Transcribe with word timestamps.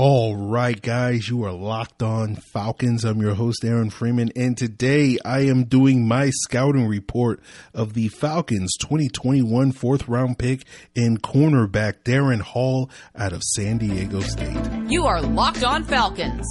All 0.00 0.36
right, 0.36 0.80
guys, 0.80 1.28
you 1.28 1.42
are 1.42 1.50
locked 1.50 2.04
on 2.04 2.36
Falcons. 2.36 3.04
I'm 3.04 3.20
your 3.20 3.34
host, 3.34 3.64
Aaron 3.64 3.90
Freeman, 3.90 4.30
and 4.36 4.56
today 4.56 5.18
I 5.24 5.40
am 5.46 5.64
doing 5.64 6.06
my 6.06 6.30
scouting 6.30 6.86
report 6.86 7.42
of 7.74 7.94
the 7.94 8.06
Falcons 8.06 8.76
2021 8.80 9.72
fourth 9.72 10.06
round 10.06 10.38
pick 10.38 10.64
and 10.94 11.20
cornerback 11.20 12.04
Darren 12.04 12.40
Hall 12.40 12.88
out 13.16 13.32
of 13.32 13.42
San 13.42 13.78
Diego 13.78 14.20
State. 14.20 14.56
You 14.86 15.04
are 15.06 15.20
Locked 15.20 15.64
On 15.64 15.82
Falcons, 15.82 16.46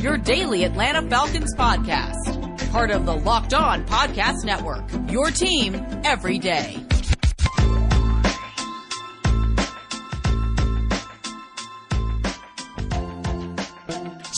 your 0.00 0.16
daily 0.16 0.62
Atlanta 0.62 1.02
Falcons 1.10 1.52
podcast, 1.56 2.70
part 2.70 2.92
of 2.92 3.04
the 3.04 3.16
Locked 3.16 3.52
On 3.52 3.84
Podcast 3.84 4.44
Network, 4.44 4.88
your 5.10 5.32
team 5.32 5.74
every 6.04 6.38
day. 6.38 6.80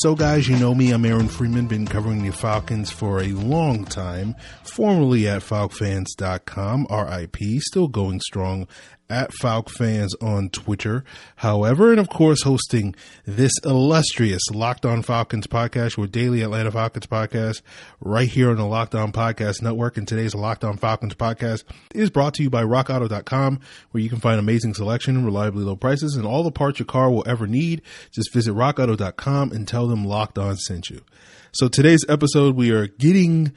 So, 0.05 0.15
guys, 0.15 0.47
you 0.47 0.59
know 0.59 0.75
me. 0.75 0.91
I'm 0.91 1.07
Aaron 1.07 1.29
Freeman, 1.29 1.67
been 1.67 1.87
covering 1.87 2.23
the 2.23 2.31
Falcons 2.31 2.91
for 2.91 3.23
a 3.23 3.29
long 3.29 3.87
time, 3.87 4.37
formerly 4.63 5.27
at 5.27 5.41
FalcFans.com, 5.41 6.87
RIP, 6.91 7.63
still 7.63 7.89
going 7.89 8.21
strong 8.21 8.69
at 9.09 9.31
Falc 9.33 9.69
Fans 9.69 10.15
on 10.21 10.49
Twitter. 10.51 11.05
However, 11.37 11.91
and 11.91 12.01
of 12.01 12.09
course, 12.09 12.43
hosting 12.43 12.95
this 13.27 13.53
illustrious 13.65 14.43
Locked 14.53 14.87
On 14.87 15.03
Falcons 15.03 15.47
podcast, 15.47 15.97
your 15.97 16.07
daily 16.07 16.43
Atlanta 16.43 16.71
Falcons 16.71 17.07
podcast, 17.07 17.63
right 18.01 18.29
here 18.29 18.51
on 18.51 18.57
the 18.57 18.67
Locked 18.67 18.95
On 18.95 19.13
Podcast 19.13 19.63
Network. 19.63 19.97
And 19.97 20.09
today's 20.09 20.35
Locked 20.35 20.65
On 20.65 20.77
Falcons 20.77 21.15
podcast 21.15 21.65
is 21.95 22.11
brought 22.11 22.35
to 22.35 22.43
you 22.43 22.51
by 22.51 22.63
RockAuto.com, 22.63 23.61
where 23.91 24.03
you 24.03 24.09
can 24.09 24.21
find 24.21 24.39
amazing 24.39 24.75
selection, 24.75 25.17
and 25.17 25.25
reliably 25.25 25.65
low 25.65 25.77
prices, 25.77 26.17
and 26.17 26.27
all 26.27 26.43
the 26.43 26.51
parts 26.51 26.79
your 26.79 26.87
car 26.87 27.11
will 27.11 27.25
ever 27.27 27.47
need. 27.47 27.83
Just 28.11 28.33
visit 28.33 28.55
RockAuto.com 28.55 29.53
and 29.53 29.69
tell 29.69 29.87
them 29.87 30.05
Locked 30.05 30.39
On 30.39 30.57
sent 30.57 30.91
you. 30.91 31.03
So 31.53 31.69
today's 31.69 32.05
episode, 32.09 32.57
we 32.57 32.73
are 32.73 32.89
getting 32.89 33.53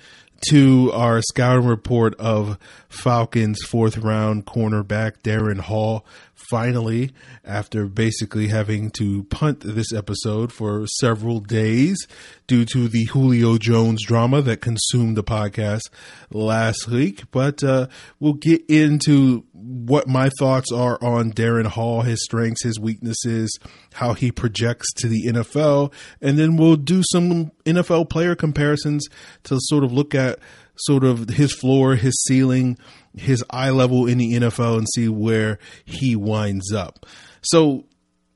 to 0.49 0.91
our 0.93 1.21
scouting 1.21 1.67
report 1.67 2.15
of 2.15 2.57
Falcons 2.89 3.59
fourth 3.63 3.97
round 3.97 4.45
cornerback 4.45 5.21
Darren 5.23 5.59
Hall. 5.59 6.05
Finally, 6.51 7.11
after 7.43 7.87
basically 7.87 8.47
having 8.47 8.91
to 8.91 9.23
punt 9.23 9.61
this 9.61 9.91
episode 9.91 10.53
for 10.53 10.85
several 10.99 11.39
days 11.39 12.07
due 12.45 12.63
to 12.63 12.87
the 12.87 13.05
Julio 13.05 13.57
Jones 13.57 14.05
drama 14.05 14.43
that 14.43 14.61
consumed 14.61 15.17
the 15.17 15.23
podcast 15.23 15.81
last 16.29 16.87
week, 16.87 17.23
but 17.31 17.63
uh, 17.63 17.87
we'll 18.19 18.33
get 18.33 18.61
into 18.69 19.45
what 19.51 20.07
my 20.07 20.29
thoughts 20.37 20.71
are 20.71 20.97
on 21.03 21.33
Darren 21.33 21.65
Hall, 21.65 22.01
his 22.01 22.23
strengths, 22.23 22.63
his 22.63 22.79
weaknesses, 22.79 23.51
how 23.93 24.13
he 24.13 24.31
projects 24.31 24.93
to 24.97 25.07
the 25.07 25.25
NFL, 25.25 25.91
and 26.21 26.37
then 26.37 26.55
we'll 26.55 26.75
do 26.75 27.01
some 27.11 27.51
NFL 27.65 28.09
player 28.09 28.35
comparisons 28.35 29.07
to 29.43 29.57
sort 29.59 29.83
of 29.83 29.91
look 29.91 30.13
at 30.13 30.39
sort 30.81 31.03
of 31.03 31.29
his 31.29 31.53
floor, 31.53 31.95
his 31.95 32.13
ceiling, 32.27 32.77
his 33.15 33.43
eye 33.49 33.69
level 33.69 34.07
in 34.07 34.17
the 34.17 34.33
NFL 34.33 34.77
and 34.77 34.87
see 34.95 35.07
where 35.07 35.59
he 35.85 36.15
winds 36.15 36.73
up. 36.73 37.05
So, 37.41 37.85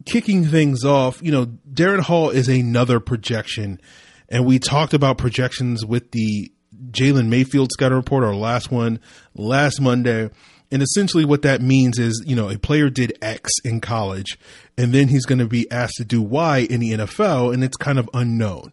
kicking 0.05 0.45
things 0.45 0.83
off, 0.83 1.21
you 1.21 1.31
know, 1.31 1.45
Darren 1.71 1.99
Hall 1.99 2.29
is 2.29 2.47
another 2.47 2.99
projection, 2.99 3.79
and 4.29 4.45
we 4.45 4.59
talked 4.59 4.93
about 4.93 5.17
projections 5.17 5.85
with 5.85 6.11
the 6.11 6.51
Jalen 6.91 7.27
Mayfield 7.27 7.71
scouting 7.71 7.97
report, 7.97 8.23
our 8.23 8.35
last 8.35 8.71
one 8.71 8.99
last 9.35 9.79
Monday. 9.79 10.29
And 10.73 10.81
essentially, 10.81 11.25
what 11.25 11.41
that 11.41 11.61
means 11.61 11.99
is, 11.99 12.23
you 12.25 12.35
know, 12.35 12.49
a 12.49 12.57
player 12.57 12.89
did 12.89 13.17
X 13.21 13.51
in 13.65 13.81
college, 13.81 14.39
and 14.77 14.93
then 14.93 15.09
he's 15.09 15.25
going 15.25 15.39
to 15.39 15.47
be 15.47 15.69
asked 15.69 15.95
to 15.97 16.05
do 16.05 16.21
Y 16.21 16.59
in 16.59 16.79
the 16.79 16.91
NFL, 16.91 17.53
and 17.53 17.63
it's 17.63 17.75
kind 17.75 17.99
of 17.99 18.09
unknown. 18.13 18.71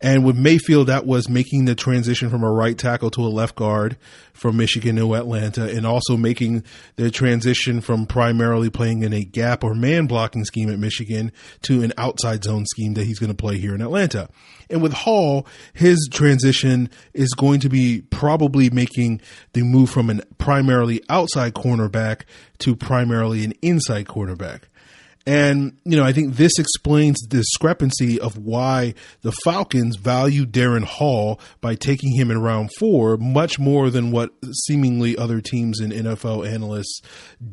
And 0.00 0.24
with 0.24 0.36
Mayfield, 0.36 0.88
that 0.88 1.06
was 1.06 1.28
making 1.28 1.64
the 1.64 1.74
transition 1.74 2.28
from 2.28 2.42
a 2.42 2.50
right 2.50 2.76
tackle 2.76 3.10
to 3.12 3.22
a 3.22 3.28
left 3.28 3.56
guard 3.56 3.96
from 4.32 4.56
Michigan 4.56 4.96
to 4.96 5.14
Atlanta, 5.14 5.64
and 5.64 5.86
also 5.86 6.16
making 6.16 6.64
the 6.96 7.10
transition 7.10 7.80
from 7.80 8.06
primarily 8.06 8.68
playing 8.68 9.02
in 9.02 9.12
a 9.12 9.24
gap 9.24 9.64
or 9.64 9.74
man 9.74 10.06
blocking 10.06 10.44
scheme 10.44 10.70
at 10.70 10.78
Michigan 10.78 11.32
to 11.62 11.82
an 11.82 11.92
outside 11.96 12.44
zone 12.44 12.66
scheme 12.66 12.94
that 12.94 13.04
he's 13.04 13.18
going 13.18 13.30
to 13.32 13.36
play 13.36 13.58
here 13.58 13.74
in 13.74 13.80
Atlanta. 13.80 14.28
And 14.68 14.82
with 14.82 14.92
Hall, 14.92 15.46
his 15.72 16.08
transition 16.12 16.90
is 17.14 17.32
going 17.32 17.60
to 17.60 17.68
be 17.68 18.02
probably 18.10 18.68
making 18.68 19.20
the 19.52 19.62
move 19.62 19.88
from 19.88 20.10
an 20.10 20.22
primarily 20.38 21.02
outside 21.08 21.54
cornerback 21.54 22.22
to 22.58 22.76
primarily 22.76 23.44
an 23.44 23.52
inside 23.62 24.06
cornerback. 24.06 24.62
And, 25.26 25.76
you 25.84 25.96
know, 25.96 26.04
I 26.04 26.12
think 26.12 26.36
this 26.36 26.52
explains 26.56 27.16
the 27.18 27.38
discrepancy 27.38 28.20
of 28.20 28.38
why 28.38 28.94
the 29.22 29.32
Falcons 29.44 29.96
value 29.96 30.46
Darren 30.46 30.84
Hall 30.84 31.40
by 31.60 31.74
taking 31.74 32.14
him 32.14 32.30
in 32.30 32.40
round 32.40 32.70
four 32.78 33.16
much 33.16 33.58
more 33.58 33.90
than 33.90 34.12
what 34.12 34.30
seemingly 34.66 35.16
other 35.16 35.40
teams 35.40 35.80
and 35.80 35.92
NFL 35.92 36.48
analysts 36.48 37.00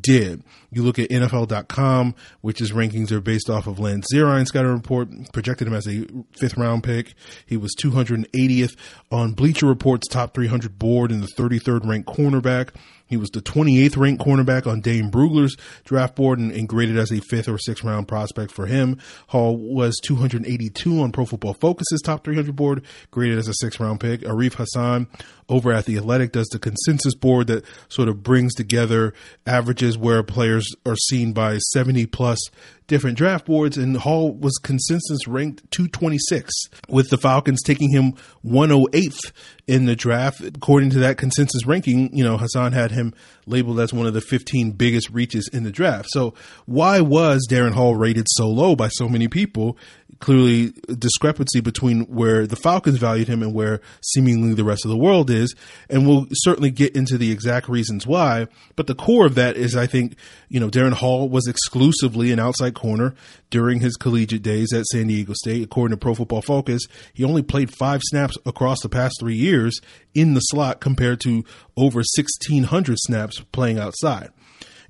did. 0.00 0.44
You 0.70 0.84
look 0.84 1.00
at 1.00 1.10
NFL.com, 1.10 2.14
which 2.42 2.60
his 2.60 2.70
rankings 2.70 3.10
are 3.10 3.20
based 3.20 3.50
off 3.50 3.66
of 3.66 3.80
Lance 3.80 4.06
Zierlein's 4.12 4.48
scouting 4.48 4.72
report, 4.72 5.08
projected 5.32 5.66
him 5.66 5.74
as 5.74 5.88
a 5.88 6.06
fifth 6.38 6.56
round 6.56 6.84
pick. 6.84 7.14
He 7.44 7.56
was 7.56 7.74
280th 7.82 8.76
on 9.10 9.32
Bleacher 9.32 9.66
Report's 9.66 10.06
top 10.06 10.34
300 10.34 10.78
board 10.78 11.10
and 11.10 11.24
the 11.24 11.32
33rd 11.36 11.86
ranked 11.86 12.08
cornerback. 12.08 12.70
He 13.14 13.16
was 13.16 13.30
the 13.30 13.40
28th 13.40 13.96
ranked 13.96 14.24
cornerback 14.24 14.66
on 14.66 14.80
Dane 14.80 15.08
Brugler's 15.08 15.56
draft 15.84 16.16
board 16.16 16.40
and, 16.40 16.50
and, 16.50 16.68
graded 16.68 16.98
as 16.98 17.12
a 17.12 17.20
fifth 17.20 17.48
or 17.48 17.58
sixth 17.58 17.84
round 17.84 18.08
prospect 18.08 18.50
for 18.50 18.66
him. 18.66 18.98
Hall 19.28 19.56
was 19.56 20.00
282 20.02 21.00
on 21.00 21.12
Pro 21.12 21.24
Football 21.24 21.54
Focus's 21.54 22.02
top 22.02 22.24
300 22.24 22.56
board, 22.56 22.82
graded 23.12 23.38
as 23.38 23.46
a 23.46 23.54
sixth 23.54 23.78
round 23.78 24.00
pick. 24.00 24.22
Arif 24.22 24.54
Hassan 24.54 25.06
over 25.48 25.72
at 25.72 25.84
The 25.84 25.96
Athletic 25.96 26.32
does 26.32 26.48
the 26.48 26.58
consensus 26.58 27.14
board 27.14 27.46
that 27.48 27.64
sort 27.88 28.08
of 28.08 28.22
brings 28.22 28.54
together 28.54 29.14
averages 29.46 29.98
where 29.98 30.22
players 30.22 30.66
are 30.86 30.96
seen 30.96 31.32
by 31.32 31.58
70 31.58 32.06
plus 32.06 32.38
different 32.86 33.16
draft 33.16 33.46
boards, 33.46 33.76
and 33.76 33.96
Hall 33.96 34.32
was 34.32 34.58
consensus 34.62 35.26
ranked 35.26 35.70
226, 35.70 36.52
with 36.88 37.08
the 37.10 37.16
Falcons 37.16 37.62
taking 37.62 37.90
him 37.90 38.14
108th 38.44 39.32
in 39.66 39.86
the 39.86 39.96
draft. 39.96 40.40
According 40.40 40.90
to 40.90 40.98
that 41.00 41.16
consensus 41.16 41.66
ranking, 41.66 42.14
you 42.16 42.24
know, 42.24 42.36
Hassan 42.36 42.72
had 42.72 42.90
him 42.90 43.14
labeled 43.46 43.80
as 43.80 43.92
one 43.92 44.06
of 44.06 44.14
the 44.14 44.20
15 44.20 44.72
biggest 44.72 45.10
reaches 45.10 45.48
in 45.52 45.64
the 45.64 45.70
draft. 45.70 46.08
So 46.10 46.34
why 46.66 47.00
was 47.00 47.46
Darren 47.50 47.72
Hall 47.72 47.94
rated 47.94 48.26
so 48.30 48.48
low 48.48 48.76
by 48.76 48.88
so 48.88 49.08
many 49.08 49.28
people? 49.28 49.76
Clearly, 50.20 50.72
discrepancy 50.98 51.60
between 51.60 52.02
where 52.02 52.46
the 52.46 52.56
Falcons 52.56 52.98
valued 52.98 53.28
him 53.28 53.42
and 53.42 53.52
where 53.52 53.80
seemingly 54.00 54.54
the 54.54 54.64
rest 54.64 54.84
of 54.84 54.90
the 54.90 54.96
world 54.96 55.28
is. 55.28 55.54
And 55.90 56.06
we'll 56.06 56.26
certainly 56.32 56.70
get 56.70 56.96
into 56.96 57.18
the 57.18 57.32
exact 57.32 57.68
reasons 57.68 58.06
why. 58.06 58.46
But 58.76 58.86
the 58.86 58.94
core 58.94 59.26
of 59.26 59.34
that 59.34 59.56
is, 59.56 59.76
I 59.76 59.86
think, 59.86 60.14
you 60.48 60.60
know, 60.60 60.70
Darren 60.70 60.92
Hall 60.92 61.28
was 61.28 61.46
exclusively 61.48 62.30
an 62.32 62.38
outside 62.38 62.74
corner 62.74 63.14
during 63.50 63.80
his 63.80 63.96
collegiate 63.96 64.42
days 64.42 64.72
at 64.72 64.86
San 64.86 65.08
Diego 65.08 65.32
State. 65.34 65.64
According 65.64 65.96
to 65.96 66.00
Pro 66.00 66.14
Football 66.14 66.42
Focus, 66.42 66.82
he 67.12 67.24
only 67.24 67.42
played 67.42 67.74
five 67.74 68.00
snaps 68.04 68.38
across 68.46 68.80
the 68.82 68.88
past 68.88 69.16
three 69.20 69.36
years 69.36 69.80
in 70.14 70.34
the 70.34 70.40
slot 70.40 70.80
compared 70.80 71.20
to 71.20 71.44
over 71.76 71.98
1,600 71.98 72.96
snaps 72.98 73.33
playing 73.40 73.78
outside. 73.78 74.30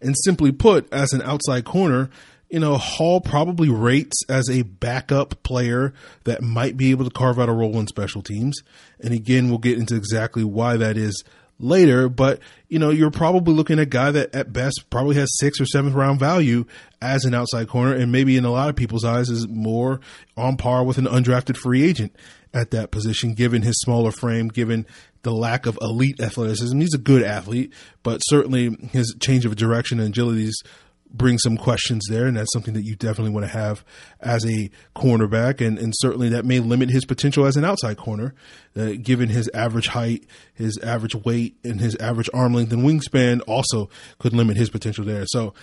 And 0.00 0.14
simply 0.24 0.52
put, 0.52 0.92
as 0.92 1.12
an 1.12 1.22
outside 1.22 1.64
corner, 1.64 2.10
you 2.50 2.60
know, 2.60 2.76
Hall 2.76 3.20
probably 3.20 3.68
rates 3.68 4.22
as 4.28 4.48
a 4.50 4.62
backup 4.62 5.42
player 5.42 5.92
that 6.24 6.42
might 6.42 6.76
be 6.76 6.90
able 6.90 7.04
to 7.04 7.10
carve 7.10 7.38
out 7.40 7.48
a 7.48 7.52
role 7.52 7.78
in 7.80 7.86
special 7.86 8.22
teams. 8.22 8.62
And 9.00 9.12
again, 9.14 9.48
we'll 9.48 9.58
get 9.58 9.78
into 9.78 9.96
exactly 9.96 10.44
why 10.44 10.76
that 10.76 10.96
is 10.96 11.24
later, 11.58 12.08
but 12.08 12.40
you 12.68 12.78
know, 12.78 12.90
you're 12.90 13.10
probably 13.10 13.54
looking 13.54 13.78
at 13.78 13.82
a 13.82 13.86
guy 13.86 14.10
that 14.10 14.34
at 14.34 14.52
best 14.52 14.84
probably 14.90 15.16
has 15.16 15.28
sixth 15.38 15.60
or 15.60 15.66
seventh 15.66 15.94
round 15.94 16.18
value 16.18 16.64
as 17.00 17.24
an 17.24 17.34
outside 17.34 17.68
corner, 17.68 17.94
and 17.94 18.10
maybe 18.10 18.36
in 18.36 18.44
a 18.44 18.50
lot 18.50 18.68
of 18.68 18.76
people's 18.76 19.04
eyes 19.04 19.28
is 19.28 19.46
more 19.48 20.00
on 20.36 20.56
par 20.56 20.84
with 20.84 20.98
an 20.98 21.06
undrafted 21.06 21.56
free 21.56 21.82
agent 21.82 22.14
at 22.52 22.70
that 22.70 22.90
position, 22.90 23.34
given 23.34 23.62
his 23.62 23.78
smaller 23.80 24.10
frame, 24.10 24.48
given 24.48 24.86
the 25.24 25.32
lack 25.32 25.66
of 25.66 25.78
elite 25.82 26.20
athleticism. 26.20 26.78
He's 26.78 26.94
a 26.94 26.98
good 26.98 27.22
athlete, 27.22 27.72
but 28.02 28.18
certainly 28.18 28.76
his 28.92 29.14
change 29.20 29.44
of 29.44 29.56
direction 29.56 29.98
and 29.98 30.08
agility 30.08 30.44
is 30.44 30.62
bring 31.14 31.38
some 31.38 31.56
questions 31.56 32.04
there, 32.10 32.26
and 32.26 32.36
that's 32.36 32.52
something 32.52 32.74
that 32.74 32.84
you 32.84 32.96
definitely 32.96 33.32
want 33.32 33.46
to 33.46 33.52
have 33.52 33.84
as 34.20 34.44
a 34.44 34.68
cornerback, 34.96 35.64
and, 35.64 35.78
and 35.78 35.92
certainly 35.98 36.28
that 36.28 36.44
may 36.44 36.58
limit 36.58 36.90
his 36.90 37.04
potential 37.04 37.46
as 37.46 37.56
an 37.56 37.64
outside 37.64 37.96
corner, 37.96 38.34
uh, 38.76 38.92
given 39.00 39.28
his 39.28 39.48
average 39.54 39.88
height, 39.88 40.24
his 40.54 40.76
average 40.78 41.14
weight, 41.14 41.56
and 41.62 41.80
his 41.80 41.94
average 41.96 42.28
arm 42.34 42.52
length 42.52 42.72
and 42.72 42.82
wingspan 42.82 43.40
also 43.46 43.88
could 44.18 44.32
limit 44.32 44.56
his 44.56 44.70
potential 44.70 45.04
there. 45.04 45.24
So 45.26 45.54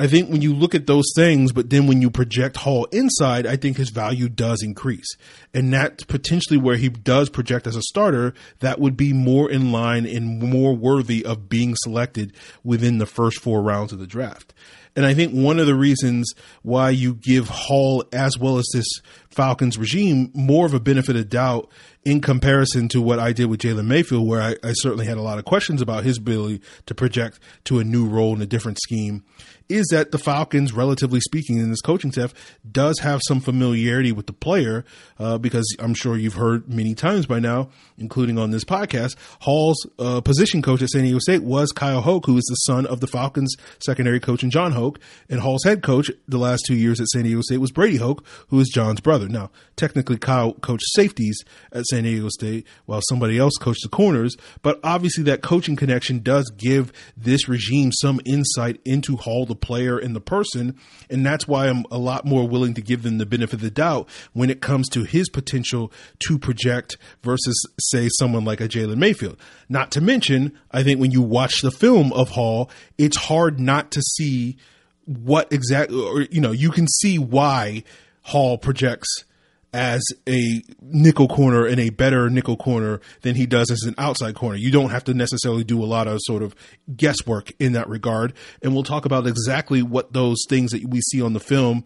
I 0.00 0.06
think 0.06 0.30
when 0.30 0.42
you 0.42 0.54
look 0.54 0.76
at 0.76 0.86
those 0.86 1.10
things, 1.16 1.50
but 1.50 1.70
then 1.70 1.88
when 1.88 2.00
you 2.00 2.08
project 2.08 2.58
Hall 2.58 2.84
inside, 2.92 3.46
I 3.46 3.56
think 3.56 3.76
his 3.76 3.90
value 3.90 4.28
does 4.28 4.62
increase. 4.62 5.16
And 5.52 5.72
that's 5.72 6.04
potentially 6.04 6.56
where 6.56 6.76
he 6.76 6.88
does 6.88 7.28
project 7.28 7.66
as 7.66 7.74
a 7.74 7.82
starter, 7.82 8.32
that 8.60 8.78
would 8.78 8.96
be 8.96 9.12
more 9.12 9.50
in 9.50 9.72
line 9.72 10.06
and 10.06 10.38
more 10.40 10.72
worthy 10.72 11.24
of 11.24 11.48
being 11.48 11.74
selected 11.74 12.32
within 12.62 12.98
the 12.98 13.06
first 13.06 13.40
four 13.40 13.60
rounds 13.60 13.92
of 13.92 13.98
the 13.98 14.06
draft. 14.06 14.54
And 14.94 15.06
I 15.06 15.14
think 15.14 15.32
one 15.32 15.58
of 15.58 15.66
the 15.66 15.74
reasons 15.74 16.32
why 16.62 16.90
you 16.90 17.14
give 17.14 17.48
Hall, 17.48 18.04
as 18.12 18.38
well 18.38 18.58
as 18.58 18.68
this 18.72 18.86
Falcons 19.30 19.78
regime, 19.78 20.30
more 20.34 20.66
of 20.66 20.74
a 20.74 20.80
benefit 20.80 21.14
of 21.14 21.28
doubt 21.28 21.70
in 22.04 22.20
comparison 22.20 22.88
to 22.88 23.00
what 23.00 23.18
I 23.18 23.32
did 23.32 23.46
with 23.46 23.60
Jalen 23.60 23.86
Mayfield, 23.86 24.26
where 24.26 24.40
I, 24.40 24.56
I 24.64 24.72
certainly 24.72 25.06
had 25.06 25.18
a 25.18 25.22
lot 25.22 25.38
of 25.38 25.44
questions 25.44 25.82
about 25.82 26.04
his 26.04 26.18
ability 26.18 26.62
to 26.86 26.94
project 26.94 27.38
to 27.64 27.78
a 27.78 27.84
new 27.84 28.08
role 28.08 28.34
in 28.34 28.42
a 28.42 28.46
different 28.46 28.78
scheme, 28.80 29.22
is 29.68 29.86
that 29.90 30.12
the 30.12 30.18
Falcons, 30.18 30.72
relatively 30.72 31.20
speaking, 31.20 31.58
in 31.58 31.70
this 31.70 31.80
coaching 31.80 32.12
staff, 32.12 32.32
does 32.70 32.98
have 33.00 33.20
some 33.26 33.40
familiarity 33.40 34.12
with 34.12 34.26
the 34.26 34.32
player, 34.32 34.84
uh, 35.18 35.38
because 35.38 35.66
I'm 35.78 35.94
sure 35.94 36.16
you've 36.16 36.34
heard 36.34 36.68
many 36.68 36.94
times 36.94 37.26
by 37.26 37.38
now, 37.38 37.68
including 37.98 38.38
on 38.38 38.50
this 38.50 38.64
podcast, 38.64 39.16
Hall's 39.40 39.86
uh, 39.98 40.20
position 40.20 40.62
coach 40.62 40.82
at 40.82 40.88
San 40.88 41.02
Diego 41.02 41.18
State 41.18 41.42
was 41.42 41.72
Kyle 41.72 42.00
Hoke, 42.00 42.26
who 42.26 42.36
is 42.36 42.44
the 42.44 42.72
son 42.72 42.86
of 42.86 43.00
the 43.00 43.06
Falcons 43.06 43.54
secondary 43.78 44.20
coach 44.20 44.42
and 44.42 44.52
Jon 44.52 44.72
Hoke, 44.72 44.98
and 45.28 45.40
Hall's 45.40 45.64
head 45.64 45.82
coach 45.82 46.10
the 46.26 46.38
last 46.38 46.64
two 46.66 46.74
years 46.74 47.00
at 47.00 47.08
San 47.08 47.24
Diego 47.24 47.42
State 47.42 47.58
was 47.58 47.72
Brady 47.72 47.96
Hoke, 47.96 48.24
who 48.48 48.58
is 48.60 48.68
Jon's 48.68 49.00
brother. 49.00 49.28
Now, 49.28 49.50
technically, 49.76 50.16
Kyle 50.16 50.54
coached 50.54 50.86
safeties 50.94 51.44
at 51.72 51.84
San 51.86 52.04
Diego 52.04 52.28
State 52.28 52.66
while 52.86 53.00
somebody 53.08 53.38
else 53.38 53.54
coached 53.60 53.82
the 53.82 53.88
corners, 53.88 54.36
but 54.62 54.80
obviously 54.82 55.24
that 55.24 55.42
coaching 55.42 55.76
connection 55.76 56.20
does 56.20 56.50
give 56.56 56.92
this 57.16 57.48
regime 57.48 57.90
some 57.92 58.20
insight 58.24 58.80
into 58.84 59.16
Hall, 59.16 59.44
the 59.44 59.57
player 59.60 59.98
and 59.98 60.14
the 60.14 60.20
person, 60.20 60.76
and 61.10 61.24
that's 61.24 61.46
why 61.46 61.68
I'm 61.68 61.84
a 61.90 61.98
lot 61.98 62.24
more 62.24 62.46
willing 62.46 62.74
to 62.74 62.82
give 62.82 63.02
them 63.02 63.18
the 63.18 63.26
benefit 63.26 63.54
of 63.54 63.60
the 63.60 63.70
doubt 63.70 64.08
when 64.32 64.50
it 64.50 64.60
comes 64.60 64.88
to 64.90 65.04
his 65.04 65.28
potential 65.28 65.92
to 66.20 66.38
project 66.38 66.96
versus, 67.22 67.60
say, 67.80 68.08
someone 68.18 68.44
like 68.44 68.60
a 68.60 68.68
Jalen 68.68 68.98
Mayfield. 68.98 69.38
Not 69.68 69.90
to 69.92 70.00
mention, 70.00 70.58
I 70.70 70.82
think 70.82 71.00
when 71.00 71.10
you 71.10 71.22
watch 71.22 71.60
the 71.62 71.70
film 71.70 72.12
of 72.12 72.30
Hall, 72.30 72.70
it's 72.96 73.16
hard 73.16 73.60
not 73.60 73.90
to 73.92 74.02
see 74.02 74.56
what 75.04 75.52
exactly, 75.52 76.00
or, 76.00 76.22
you 76.22 76.40
know, 76.40 76.52
you 76.52 76.70
can 76.70 76.86
see 76.86 77.18
why 77.18 77.82
Hall 78.22 78.58
projects 78.58 79.24
as 79.72 80.02
a 80.28 80.62
nickel 80.80 81.28
corner 81.28 81.66
and 81.66 81.78
a 81.78 81.90
better 81.90 82.30
nickel 82.30 82.56
corner 82.56 83.00
than 83.22 83.34
he 83.34 83.46
does 83.46 83.70
as 83.70 83.82
an 83.82 83.94
outside 83.98 84.34
corner. 84.34 84.56
You 84.56 84.70
don't 84.70 84.90
have 84.90 85.04
to 85.04 85.14
necessarily 85.14 85.64
do 85.64 85.82
a 85.82 85.86
lot 85.86 86.08
of 86.08 86.18
sort 86.22 86.42
of 86.42 86.54
guesswork 86.96 87.52
in 87.58 87.72
that 87.72 87.88
regard. 87.88 88.32
And 88.62 88.72
we'll 88.72 88.82
talk 88.82 89.04
about 89.04 89.26
exactly 89.26 89.82
what 89.82 90.12
those 90.12 90.38
things 90.48 90.70
that 90.72 90.84
we 90.86 91.00
see 91.00 91.20
on 91.20 91.34
the 91.34 91.40
film 91.40 91.84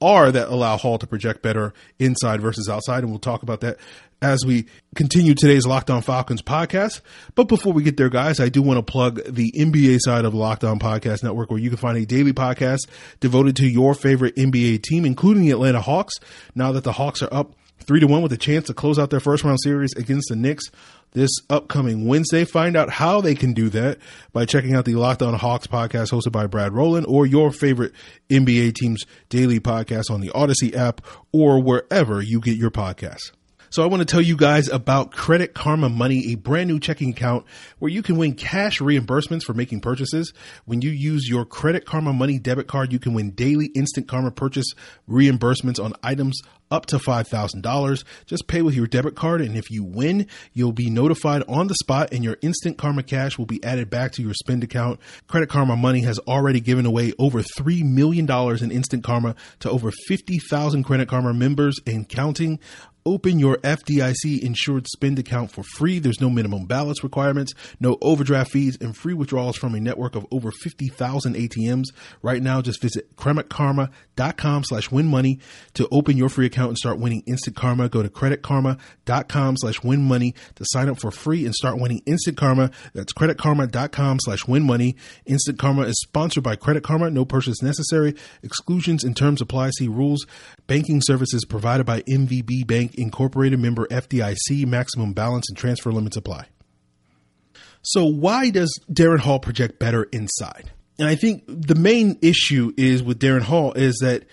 are 0.00 0.30
that 0.30 0.48
allow 0.48 0.76
Hall 0.76 0.98
to 0.98 1.06
project 1.06 1.42
better 1.42 1.72
inside 1.98 2.40
versus 2.40 2.68
outside. 2.68 3.02
And 3.02 3.10
we'll 3.10 3.18
talk 3.18 3.42
about 3.42 3.60
that 3.60 3.78
as 4.24 4.42
we 4.46 4.64
continue 4.94 5.34
today's 5.34 5.66
Locked 5.66 5.90
On 5.90 6.00
Falcons 6.00 6.40
podcast. 6.40 7.02
But 7.34 7.44
before 7.44 7.74
we 7.74 7.82
get 7.82 7.98
there, 7.98 8.08
guys, 8.08 8.40
I 8.40 8.48
do 8.48 8.62
want 8.62 8.78
to 8.78 8.82
plug 8.82 9.20
the 9.22 9.52
NBA 9.52 9.98
side 10.00 10.24
of 10.24 10.34
On 10.34 10.78
Podcast 10.78 11.22
Network, 11.22 11.50
where 11.50 11.60
you 11.60 11.68
can 11.68 11.76
find 11.76 11.98
a 11.98 12.06
daily 12.06 12.32
podcast 12.32 12.88
devoted 13.20 13.54
to 13.56 13.68
your 13.68 13.92
favorite 13.92 14.34
NBA 14.36 14.82
team, 14.82 15.04
including 15.04 15.42
the 15.42 15.50
Atlanta 15.50 15.82
Hawks. 15.82 16.14
Now 16.54 16.72
that 16.72 16.84
the 16.84 16.92
Hawks 16.92 17.22
are 17.22 17.32
up 17.32 17.54
three 17.80 18.00
to 18.00 18.06
one 18.06 18.22
with 18.22 18.32
a 18.32 18.38
chance 18.38 18.68
to 18.68 18.74
close 18.74 18.98
out 18.98 19.10
their 19.10 19.20
first 19.20 19.44
round 19.44 19.58
series 19.62 19.92
against 19.94 20.30
the 20.30 20.36
Knicks 20.36 20.70
this 21.12 21.30
upcoming 21.50 22.06
Wednesday. 22.06 22.46
Find 22.46 22.76
out 22.78 22.88
how 22.88 23.20
they 23.20 23.34
can 23.34 23.52
do 23.52 23.68
that 23.68 23.98
by 24.32 24.46
checking 24.46 24.74
out 24.74 24.86
the 24.86 24.94
Locked 24.94 25.20
On 25.20 25.34
Hawks 25.34 25.66
podcast 25.66 26.12
hosted 26.12 26.32
by 26.32 26.46
Brad 26.46 26.72
Rowland 26.72 27.04
or 27.06 27.26
your 27.26 27.52
favorite 27.52 27.92
NBA 28.30 28.74
team's 28.74 29.04
daily 29.28 29.60
podcast 29.60 30.10
on 30.10 30.22
the 30.22 30.30
Odyssey 30.30 30.74
app 30.74 31.02
or 31.30 31.62
wherever 31.62 32.22
you 32.22 32.40
get 32.40 32.56
your 32.56 32.70
podcasts. 32.70 33.32
So 33.74 33.82
I 33.82 33.86
want 33.86 34.02
to 34.02 34.04
tell 34.04 34.20
you 34.20 34.36
guys 34.36 34.68
about 34.68 35.10
Credit 35.10 35.52
Karma 35.52 35.88
Money, 35.88 36.30
a 36.30 36.36
brand 36.36 36.68
new 36.68 36.78
checking 36.78 37.10
account 37.10 37.44
where 37.80 37.90
you 37.90 38.02
can 38.02 38.16
win 38.16 38.34
cash 38.34 38.78
reimbursements 38.78 39.42
for 39.42 39.52
making 39.52 39.80
purchases. 39.80 40.32
When 40.64 40.80
you 40.80 40.90
use 40.90 41.28
your 41.28 41.44
Credit 41.44 41.84
Karma 41.84 42.12
Money 42.12 42.38
debit 42.38 42.68
card, 42.68 42.92
you 42.92 43.00
can 43.00 43.14
win 43.14 43.32
daily 43.32 43.66
instant 43.74 44.06
karma 44.06 44.30
purchase 44.30 44.74
reimbursements 45.08 45.82
on 45.82 45.92
items 46.04 46.40
up 46.70 46.86
to 46.86 46.98
$5,000. 46.98 48.04
Just 48.26 48.46
pay 48.46 48.62
with 48.62 48.74
your 48.74 48.86
debit 48.86 49.16
card, 49.16 49.40
and 49.40 49.56
if 49.56 49.70
you 49.70 49.82
win, 49.82 50.28
you'll 50.52 50.72
be 50.72 50.88
notified 50.88 51.42
on 51.48 51.66
the 51.66 51.74
spot, 51.74 52.12
and 52.12 52.22
your 52.22 52.36
instant 52.42 52.78
karma 52.78 53.02
cash 53.02 53.38
will 53.38 53.46
be 53.46 53.62
added 53.64 53.90
back 53.90 54.12
to 54.12 54.22
your 54.22 54.34
spend 54.34 54.62
account. 54.62 55.00
Credit 55.26 55.48
Karma 55.48 55.76
Money 55.76 56.02
has 56.02 56.20
already 56.20 56.60
given 56.60 56.86
away 56.86 57.12
over 57.18 57.42
$3 57.42 57.82
million 57.82 58.30
in 58.30 58.70
instant 58.70 59.02
karma 59.02 59.34
to 59.60 59.70
over 59.70 59.90
50,000 60.06 60.84
Credit 60.84 61.08
Karma 61.08 61.34
members 61.34 61.80
and 61.86 62.08
counting. 62.08 62.60
Open 63.06 63.38
your 63.38 63.58
FDIC 63.58 64.40
insured 64.40 64.86
spend 64.86 65.18
account 65.18 65.50
for 65.50 65.62
free. 65.62 65.98
There's 65.98 66.22
no 66.22 66.30
minimum 66.30 66.64
balance 66.64 67.04
requirements, 67.04 67.52
no 67.78 67.98
overdraft 68.00 68.50
fees, 68.50 68.78
and 68.80 68.96
free 68.96 69.12
withdrawals 69.12 69.58
from 69.58 69.74
a 69.74 69.80
network 69.80 70.16
of 70.16 70.26
over 70.30 70.50
50,000 70.50 71.36
ATMs. 71.36 71.84
Right 72.22 72.42
now, 72.42 72.62
just 72.62 72.80
visit 72.80 73.14
creditkarma.com 73.16 74.64
slash 74.64 74.90
win 74.90 75.06
money 75.06 75.38
to 75.74 75.86
open 75.92 76.16
your 76.16 76.30
free 76.30 76.46
account 76.46 76.70
and 76.70 76.78
start 76.78 76.98
winning 76.98 77.22
instant 77.26 77.56
karma. 77.56 77.90
Go 77.90 78.02
to 78.02 78.08
creditkarma.com 78.08 79.56
slash 79.58 79.82
win 79.82 80.02
money 80.02 80.34
to 80.54 80.64
sign 80.68 80.88
up 80.88 80.98
for 80.98 81.10
free 81.10 81.44
and 81.44 81.54
start 81.54 81.78
winning 81.78 82.00
instant 82.06 82.38
karma. 82.38 82.70
That's 82.94 83.12
creditkarma.com 83.12 84.18
slash 84.20 84.48
win 84.48 84.62
money. 84.62 84.96
Instant 85.26 85.58
karma 85.58 85.82
is 85.82 86.00
sponsored 86.00 86.42
by 86.42 86.56
Credit 86.56 86.82
Karma. 86.82 87.10
No 87.10 87.26
purchase 87.26 87.62
necessary. 87.62 88.14
Exclusions 88.42 89.04
and 89.04 89.14
terms 89.14 89.42
apply. 89.42 89.70
See 89.70 89.88
rules. 89.88 90.26
Banking 90.66 91.02
services 91.02 91.44
provided 91.44 91.84
by 91.84 92.00
MVB 92.02 92.66
Bank 92.66 92.93
Incorporated 92.98 93.58
member 93.58 93.86
FDIC. 93.86 94.66
Maximum 94.66 95.12
balance 95.12 95.46
and 95.48 95.56
transfer 95.56 95.92
limits 95.92 96.16
apply. 96.16 96.46
So, 97.82 98.04
why 98.06 98.50
does 98.50 98.72
Darren 98.90 99.18
Hall 99.18 99.38
project 99.38 99.78
better 99.78 100.04
inside? 100.04 100.70
And 100.98 101.08
I 101.08 101.16
think 101.16 101.44
the 101.46 101.74
main 101.74 102.18
issue 102.22 102.72
is 102.76 103.02
with 103.02 103.18
Darren 103.18 103.42
Hall 103.42 103.72
is 103.72 103.98
that 104.00 104.24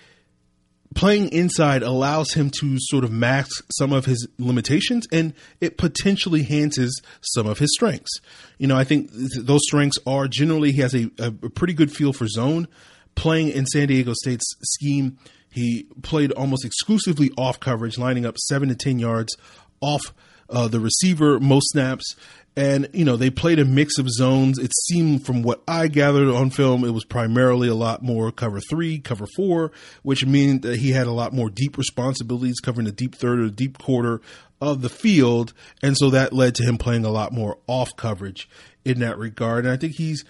playing 0.94 1.30
inside 1.30 1.82
allows 1.82 2.32
him 2.32 2.50
to 2.60 2.76
sort 2.78 3.04
of 3.04 3.10
max 3.10 3.50
some 3.72 3.92
of 3.92 4.04
his 4.04 4.28
limitations 4.38 5.06
and 5.10 5.32
it 5.60 5.78
potentially 5.78 6.40
enhances 6.40 7.00
some 7.20 7.46
of 7.46 7.58
his 7.58 7.72
strengths. 7.74 8.20
You 8.58 8.66
know, 8.66 8.76
I 8.76 8.84
think 8.84 9.10
th- 9.10 9.44
those 9.44 9.60
strengths 9.64 9.98
are 10.06 10.28
generally 10.28 10.72
he 10.72 10.80
has 10.80 10.94
a, 10.94 11.10
a 11.18 11.30
pretty 11.32 11.74
good 11.74 11.92
feel 11.92 12.12
for 12.12 12.26
zone. 12.26 12.68
Playing 13.14 13.50
in 13.50 13.66
San 13.66 13.88
Diego 13.88 14.14
State's 14.14 14.54
scheme, 14.62 15.18
he 15.52 15.86
played 16.00 16.32
almost 16.32 16.64
exclusively 16.64 17.30
off 17.36 17.60
coverage, 17.60 17.98
lining 17.98 18.24
up 18.24 18.38
seven 18.38 18.70
to 18.70 18.74
10 18.74 18.98
yards 18.98 19.36
off 19.82 20.14
uh, 20.48 20.66
the 20.66 20.80
receiver 20.80 21.38
most 21.38 21.68
snaps. 21.70 22.16
And, 22.54 22.88
you 22.92 23.04
know, 23.04 23.16
they 23.16 23.30
played 23.30 23.58
a 23.58 23.64
mix 23.64 23.98
of 23.98 24.10
zones. 24.10 24.58
It 24.58 24.72
seemed 24.88 25.24
from 25.24 25.42
what 25.42 25.62
I 25.68 25.88
gathered 25.88 26.28
on 26.28 26.50
film, 26.50 26.84
it 26.84 26.90
was 26.90 27.04
primarily 27.04 27.68
a 27.68 27.74
lot 27.74 28.02
more 28.02 28.30
cover 28.30 28.60
three, 28.60 28.98
cover 28.98 29.26
four, 29.36 29.72
which 30.02 30.26
means 30.26 30.62
that 30.62 30.78
he 30.78 30.92
had 30.92 31.06
a 31.06 31.12
lot 31.12 31.32
more 31.32 31.48
deep 31.48 31.78
responsibilities 31.78 32.60
covering 32.60 32.86
the 32.86 32.92
deep 32.92 33.14
third 33.14 33.40
or 33.40 33.44
the 33.44 33.50
deep 33.50 33.78
quarter 33.78 34.20
of 34.60 34.80
the 34.80 34.90
field. 34.90 35.52
And 35.82 35.96
so 35.96 36.10
that 36.10 36.32
led 36.32 36.54
to 36.56 36.64
him 36.64 36.78
playing 36.78 37.04
a 37.04 37.10
lot 37.10 37.32
more 37.32 37.58
off 37.66 37.96
coverage 37.96 38.48
in 38.84 39.00
that 39.00 39.18
regard. 39.18 39.64
And 39.64 39.72
I 39.72 39.76
think 39.76 39.94
he's 39.94 40.24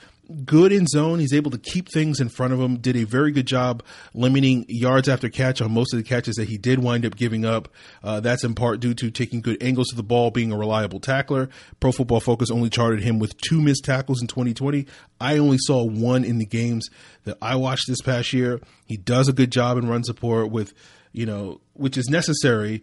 good 0.44 0.72
in 0.72 0.86
zone. 0.86 1.18
He's 1.18 1.34
able 1.34 1.50
to 1.50 1.58
keep 1.58 1.88
things 1.88 2.20
in 2.20 2.28
front 2.28 2.52
of 2.52 2.60
him. 2.60 2.76
Did 2.78 2.96
a 2.96 3.04
very 3.04 3.32
good 3.32 3.46
job 3.46 3.82
limiting 4.14 4.64
yards 4.68 5.08
after 5.08 5.28
catch 5.28 5.60
on 5.60 5.72
most 5.72 5.92
of 5.92 5.98
the 5.98 6.04
catches 6.04 6.36
that 6.36 6.48
he 6.48 6.58
did 6.58 6.78
wind 6.78 7.06
up 7.06 7.16
giving 7.16 7.44
up. 7.44 7.68
Uh, 8.02 8.20
that's 8.20 8.44
in 8.44 8.54
part 8.54 8.80
due 8.80 8.94
to 8.94 9.10
taking 9.10 9.40
good 9.40 9.62
angles 9.62 9.88
to 9.88 9.96
the 9.96 10.02
ball, 10.02 10.30
being 10.30 10.52
a 10.52 10.56
reliable 10.56 11.00
tackler. 11.00 11.48
Pro 11.80 11.92
Football 11.92 12.20
Focus 12.20 12.50
only 12.50 12.70
charted 12.70 13.02
him 13.02 13.18
with 13.18 13.36
two 13.40 13.60
missed 13.60 13.84
tackles 13.84 14.20
in 14.20 14.28
2020. 14.28 14.86
I 15.20 15.38
only 15.38 15.58
saw 15.60 15.84
one 15.84 16.24
in 16.24 16.38
the 16.38 16.46
games 16.46 16.88
that 17.24 17.38
I 17.40 17.56
watched 17.56 17.86
this 17.88 18.00
past 18.00 18.32
year. 18.32 18.60
He 18.86 18.96
does 18.96 19.28
a 19.28 19.32
good 19.32 19.52
job 19.52 19.78
in 19.78 19.88
run 19.88 20.04
support 20.04 20.50
with, 20.50 20.74
you 21.12 21.26
know, 21.26 21.60
which 21.74 21.96
is 21.96 22.08
necessary 22.08 22.82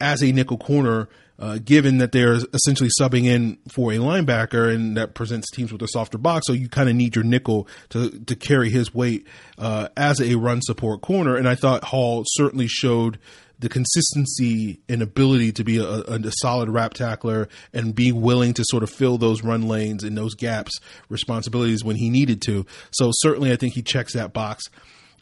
as 0.00 0.22
a 0.22 0.32
nickel 0.32 0.58
corner 0.58 1.08
uh, 1.38 1.58
given 1.64 1.98
that 1.98 2.12
they're 2.12 2.38
essentially 2.54 2.90
subbing 3.00 3.24
in 3.24 3.58
for 3.68 3.92
a 3.92 3.96
linebacker 3.96 4.72
and 4.72 4.96
that 4.96 5.14
presents 5.14 5.50
teams 5.50 5.72
with 5.72 5.82
a 5.82 5.88
softer 5.88 6.18
box. 6.18 6.46
So 6.46 6.52
you 6.52 6.68
kind 6.68 6.88
of 6.88 6.94
need 6.94 7.16
your 7.16 7.24
nickel 7.24 7.66
to, 7.90 8.10
to 8.10 8.36
carry 8.36 8.70
his 8.70 8.94
weight 8.94 9.26
uh, 9.58 9.88
as 9.96 10.20
a 10.20 10.36
run 10.36 10.62
support 10.62 11.00
corner. 11.00 11.36
And 11.36 11.48
I 11.48 11.54
thought 11.54 11.84
Hall 11.84 12.24
certainly 12.26 12.68
showed 12.68 13.18
the 13.62 13.68
consistency 13.68 14.80
and 14.88 15.02
ability 15.02 15.52
to 15.52 15.64
be 15.64 15.78
a, 15.78 15.84
a, 15.84 16.18
a, 16.18 16.32
solid 16.32 16.68
wrap 16.68 16.94
tackler 16.94 17.48
and 17.72 17.94
be 17.94 18.10
willing 18.10 18.52
to 18.54 18.64
sort 18.66 18.82
of 18.82 18.90
fill 18.90 19.18
those 19.18 19.44
run 19.44 19.68
lanes 19.68 20.02
and 20.02 20.18
those 20.18 20.34
gaps 20.34 20.80
responsibilities 21.08 21.84
when 21.84 21.94
he 21.94 22.10
needed 22.10 22.42
to. 22.42 22.66
So 22.90 23.10
certainly 23.14 23.52
I 23.52 23.56
think 23.56 23.74
he 23.74 23.82
checks 23.82 24.14
that 24.14 24.32
box. 24.32 24.64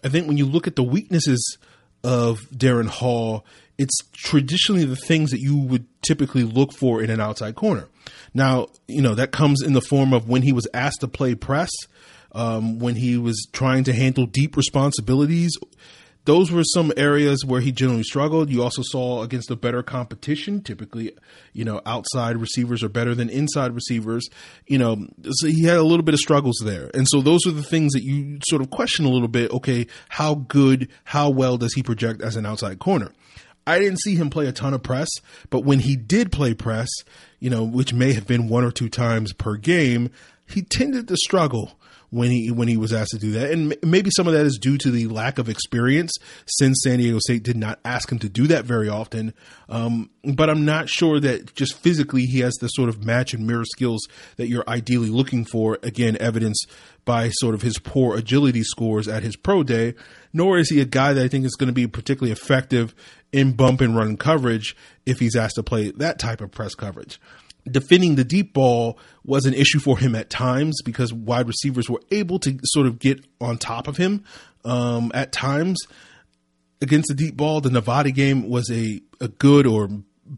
I 0.02 0.08
think 0.08 0.26
when 0.26 0.38
you 0.38 0.46
look 0.46 0.66
at 0.66 0.74
the 0.74 0.82
weaknesses 0.82 1.58
of 2.02 2.40
Darren 2.50 2.88
Hall, 2.88 3.44
it's 3.80 3.96
traditionally 4.12 4.84
the 4.84 4.94
things 4.94 5.30
that 5.30 5.40
you 5.40 5.56
would 5.56 5.86
typically 6.02 6.42
look 6.42 6.70
for 6.70 7.02
in 7.02 7.08
an 7.08 7.18
outside 7.18 7.54
corner. 7.54 7.88
Now, 8.34 8.66
you 8.86 9.00
know, 9.00 9.14
that 9.14 9.32
comes 9.32 9.62
in 9.62 9.72
the 9.72 9.80
form 9.80 10.12
of 10.12 10.28
when 10.28 10.42
he 10.42 10.52
was 10.52 10.68
asked 10.74 11.00
to 11.00 11.08
play 11.08 11.34
press, 11.34 11.70
um, 12.32 12.78
when 12.78 12.94
he 12.94 13.16
was 13.16 13.48
trying 13.52 13.84
to 13.84 13.94
handle 13.94 14.26
deep 14.26 14.54
responsibilities. 14.54 15.56
those 16.26 16.52
were 16.52 16.62
some 16.62 16.92
areas 16.98 17.42
where 17.46 17.62
he 17.62 17.72
generally 17.72 18.02
struggled. 18.02 18.50
You 18.50 18.62
also 18.62 18.82
saw 18.84 19.22
against 19.22 19.50
a 19.50 19.56
better 19.56 19.82
competition. 19.82 20.62
Typically, 20.62 21.12
you 21.54 21.64
know, 21.64 21.80
outside 21.86 22.36
receivers 22.36 22.82
are 22.82 22.90
better 22.90 23.14
than 23.14 23.30
inside 23.30 23.72
receivers. 23.74 24.28
You 24.66 24.76
know, 24.76 25.06
so 25.24 25.46
he 25.46 25.64
had 25.64 25.78
a 25.78 25.82
little 25.82 26.04
bit 26.04 26.12
of 26.12 26.20
struggles 26.20 26.60
there. 26.62 26.90
And 26.92 27.08
so 27.08 27.22
those 27.22 27.46
are 27.46 27.52
the 27.52 27.62
things 27.62 27.94
that 27.94 28.02
you 28.02 28.40
sort 28.50 28.60
of 28.60 28.68
question 28.68 29.06
a 29.06 29.08
little 29.08 29.28
bit. 29.28 29.50
Okay, 29.50 29.86
how 30.10 30.34
good, 30.34 30.90
how 31.04 31.30
well 31.30 31.56
does 31.56 31.72
he 31.72 31.82
project 31.82 32.20
as 32.20 32.36
an 32.36 32.44
outside 32.44 32.78
corner? 32.78 33.12
I 33.66 33.78
didn't 33.78 34.00
see 34.00 34.16
him 34.16 34.30
play 34.30 34.46
a 34.46 34.52
ton 34.52 34.74
of 34.74 34.82
press, 34.82 35.08
but 35.50 35.64
when 35.64 35.80
he 35.80 35.96
did 35.96 36.32
play 36.32 36.54
press, 36.54 36.88
you 37.38 37.50
know, 37.50 37.64
which 37.64 37.92
may 37.92 38.12
have 38.12 38.26
been 38.26 38.48
one 38.48 38.64
or 38.64 38.70
two 38.70 38.88
times 38.88 39.32
per 39.32 39.56
game, 39.56 40.10
he 40.48 40.62
tended 40.62 41.08
to 41.08 41.16
struggle 41.16 41.78
when 42.10 42.30
he 42.30 42.50
when 42.50 42.68
he 42.68 42.76
was 42.76 42.92
asked 42.92 43.12
to 43.12 43.18
do 43.18 43.32
that, 43.32 43.50
and 43.50 43.74
maybe 43.82 44.10
some 44.10 44.26
of 44.26 44.32
that 44.32 44.44
is 44.44 44.58
due 44.58 44.76
to 44.76 44.90
the 44.90 45.06
lack 45.06 45.38
of 45.38 45.48
experience 45.48 46.12
since 46.46 46.80
San 46.82 46.98
Diego 46.98 47.18
State 47.20 47.44
did 47.44 47.56
not 47.56 47.78
ask 47.84 48.10
him 48.10 48.18
to 48.18 48.28
do 48.28 48.46
that 48.48 48.64
very 48.64 48.88
often. 48.88 49.32
Um, 49.68 50.10
but 50.24 50.50
I'm 50.50 50.64
not 50.64 50.88
sure 50.88 51.20
that 51.20 51.54
just 51.54 51.78
physically 51.78 52.24
he 52.24 52.40
has 52.40 52.54
the 52.54 52.68
sort 52.68 52.88
of 52.88 53.04
match 53.04 53.32
and 53.32 53.46
mirror 53.46 53.64
skills 53.64 54.06
that 54.36 54.48
you're 54.48 54.68
ideally 54.68 55.08
looking 55.08 55.44
for. 55.44 55.78
Again, 55.82 56.16
evidenced 56.20 56.66
by 57.04 57.30
sort 57.30 57.54
of 57.54 57.62
his 57.62 57.78
poor 57.78 58.16
agility 58.16 58.62
scores 58.62 59.08
at 59.08 59.22
his 59.22 59.36
pro 59.36 59.62
day. 59.62 59.94
Nor 60.32 60.58
is 60.58 60.68
he 60.68 60.80
a 60.80 60.84
guy 60.84 61.12
that 61.12 61.24
I 61.24 61.28
think 61.28 61.44
is 61.44 61.56
going 61.56 61.68
to 61.68 61.72
be 61.72 61.86
particularly 61.86 62.32
effective 62.32 62.94
in 63.32 63.52
bump 63.52 63.80
and 63.80 63.96
run 63.96 64.16
coverage 64.16 64.76
if 65.06 65.18
he's 65.18 65.36
asked 65.36 65.54
to 65.56 65.62
play 65.62 65.90
that 65.92 66.18
type 66.18 66.40
of 66.40 66.50
press 66.50 66.74
coverage 66.74 67.20
defending 67.70 68.14
the 68.14 68.24
deep 68.24 68.52
ball 68.52 68.98
was 69.24 69.46
an 69.46 69.54
issue 69.54 69.78
for 69.78 69.98
him 69.98 70.14
at 70.14 70.30
times 70.30 70.80
because 70.84 71.12
wide 71.12 71.46
receivers 71.46 71.88
were 71.88 72.00
able 72.10 72.38
to 72.38 72.58
sort 72.64 72.86
of 72.86 72.98
get 72.98 73.24
on 73.40 73.58
top 73.58 73.88
of 73.88 73.96
him 73.96 74.24
um, 74.64 75.10
at 75.14 75.32
times 75.32 75.78
against 76.80 77.08
the 77.08 77.14
deep 77.14 77.36
ball. 77.36 77.60
The 77.60 77.70
Nevada 77.70 78.10
game 78.10 78.48
was 78.48 78.70
a, 78.70 79.00
a 79.20 79.28
good 79.28 79.66
or 79.66 79.88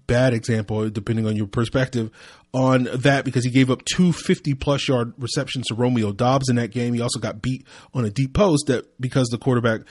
bad 0.07 0.33
example, 0.33 0.89
depending 0.91 1.27
on 1.27 1.37
your 1.37 1.47
perspective, 1.47 2.11
on 2.55 2.89
that 2.95 3.25
because 3.25 3.45
he 3.45 3.51
gave 3.51 3.71
up 3.71 3.85
two 3.85 4.13
50 4.13 4.55
plus 4.55 4.89
yard 4.89 5.13
receptions 5.19 5.67
to 5.69 5.75
Romeo 5.75 6.13
Doubs 6.13 6.49
in 6.49 6.57
that 6.57 6.71
game. 6.71 6.95
He 6.95 7.01
also 7.01 7.19
got 7.19 7.43
beat 7.43 7.67
on 7.95 8.05
a 8.05 8.11
deep 8.11 8.35
post 8.35 8.67
that 8.67 9.01
because 9.01 9.29
the 9.29 9.39
quarterback 9.39 9.83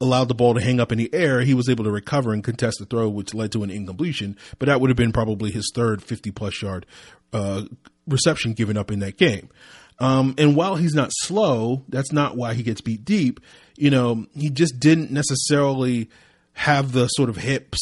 allowed 0.00 0.28
the 0.28 0.34
ball 0.34 0.54
to 0.54 0.60
hang 0.60 0.80
up 0.80 0.92
in 0.92 0.98
the 0.98 1.12
air, 1.12 1.40
he 1.40 1.54
was 1.54 1.68
able 1.68 1.84
to 1.84 1.90
recover 1.90 2.32
and 2.32 2.44
contest 2.44 2.78
the 2.78 2.86
throw, 2.86 3.08
which 3.08 3.34
led 3.34 3.52
to 3.52 3.62
an 3.62 3.70
incompletion. 3.70 4.36
But 4.58 4.66
that 4.66 4.80
would 4.80 4.90
have 4.90 4.96
been 4.96 5.12
probably 5.12 5.50
his 5.50 5.70
third 5.74 6.02
50 6.02 6.30
plus 6.30 6.60
yard 6.62 6.86
uh, 7.32 7.64
reception 8.06 8.52
given 8.52 8.76
up 8.76 8.90
in 8.90 9.00
that 9.00 9.16
game. 9.16 9.48
Um, 9.98 10.34
and 10.38 10.56
while 10.56 10.76
he's 10.76 10.94
not 10.94 11.10
slow, 11.12 11.84
that's 11.88 12.12
not 12.12 12.36
why 12.36 12.54
he 12.54 12.62
gets 12.62 12.80
beat 12.80 13.04
deep. 13.04 13.40
You 13.76 13.90
know, 13.90 14.26
he 14.34 14.50
just 14.50 14.80
didn't 14.80 15.10
necessarily 15.10 16.08
have 16.54 16.92
the 16.92 17.06
sort 17.08 17.28
of 17.28 17.36
hips 17.36 17.78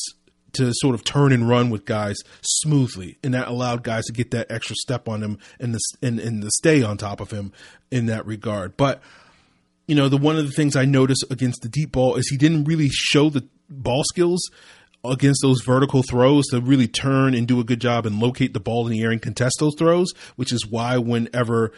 to 0.54 0.72
sort 0.74 0.94
of 0.94 1.04
turn 1.04 1.32
and 1.32 1.48
run 1.48 1.70
with 1.70 1.84
guys 1.84 2.16
smoothly, 2.42 3.18
and 3.22 3.34
that 3.34 3.48
allowed 3.48 3.84
guys 3.84 4.04
to 4.06 4.12
get 4.12 4.30
that 4.32 4.50
extra 4.50 4.74
step 4.76 5.08
on 5.08 5.22
him 5.22 5.38
and 5.60 5.74
the 5.74 5.80
and, 6.02 6.18
and 6.18 6.42
the 6.42 6.50
stay 6.50 6.82
on 6.82 6.96
top 6.96 7.20
of 7.20 7.30
him 7.30 7.52
in 7.90 8.06
that 8.06 8.26
regard. 8.26 8.76
But 8.76 9.00
you 9.88 9.94
know, 9.94 10.08
the 10.08 10.18
one 10.18 10.36
of 10.36 10.46
the 10.46 10.52
things 10.52 10.76
I 10.76 10.84
noticed 10.84 11.24
against 11.30 11.62
the 11.62 11.68
deep 11.68 11.92
ball 11.92 12.14
is 12.16 12.28
he 12.28 12.36
didn't 12.36 12.64
really 12.64 12.90
show 12.90 13.30
the 13.30 13.48
ball 13.68 14.04
skills 14.04 14.40
against 15.02 15.40
those 15.42 15.62
vertical 15.62 16.02
throws 16.02 16.44
to 16.48 16.60
really 16.60 16.86
turn 16.86 17.34
and 17.34 17.48
do 17.48 17.58
a 17.58 17.64
good 17.64 17.80
job 17.80 18.04
and 18.04 18.20
locate 18.20 18.52
the 18.52 18.60
ball 18.60 18.86
in 18.86 18.92
the 18.92 19.02
air 19.02 19.10
and 19.10 19.22
contest 19.22 19.56
those 19.58 19.74
throws, 19.78 20.12
which 20.36 20.52
is 20.52 20.66
why 20.66 20.98
whenever 20.98 21.72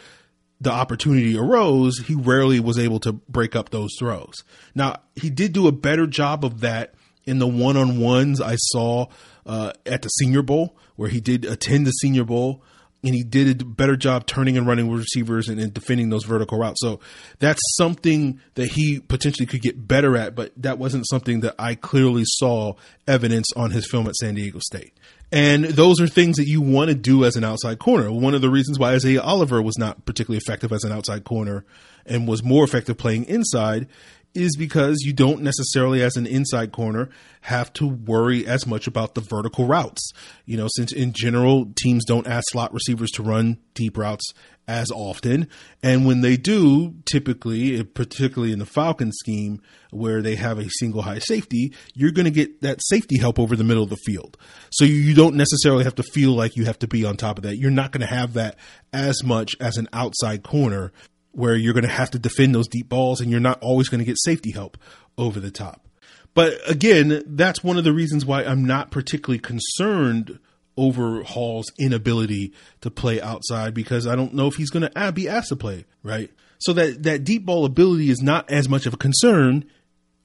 the 0.61 0.73
opportunity 0.73 1.39
arose, 1.39 1.99
he 2.07 2.15
rarely 2.15 2.59
was 2.59 2.79
able 2.79 2.99
to 3.01 3.13
break 3.13 3.55
up 3.55 3.71
those 3.71 3.91
throws. 3.99 4.35
Now, 4.75 4.97
he 5.15 5.31
did 5.31 5.53
do 5.53 5.69
a 5.69 5.73
better 5.73 6.07
job 6.07 6.45
of 6.45 6.61
that 6.61 6.95
in 7.25 7.39
the 7.39 7.47
one 7.47 7.77
on 7.77 8.01
ones 8.01 8.41
I 8.41 8.57
saw 8.57 9.07
uh, 9.47 9.73
at 9.87 10.03
the 10.03 10.09
Senior 10.09 10.43
Bowl, 10.43 10.77
where 10.97 11.09
he 11.09 11.21
did 11.21 11.45
attend 11.45 11.87
the 11.87 11.93
Senior 11.93 12.25
Bowl 12.25 12.63
and 13.03 13.15
he 13.15 13.23
did 13.23 13.63
a 13.63 13.65
better 13.65 13.97
job 13.97 14.27
turning 14.27 14.57
and 14.59 14.67
running 14.67 14.89
with 14.89 15.01
receivers 15.01 15.49
and, 15.49 15.59
and, 15.59 15.73
defending 15.73 16.11
those 16.11 16.25
vertical 16.25 16.59
routes. 16.59 16.81
So 16.81 17.01
that's 17.39 17.61
something 17.77 18.41
that 18.55 18.73
he 18.73 19.01
potentially 19.01 19.47
could 19.47 19.63
get 19.63 19.89
better 19.89 20.17
at, 20.17 20.35
but 20.35 20.53
that 20.57 20.79
wasn't 20.79 21.09
something 21.09 21.41
that 21.41 21.55
I 21.59 21.75
clearly 21.75 22.25
saw 22.27 22.75
evidence 23.07 23.47
on 23.57 23.71
his 23.71 23.91
film 23.91 24.07
at 24.07 24.17
San 24.17 24.35
Diego 24.35 24.59
State. 24.59 24.93
And 25.33 25.65
those 25.65 26.01
are 26.01 26.09
things 26.09 26.37
that 26.37 26.49
you 26.49 26.61
want 26.61 26.89
to 26.89 26.95
do 26.95 27.25
as 27.25 27.37
an 27.37 27.45
outside 27.45 27.79
corner. 27.79 28.11
One 28.11 28.35
of 28.35 28.41
the 28.41 28.51
reasons 28.51 28.79
why 28.79 28.93
Isaiah 28.93 29.23
Oliver 29.23 29.63
was 29.63 29.79
not 29.79 30.05
particularly 30.05 30.39
effective 30.39 30.73
as 30.73 30.83
an 30.83 30.93
outside 30.93 31.25
corner 31.25 31.65
and 32.05 32.27
was 32.27 32.43
more 32.43 32.65
effective 32.65 32.99
playing 32.99 33.27
inside 33.27 33.87
is 34.35 34.57
because 34.57 34.99
you 35.03 35.13
don't 35.13 35.43
necessarily, 35.43 36.03
as 36.03 36.17
an 36.17 36.27
inside 36.27 36.73
corner, 36.73 37.09
have 37.43 37.73
to 37.75 37.87
worry 37.87 38.47
as 38.47 38.67
much 38.67 38.87
about 38.87 39.15
the 39.15 39.21
vertical 39.21 39.67
routes. 39.67 40.13
You 40.45 40.57
know, 40.57 40.69
since 40.77 40.93
in 40.93 41.13
general, 41.13 41.73
teams 41.77 42.05
don't 42.05 42.27
ask 42.27 42.45
slot 42.51 42.73
receivers 42.73 43.11
to 43.13 43.23
run 43.23 43.59
deep 43.75 43.97
routes 43.97 44.25
as 44.69 44.91
often. 44.93 45.49
And 45.83 46.07
when 46.07 46.21
they 46.21 46.37
do, 46.37 46.95
typically, 47.05 47.81
eh, 47.81 47.83
particularly 47.93 48.53
in 48.53 48.61
the 48.61 48.67
Falcon 48.67 49.11
scheme, 49.11 49.61
where 49.91 50.23
they 50.23 50.37
have 50.37 50.59
a 50.59 50.71
single 50.79 51.03
high 51.03 51.19
safety, 51.19 51.75
you're 51.95 52.13
going 52.13 52.27
to 52.27 52.31
get 52.31 52.61
that 52.61 52.79
safety 52.85 53.19
help 53.19 53.41
over 53.41 53.57
the 53.57 53.65
middle 53.65 53.83
of 53.83 53.91
the 53.91 53.97
field. 53.97 54.37
So 54.71 54.85
you 54.85 55.13
don't 55.13 55.35
necessarily 55.35 55.83
have 55.83 55.97
to 55.97 56.05
feel 56.05 56.33
like 56.33 56.55
you 56.55 56.67
have 56.67 56.79
to 56.81 56.87
be 56.87 57.05
on 57.05 57.17
top 57.17 57.39
of 57.39 57.43
that. 57.43 57.57
You're 57.57 57.73
not 57.73 57.91
going 57.91 58.03
to 58.03 58.15
have 58.15 58.35
that 58.35 58.57
as 58.93 59.25
much 59.25 59.57
as 59.59 59.77
an 59.77 59.89
outside 59.93 60.45
corner 60.45 60.93
where 61.33 61.55
you're 61.57 61.75
going 61.75 61.85
to 61.85 61.89
have 61.89 62.11
to 62.11 62.19
defend 62.19 62.55
those 62.55 62.69
deep 62.69 62.89
balls 62.89 63.21
and 63.21 63.31
you're 63.31 63.41
not 63.41 63.61
always 63.63 63.89
going 63.89 64.01
to 64.01 64.05
get 64.05 64.17
safety 64.19 64.53
help 64.53 64.77
over 65.17 65.41
the 65.41 65.51
top. 65.51 65.87
But 66.35 66.55
again, 66.69 67.23
that's 67.27 67.65
one 67.65 67.77
of 67.77 67.85
the 67.85 67.93
reasons 67.93 68.25
why 68.25 68.45
I'm 68.45 68.65
not 68.65 68.91
particularly 68.91 69.41
concerned 69.41 70.39
over 70.77 71.23
Hall's 71.23 71.71
inability 71.79 72.53
to 72.81 72.91
play 72.91 73.21
outside 73.21 73.75
because 73.75 74.07
I 74.07 74.17
don't 74.17 74.35
know 74.35 74.47
if 74.47 74.55
he's 74.55 74.71
going 74.71 74.89
to 74.89 75.13
be 75.13 75.29
asked 75.29 75.49
to 75.49 75.57
play, 75.57 75.85
right? 76.03 76.31
So 76.59 76.73
that, 76.75 77.03
that 77.03 77.25
deep 77.25 77.45
ball 77.45 77.65
ability 77.65 78.11
is 78.11 78.23
not 78.23 78.51
as 78.51 78.69
much 78.69 78.87
of 78.87 78.95
a 78.95 78.99
concern 78.99 79.65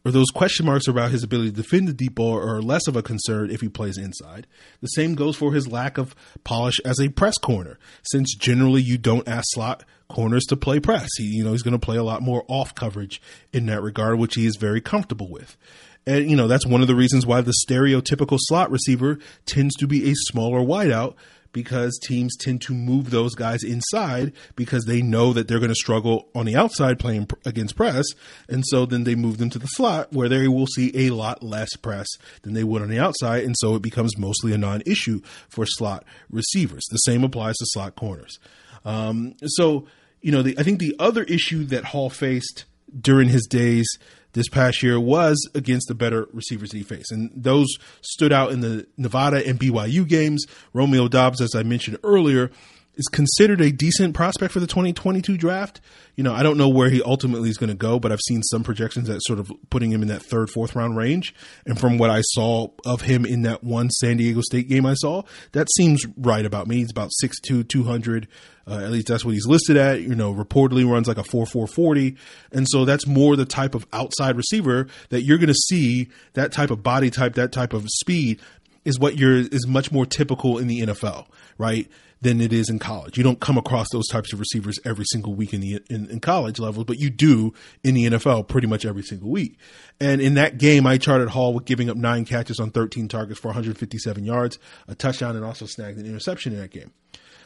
or 0.05 0.11
those 0.11 0.29
question 0.33 0.67
marks 0.67 0.87
about 0.87 1.09
his 1.09 1.23
ability 1.23 1.49
to 1.49 1.55
defend 1.55 1.87
the 1.87 1.93
deep 1.93 2.15
ball 2.15 2.37
are 2.37 2.61
less 2.61 2.87
of 2.87 2.95
a 2.95 3.01
concern 3.01 3.49
if 3.49 3.61
he 3.61 3.67
plays 3.67 3.97
inside. 3.97 4.45
The 4.81 4.87
same 4.87 5.15
goes 5.15 5.35
for 5.35 5.51
his 5.51 5.67
lack 5.67 5.97
of 5.97 6.15
polish 6.43 6.79
as 6.85 6.99
a 6.99 7.09
press 7.09 7.37
corner, 7.39 7.79
since 8.03 8.35
generally 8.35 8.83
you 8.83 8.99
don't 8.99 9.27
ask 9.27 9.45
slot 9.49 9.83
corners 10.07 10.45
to 10.45 10.55
play 10.55 10.79
press. 10.79 11.09
He, 11.17 11.23
you 11.23 11.43
know, 11.43 11.51
he's 11.51 11.63
going 11.63 11.77
to 11.77 11.83
play 11.83 11.97
a 11.97 12.03
lot 12.03 12.21
more 12.21 12.45
off 12.47 12.75
coverage 12.75 13.19
in 13.51 13.65
that 13.65 13.81
regard, 13.81 14.19
which 14.19 14.35
he 14.35 14.45
is 14.45 14.57
very 14.57 14.79
comfortable 14.79 15.29
with. 15.29 15.57
And, 16.05 16.29
you 16.29 16.35
know, 16.35 16.47
that's 16.47 16.67
one 16.67 16.81
of 16.81 16.87
the 16.87 16.95
reasons 16.95 17.25
why 17.25 17.41
the 17.41 17.53
stereotypical 17.67 18.37
slot 18.39 18.69
receiver 18.69 19.17
tends 19.47 19.73
to 19.77 19.87
be 19.87 20.11
a 20.11 20.13
smaller 20.13 20.59
wideout 20.59 21.15
because 21.55 21.97
teams 22.03 22.35
tend 22.35 22.61
to 22.61 22.73
move 22.73 23.11
those 23.11 23.33
guys 23.33 23.63
inside 23.63 24.33
because 24.57 24.83
they 24.83 25.01
know 25.01 25.31
that 25.31 25.47
they're 25.47 25.59
going 25.59 25.69
to 25.69 25.75
struggle 25.75 26.27
on 26.35 26.45
the 26.45 26.53
outside 26.53 26.99
playing 26.99 27.29
against 27.45 27.77
press. 27.77 28.03
And 28.49 28.61
so 28.67 28.85
then 28.85 29.05
they 29.05 29.15
move 29.15 29.37
them 29.37 29.49
to 29.51 29.57
the 29.57 29.67
slot 29.67 30.11
where 30.11 30.27
they 30.27 30.49
will 30.49 30.67
see 30.67 30.91
a 30.93 31.11
lot 31.11 31.41
less 31.41 31.73
press 31.77 32.07
than 32.41 32.55
they 32.55 32.65
would 32.65 32.81
on 32.81 32.89
the 32.89 32.99
outside. 32.99 33.45
And 33.45 33.55
so 33.57 33.73
it 33.75 33.81
becomes 33.81 34.17
mostly 34.17 34.51
a 34.51 34.57
non 34.57 34.83
issue 34.85 35.21
for 35.47 35.65
slot 35.65 36.03
receivers. 36.29 36.83
The 36.91 36.97
same 36.97 37.23
applies 37.23 37.55
to 37.55 37.65
slot 37.69 37.95
corners. 37.95 38.37
Um, 38.83 39.35
so, 39.45 39.87
you 40.21 40.33
know, 40.33 40.41
the, 40.41 40.59
I 40.59 40.63
think 40.63 40.79
the 40.79 40.97
other 40.99 41.23
issue 41.23 41.63
that 41.67 41.85
Hall 41.85 42.09
faced 42.09 42.65
during 42.99 43.29
his 43.29 43.47
days 43.47 43.87
this 44.35 44.47
past 44.49 44.83
year 44.83 44.99
was 44.99 45.49
against 45.55 45.87
the 45.87 45.95
better 45.95 46.27
receivers 46.31 46.71
he 46.71 46.83
faced. 46.83 47.11
And 47.11 47.31
those 47.35 47.67
stood 48.01 48.31
out 48.31 48.51
in 48.51 48.59
the 48.59 48.85
Nevada 48.97 49.45
and 49.45 49.59
BYU 49.59 50.07
games. 50.07 50.45
Romeo 50.73 51.07
Doubs, 51.07 51.41
as 51.41 51.55
I 51.55 51.63
mentioned 51.63 51.97
earlier, 52.03 52.51
is 52.97 53.07
considered 53.07 53.61
a 53.61 53.71
decent 53.71 54.13
prospect 54.13 54.53
for 54.53 54.59
the 54.59 54.67
2022 54.67 55.37
draft. 55.37 55.81
You 56.15 56.23
know, 56.23 56.33
I 56.33 56.43
don't 56.43 56.57
know 56.57 56.69
where 56.69 56.89
he 56.89 57.01
ultimately 57.01 57.49
is 57.49 57.57
going 57.57 57.69
to 57.69 57.75
go, 57.75 57.99
but 57.99 58.11
I've 58.11 58.21
seen 58.27 58.41
some 58.43 58.63
projections 58.63 59.07
that 59.07 59.21
sort 59.23 59.39
of 59.39 59.51
putting 59.69 59.91
him 59.91 60.01
in 60.01 60.07
that 60.07 60.21
third, 60.21 60.49
fourth 60.49 60.75
round 60.75 60.95
range. 60.95 61.35
And 61.65 61.79
from 61.79 61.97
what 61.97 62.09
I 62.09 62.21
saw 62.21 62.69
of 62.85 63.01
him 63.01 63.25
in 63.25 63.41
that 63.43 63.63
one 63.63 63.89
San 63.89 64.17
Diego 64.17 64.41
State 64.41 64.69
game 64.69 64.85
I 64.85 64.93
saw, 64.93 65.23
that 65.51 65.67
seems 65.75 66.05
right 66.17 66.45
about 66.45 66.67
me. 66.67 66.77
He's 66.77 66.91
about 66.91 67.11
6'2, 67.23 67.67
200. 67.67 68.27
Uh, 68.67 68.79
at 68.79 68.91
least 68.91 69.07
that's 69.07 69.23
what 69.23 69.33
he's 69.33 69.45
listed 69.45 69.77
at. 69.77 70.01
You 70.01 70.15
know, 70.15 70.33
reportedly 70.33 70.89
runs 70.89 71.07
like 71.07 71.17
a 71.17 71.23
4 71.23 71.45
4 71.45 71.67
40. 71.67 72.15
And 72.51 72.67
so 72.67 72.85
that's 72.85 73.05
more 73.05 73.35
the 73.35 73.45
type 73.45 73.75
of 73.75 73.85
outside 73.93 74.37
receiver 74.37 74.87
that 75.09 75.21
you're 75.21 75.37
going 75.37 75.47
to 75.47 75.53
see 75.53 76.09
that 76.33 76.51
type 76.51 76.71
of 76.71 76.81
body 76.81 77.09
type, 77.09 77.35
that 77.35 77.51
type 77.51 77.73
of 77.73 77.85
speed 77.89 78.39
is 78.85 78.99
what 78.99 79.17
you're 79.17 79.39
is 79.39 79.67
much 79.67 79.91
more 79.91 80.05
typical 80.05 80.57
in 80.57 80.67
the 80.67 80.81
NFL, 80.81 81.25
right? 81.57 81.89
Than 82.21 82.41
it 82.41 82.53
is 82.53 82.69
in 82.69 82.79
college. 82.79 83.17
You 83.17 83.23
don't 83.23 83.39
come 83.39 83.57
across 83.57 83.87
those 83.91 84.07
types 84.07 84.33
of 84.33 84.39
receivers 84.39 84.79
every 84.83 85.05
single 85.11 85.35
week 85.35 85.53
in 85.53 85.61
the 85.61 85.79
in, 85.89 86.09
in 86.09 86.19
college 86.21 86.57
levels, 86.57 86.85
but 86.85 86.97
you 86.97 87.09
do 87.11 87.53
in 87.83 87.93
the 87.93 88.05
NFL 88.05 88.47
pretty 88.47 88.67
much 88.67 88.83
every 88.83 89.03
single 89.03 89.29
week. 89.29 89.59
And 89.99 90.21
in 90.21 90.33
that 90.35 90.57
game, 90.57 90.87
I 90.87 90.97
charted 90.97 91.29
Hall 91.29 91.53
with 91.53 91.65
giving 91.65 91.89
up 91.89 91.97
nine 91.97 92.25
catches 92.25 92.59
on 92.59 92.71
13 92.71 93.09
targets 93.09 93.39
for 93.39 93.49
157 93.49 94.23
yards, 94.23 94.57
a 94.87 94.95
touchdown, 94.95 95.35
and 95.35 95.45
also 95.45 95.65
snagged 95.65 95.99
an 95.99 96.05
interception 96.07 96.53
in 96.53 96.59
that 96.59 96.71
game. 96.71 96.93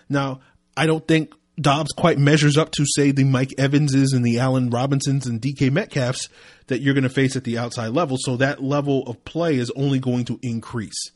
Now, 0.07 0.39
I 0.77 0.85
don't 0.85 1.05
think 1.05 1.33
Doubs 1.59 1.91
quite 1.91 2.17
measures 2.17 2.57
up 2.57 2.71
to, 2.71 2.85
say, 2.85 3.11
the 3.11 3.25
Mike 3.25 3.53
Evanses 3.57 4.13
and 4.13 4.25
the 4.25 4.39
Allen 4.39 4.69
Robinsons 4.69 5.27
and 5.27 5.41
DK 5.41 5.71
Metcalfs 5.71 6.29
that 6.67 6.79
you're 6.81 6.93
going 6.93 7.03
to 7.03 7.09
face 7.09 7.35
at 7.35 7.43
the 7.43 7.57
outside 7.57 7.89
level. 7.89 8.17
So 8.19 8.37
that 8.37 8.63
level 8.63 9.03
of 9.07 9.23
play 9.25 9.57
is 9.57 9.71
only 9.71 9.99
going 9.99 10.25
to 10.25 10.39
increase, 10.41 11.11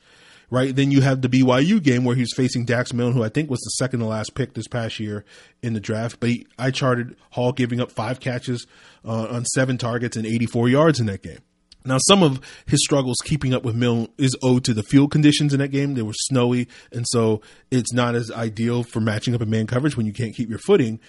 right? 0.53 0.75
Then 0.75 0.91
you 0.91 1.01
have 1.01 1.23
the 1.23 1.29
BYU 1.29 1.81
game 1.81 2.05
where 2.05 2.15
he's 2.15 2.31
facing 2.35 2.63
Dax 2.63 2.93
Milne, 2.93 3.13
who 3.13 3.23
I 3.23 3.29
think 3.29 3.49
was 3.49 3.59
the 3.61 3.71
second 3.71 4.01
to 4.01 4.05
last 4.05 4.35
pick 4.35 4.53
this 4.53 4.67
past 4.67 4.99
year 4.99 5.25
in 5.63 5.73
the 5.73 5.79
draft. 5.79 6.19
But 6.19 6.29
he, 6.29 6.47
I 6.59 6.69
charted 6.69 7.15
Hall 7.31 7.51
giving 7.51 7.81
up 7.81 7.91
five 7.91 8.19
catches 8.19 8.67
uh, 9.03 9.29
on 9.31 9.45
seven 9.45 9.79
targets 9.79 10.15
and 10.15 10.27
84 10.27 10.69
yards 10.69 10.99
in 10.99 11.07
that 11.07 11.23
game. 11.23 11.39
Now, 11.85 11.97
some 12.07 12.21
of 12.21 12.39
his 12.67 12.83
struggles 12.83 13.17
keeping 13.23 13.53
up 13.53 13.63
with 13.63 13.75
Milne 13.75 14.09
is 14.19 14.37
owed 14.43 14.63
to 14.65 14.75
the 14.75 14.83
field 14.83 15.11
conditions 15.11 15.53
in 15.53 15.59
that 15.59 15.69
game. 15.69 15.95
They 15.95 16.03
were 16.03 16.13
snowy, 16.13 16.67
and 16.91 17.05
so 17.09 17.41
it's 17.71 17.91
not 17.91 18.13
as 18.13 18.31
ideal 18.31 18.83
for 18.83 19.01
matching 19.01 19.33
up 19.33 19.41
in 19.41 19.49
man 19.49 19.65
coverage 19.65 19.97
when 19.97 20.05
you 20.05 20.13
can't 20.13 20.35
keep 20.35 20.49
your 20.49 20.59
footing. 20.59 20.99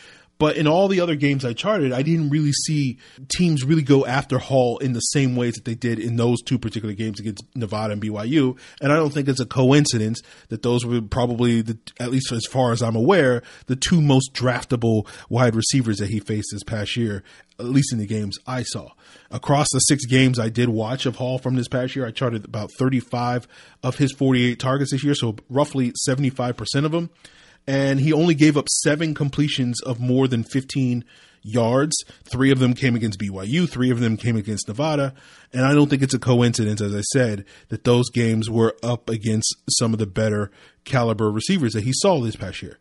But 0.44 0.58
in 0.58 0.66
all 0.66 0.88
the 0.88 1.00
other 1.00 1.14
games 1.14 1.42
I 1.42 1.54
charted, 1.54 1.90
I 1.90 2.02
didn't 2.02 2.28
really 2.28 2.52
see 2.52 2.98
teams 3.34 3.64
really 3.64 3.80
go 3.80 4.04
after 4.04 4.36
Hall 4.36 4.76
in 4.76 4.92
the 4.92 5.00
same 5.00 5.36
ways 5.36 5.54
that 5.54 5.64
they 5.64 5.74
did 5.74 5.98
in 5.98 6.16
those 6.16 6.42
two 6.42 6.58
particular 6.58 6.92
games 6.92 7.18
against 7.18 7.46
Nevada 7.56 7.94
and 7.94 8.02
BYU. 8.02 8.58
And 8.82 8.92
I 8.92 8.96
don't 8.96 9.08
think 9.08 9.26
it's 9.26 9.40
a 9.40 9.46
coincidence 9.46 10.20
that 10.50 10.60
those 10.60 10.84
were 10.84 11.00
probably, 11.00 11.62
the, 11.62 11.78
at 11.98 12.10
least 12.10 12.30
as 12.30 12.44
far 12.44 12.72
as 12.72 12.82
I'm 12.82 12.94
aware, 12.94 13.42
the 13.68 13.76
two 13.76 14.02
most 14.02 14.34
draftable 14.34 15.08
wide 15.30 15.56
receivers 15.56 15.96
that 15.96 16.10
he 16.10 16.20
faced 16.20 16.48
this 16.52 16.62
past 16.62 16.94
year, 16.94 17.22
at 17.58 17.64
least 17.64 17.94
in 17.94 17.98
the 17.98 18.06
games 18.06 18.36
I 18.46 18.64
saw. 18.64 18.90
Across 19.30 19.68
the 19.72 19.78
six 19.78 20.04
games 20.04 20.38
I 20.38 20.50
did 20.50 20.68
watch 20.68 21.06
of 21.06 21.16
Hall 21.16 21.38
from 21.38 21.56
this 21.56 21.68
past 21.68 21.96
year, 21.96 22.04
I 22.04 22.10
charted 22.10 22.44
about 22.44 22.68
35 22.78 23.48
of 23.82 23.96
his 23.96 24.12
48 24.12 24.58
targets 24.58 24.90
this 24.90 25.04
year, 25.04 25.14
so 25.14 25.36
roughly 25.48 25.94
75% 26.06 26.84
of 26.84 26.92
them 26.92 27.08
and 27.66 28.00
he 28.00 28.12
only 28.12 28.35
gave 28.35 28.56
up 28.56 28.68
seven 28.68 29.14
completions 29.14 29.80
of 29.83 30.00
more 30.00 30.28
than 30.28 30.44
15 30.44 31.04
yards. 31.42 31.94
Three 32.25 32.50
of 32.50 32.59
them 32.59 32.75
came 32.75 32.97
against 32.97 33.21
BYU, 33.21 33.68
three 33.68 33.90
of 33.90 34.00
them 34.00 34.16
came 34.16 34.37
against 34.37 34.68
Nevada. 34.68 35.14
And 35.52 35.64
I 35.64 35.73
don't 35.73 35.88
think 35.88 36.02
it's 36.02 36.14
a 36.14 36.18
coincidence, 36.18 36.80
as 36.80 36.94
I 36.94 37.02
said, 37.12 37.44
that 37.68 37.85
those 37.85 38.11
games 38.11 38.50
were 38.50 38.76
up 38.83 39.09
against 39.09 39.54
some 39.71 39.92
of 39.92 39.99
the 39.99 40.06
better 40.06 40.50
caliber 40.85 41.30
receivers 41.30 41.75
that 41.75 41.85
he 41.85 41.92
saw 41.94 42.21
this 42.21 42.37
past 42.37 42.62
year. 42.62 42.78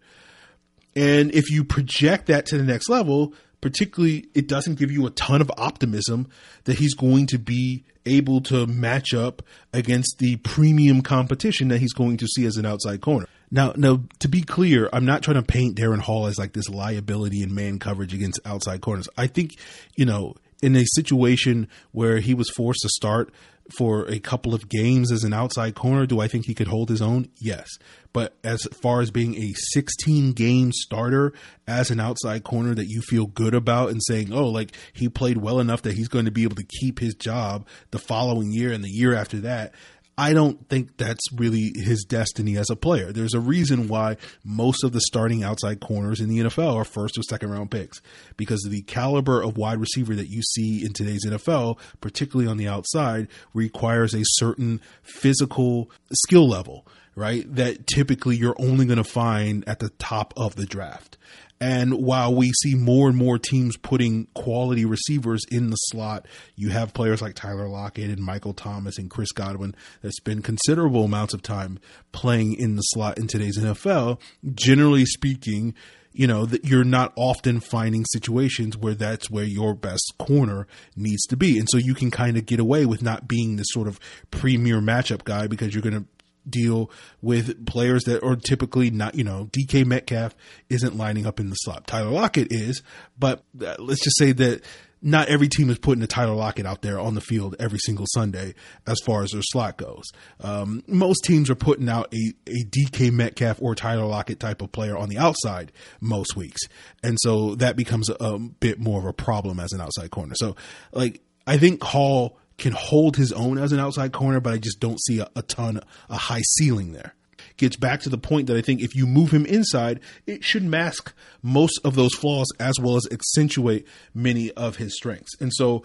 And 0.96 1.34
if 1.34 1.50
you 1.50 1.64
project 1.64 2.28
that 2.28 2.46
to 2.48 2.58
the 2.58 2.64
next 2.64 2.90
level, 2.90 3.34
particularly, 3.62 4.28
it 4.34 4.48
doesn't 4.48 4.76
give 4.76 4.92
you 4.92 5.06
a 5.06 5.12
ton 5.12 5.42
of 5.42 5.52
optimism 5.58 6.30
that 6.66 6.78
he's 6.78 6.94
going 6.94 7.28
to 7.28 7.40
be 7.40 7.84
able 8.06 8.42
to 8.42 8.68
match 8.68 9.14
up 9.14 9.42
against 9.72 10.18
the 10.20 10.36
premium 10.38 11.02
competition 11.02 11.70
that 11.70 11.80
he's 11.80 11.94
going 11.94 12.18
to 12.18 12.28
see 12.28 12.46
as 12.46 12.58
an 12.58 12.66
outside 12.66 13.02
corner. 13.02 13.26
Now, 13.54 13.72
now, 13.76 14.02
to 14.18 14.28
be 14.28 14.42
clear, 14.42 14.90
I'm 14.92 15.06
not 15.06 15.22
trying 15.22 15.36
to 15.36 15.44
paint 15.44 15.78
Darren 15.78 16.00
Hall 16.00 16.26
as 16.26 16.40
like 16.40 16.54
this 16.54 16.70
liability 16.70 17.44
in 17.44 17.54
man 17.54 17.78
coverage 17.78 18.12
against 18.12 18.40
outside 18.46 18.82
corners. 18.82 19.08
I 19.16 19.28
think, 19.28 19.52
you 19.96 20.06
know, 20.06 20.34
in 20.64 20.76
a 20.76 20.84
situation 20.96 21.68
where 21.92 22.18
he 22.18 22.34
was 22.34 22.50
forced 22.50 22.82
to 22.82 22.90
start 22.90 23.32
for 23.78 24.10
a 24.10 24.18
couple 24.18 24.56
of 24.56 24.70
games 24.70 25.12
as 25.12 25.24
an 25.24 25.34
outside 25.34 25.76
corner, 25.76 26.08
do 26.08 26.20
I 26.20 26.28
think 26.28 26.48
he 26.48 26.56
could 26.56 26.68
hold 26.68 26.90
his 26.90 27.02
own? 27.02 27.28
Yes. 27.40 27.68
But 28.12 28.36
as 28.44 28.64
far 28.82 29.02
as 29.02 29.12
being 29.12 29.36
a 29.36 29.54
16 29.56 30.34
game 30.34 30.72
starter 30.72 31.32
as 31.68 31.92
an 31.92 32.00
outside 32.00 32.44
corner 32.44 32.74
that 32.74 32.88
you 32.88 33.02
feel 33.02 33.28
good 33.28 33.54
about 33.54 33.90
and 33.90 34.02
saying, 34.04 34.34
oh, 34.34 34.48
like 34.48 34.76
he 34.94 35.10
played 35.10 35.38
well 35.38 35.60
enough 35.60 35.84
that 35.84 35.94
he's 35.94 36.08
going 36.08 36.26
to 36.26 36.32
be 36.32 36.44
able 36.44 36.56
to 36.56 36.66
keep 36.80 37.00
his 37.00 37.14
job 37.14 37.68
the 37.92 38.00
following 38.00 38.52
year 38.52 38.74
and 38.74 38.84
the 38.84 38.90
year 38.90 39.14
after 39.14 39.38
that, 39.42 39.74
I 40.18 40.34
don't 40.34 40.70
think 40.70 40.98
that's 40.98 41.32
really 41.34 41.74
his 41.76 42.04
destiny 42.04 42.56
as 42.58 42.70
a 42.70 42.76
player. 42.76 43.12
There's 43.12 43.34
a 43.34 43.40
reason 43.40 43.88
why 43.88 44.18
most 44.44 44.84
of 44.84 44.92
the 44.92 45.02
starting 45.02 45.44
outside 45.44 45.80
corners 45.80 46.22
in 46.22 46.30
the 46.30 46.40
NFL 46.40 46.76
are 46.76 46.86
first 46.86 47.18
or 47.18 47.24
second 47.24 47.50
round 47.50 47.72
picks 47.72 48.00
because 48.38 48.62
the 48.62 48.84
caliber 48.84 49.42
of 49.42 49.58
wide 49.58 49.80
receiver 49.80 50.14
that 50.16 50.30
you 50.30 50.44
see 50.44 50.86
in 50.86 50.94
today's 50.94 51.26
NFL, 51.26 51.80
particularly 52.00 52.50
on 52.50 52.58
the 52.58 52.68
outside, 52.68 53.28
requires 53.54 54.14
a 54.14 54.22
certain 54.24 54.82
physical 55.02 55.90
skill 56.12 56.48
level, 56.48 56.86
right? 57.16 57.44
That 57.54 57.88
typically 57.88 58.36
you're 58.36 58.56
only 58.60 58.86
going 58.86 58.98
to 58.98 59.04
find 59.04 59.68
at 59.68 59.80
the 59.80 59.90
top 59.90 60.34
of 60.38 60.56
the 60.56 60.68
draft. 60.68 61.18
And 61.64 61.94
while 61.94 62.36
we 62.36 62.52
see 62.62 62.76
more 62.76 63.08
and 63.08 63.18
more 63.18 63.40
teams 63.40 63.78
putting 63.78 64.28
quality 64.34 64.84
receivers 64.84 65.46
in 65.50 65.70
the 65.70 65.78
slot, 65.78 66.28
you 66.58 66.72
have 66.72 66.94
players 66.94 67.22
like 67.22 67.36
Tyler 67.36 67.70
Lockett 67.70 68.10
and 68.10 68.20
Michael 68.20 68.54
Thomas 68.54 68.98
and 68.98 69.10
Chris 69.10 69.32
Godwin 69.32 69.74
that 70.02 70.14
spend 70.14 70.44
considerable 70.44 71.06
amounts 71.06 71.34
of 71.34 71.42
time 71.42 71.80
playing 72.12 72.56
in 72.56 72.76
the 72.76 72.82
slot 72.82 73.18
in 73.18 73.28
today's 73.28 73.58
NFL. 73.58 74.20
Generally 74.54 75.06
speaking, 75.06 75.74
you 76.12 76.28
know 76.28 76.46
that 76.46 76.66
you're 76.66 76.84
not 76.84 77.14
often 77.16 77.62
finding 77.62 78.04
situations 78.12 78.76
where 78.76 78.94
that's 78.94 79.32
where 79.32 79.46
your 79.46 79.74
best 79.74 80.16
corner 80.20 80.68
needs 80.98 81.24
to 81.28 81.38
be 81.38 81.58
and 81.58 81.68
so 81.72 81.78
you 81.78 81.96
can 81.96 82.12
kind 82.12 82.38
of 82.38 82.46
get 82.46 82.60
away 82.60 82.86
with 82.86 83.02
not 83.02 83.28
being 83.28 83.56
this 83.56 83.66
sort 83.70 83.88
of 83.88 84.00
premier 84.30 84.80
matchup 84.80 85.24
guy 85.24 85.48
because 85.48 85.74
you're 85.74 85.82
going 85.82 85.96
to 85.96 86.06
deal 86.50 86.90
with 87.22 87.66
players 87.66 88.04
that 88.04 88.24
are 88.24 88.36
typically 88.36 88.90
not, 88.90 89.16
you 89.16 89.24
know, 89.24 89.50
DK 89.52 89.86
Metcalf 89.86 90.36
isn't 90.70 90.98
lining 90.98 91.26
up 91.26 91.40
in 91.40 91.50
the 91.50 91.56
slot. 91.56 91.88
Tyler 91.88 92.12
Lockett 92.12 92.52
is, 92.52 92.82
but 93.18 93.44
uh, 93.66 93.76
let's 93.80 94.04
just 94.04 94.18
say 94.18 94.32
that 94.32 94.64
not 95.04 95.28
every 95.28 95.50
team 95.50 95.70
is 95.70 95.78
putting 95.78 96.02
a 96.02 96.08
Tyler 96.08 96.34
Lockett 96.34 96.66
out 96.66 96.82
there 96.82 96.98
on 96.98 97.14
the 97.14 97.22
field 97.22 97.58
every 97.60 97.78
single 97.80 98.06
Sunday 98.14 98.56
as 98.88 98.98
far 99.06 99.22
as 99.22 99.32
their 99.32 99.42
slot 99.44 99.78
goes. 99.78 100.06
Um, 100.40 100.82
most 100.88 101.26
teams 101.26 101.50
are 101.50 101.56
putting 101.56 101.90
out 101.90 102.14
a, 102.14 102.34
a 102.48 102.64
DK 102.64 103.12
Metcalf 103.12 103.62
or 103.62 103.76
Tyler 103.76 104.06
Lockett 104.06 104.40
type 104.40 104.62
of 104.62 104.72
player 104.72 104.98
on 104.98 105.10
the 105.10 105.18
outside 105.18 105.74
most 106.00 106.38
weeks. 106.38 106.62
And 107.04 107.18
so 107.22 107.56
that 107.56 107.76
becomes 107.76 108.10
a, 108.10 108.16
a 108.22 108.40
bit 108.40 108.80
more 108.80 109.00
of 109.00 109.06
a 109.06 109.14
problem 109.14 109.60
as 109.60 109.74
an 109.74 109.82
outside 109.82 110.10
corner. 110.10 110.36
So, 110.36 110.56
like, 110.94 111.22
I 111.46 111.58
think 111.58 111.84
Hall 111.84 112.40
can 112.58 112.74
hold 112.74 113.18
his 113.18 113.32
own 113.32 113.58
as 113.58 113.72
an 113.72 113.80
outside 113.80 114.12
corner, 114.12 114.40
but 114.40 114.54
I 114.54 114.58
just 114.58 114.80
don't 114.80 115.02
see 115.02 115.20
a, 115.20 115.28
a 115.36 115.42
ton, 115.42 115.80
a 116.10 116.16
high 116.16 116.42
ceiling 116.58 116.94
there. 116.94 117.16
Gets 117.58 117.76
back 117.76 118.02
to 118.02 118.10
the 118.10 118.18
point 118.18 118.48
that 118.48 118.58
I 118.58 118.62
think 118.62 118.82
if 118.82 118.96
you 118.96 119.06
move 119.06 119.32
him 119.32 119.46
inside, 119.46 120.00
it 120.26 120.44
should 120.44 120.64
mask 120.64 121.14
most 121.42 121.80
of 121.84 121.96
those 121.96 122.14
flaws 122.16 122.48
as 122.60 122.80
well 122.80 122.96
as 122.96 123.08
accentuate 123.12 123.86
many 124.14 124.52
of 124.52 124.78
his 124.78 124.96
strengths. 124.96 125.40
And 125.40 125.52
so, 125.54 125.84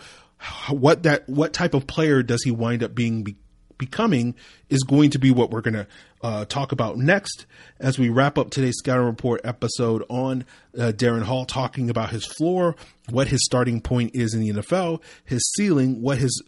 what 0.71 1.03
that 1.03 1.29
what 1.29 1.53
type 1.53 1.75
of 1.75 1.87
player 1.87 2.23
does 2.23 2.43
he 2.45 2.51
wind 2.51 2.83
up 2.83 2.95
being 2.95 3.23
be, 3.23 3.37
becoming 3.77 4.35
is 4.69 4.83
going 4.83 5.11
to 5.11 5.19
be 5.19 5.31
what 5.31 5.51
we're 5.51 5.61
going 5.61 5.75
to 5.75 5.87
uh, 6.23 6.45
talk 6.45 6.73
about 6.73 6.99
next 6.99 7.47
as 7.79 7.99
we 7.99 8.09
wrap 8.09 8.37
up 8.37 8.51
today's 8.51 8.77
scouting 8.79 9.07
report 9.07 9.41
episode 9.45 10.05
on 10.09 10.45
uh, 10.77 10.93
Darren 10.95 11.23
Hall, 11.23 11.47
talking 11.47 11.89
about 11.89 12.11
his 12.11 12.27
floor, 12.27 12.77
what 13.09 13.29
his 13.29 13.45
starting 13.45 13.81
point 13.81 14.13
is 14.15 14.35
in 14.35 14.41
the 14.41 14.51
NFL, 14.51 15.01
his 15.25 15.43
ceiling, 15.57 16.03
what 16.03 16.19
his 16.19 16.43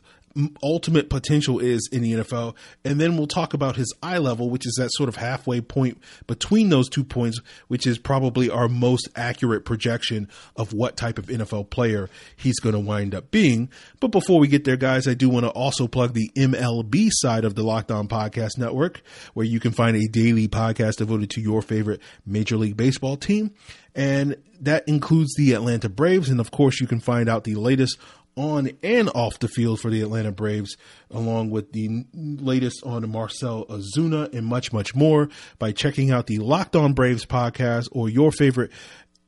ultimate 0.62 1.10
potential 1.10 1.58
is 1.58 1.88
in 1.90 2.02
the 2.02 2.12
NFL. 2.12 2.54
And 2.84 3.00
then 3.00 3.16
we'll 3.16 3.26
talk 3.26 3.54
about 3.54 3.76
his 3.76 3.92
eye 4.02 4.18
level, 4.18 4.48
which 4.48 4.66
is 4.66 4.74
that 4.78 4.90
sort 4.92 5.08
of 5.08 5.16
halfway 5.16 5.60
point 5.60 5.98
between 6.26 6.68
those 6.68 6.88
two 6.88 7.04
points, 7.04 7.40
which 7.68 7.86
is 7.86 7.98
probably 7.98 8.48
our 8.48 8.68
most 8.68 9.08
accurate 9.16 9.64
projection 9.64 10.28
of 10.56 10.72
what 10.72 10.96
type 10.96 11.18
of 11.18 11.26
NFL 11.26 11.70
player 11.70 12.08
he's 12.36 12.60
going 12.60 12.74
to 12.74 12.80
wind 12.80 13.14
up 13.14 13.30
being. 13.30 13.68
But 13.98 14.08
before 14.08 14.38
we 14.38 14.48
get 14.48 14.64
there, 14.64 14.76
guys, 14.76 15.08
I 15.08 15.14
do 15.14 15.28
want 15.28 15.46
to 15.46 15.50
also 15.50 15.88
plug 15.88 16.14
the 16.14 16.30
MLB 16.36 17.08
side 17.10 17.44
of 17.44 17.54
the 17.54 17.62
Locked 17.62 17.90
On 17.90 18.06
Podcast 18.06 18.56
Network, 18.56 19.02
where 19.34 19.46
you 19.46 19.60
can 19.60 19.72
find 19.72 19.96
a 19.96 20.06
daily 20.06 20.48
podcast 20.48 20.96
devoted 20.96 21.30
to 21.30 21.40
your 21.40 21.62
favorite 21.62 22.00
Major 22.24 22.56
League 22.56 22.76
Baseball 22.76 23.16
team. 23.16 23.52
And 23.94 24.36
that 24.60 24.86
includes 24.86 25.34
the 25.36 25.52
Atlanta 25.54 25.88
Braves. 25.88 26.28
And 26.28 26.40
of 26.40 26.50
course, 26.50 26.80
you 26.80 26.86
can 26.86 27.00
find 27.00 27.28
out 27.28 27.44
the 27.44 27.56
latest 27.56 27.98
on 28.36 28.70
and 28.82 29.10
off 29.14 29.38
the 29.38 29.48
field 29.48 29.80
for 29.80 29.90
the 29.90 30.00
Atlanta 30.00 30.32
Braves, 30.32 30.76
along 31.10 31.50
with 31.50 31.72
the 31.72 32.04
latest 32.14 32.84
on 32.84 33.08
Marcell 33.10 33.66
Ozuna 33.66 34.32
and 34.32 34.46
much, 34.46 34.72
much 34.72 34.94
more 34.94 35.28
by 35.58 35.72
checking 35.72 36.10
out 36.10 36.26
the 36.26 36.38
Locked 36.38 36.76
On 36.76 36.92
Braves 36.92 37.26
podcast 37.26 37.88
or 37.92 38.08
your 38.08 38.32
favorite 38.32 38.70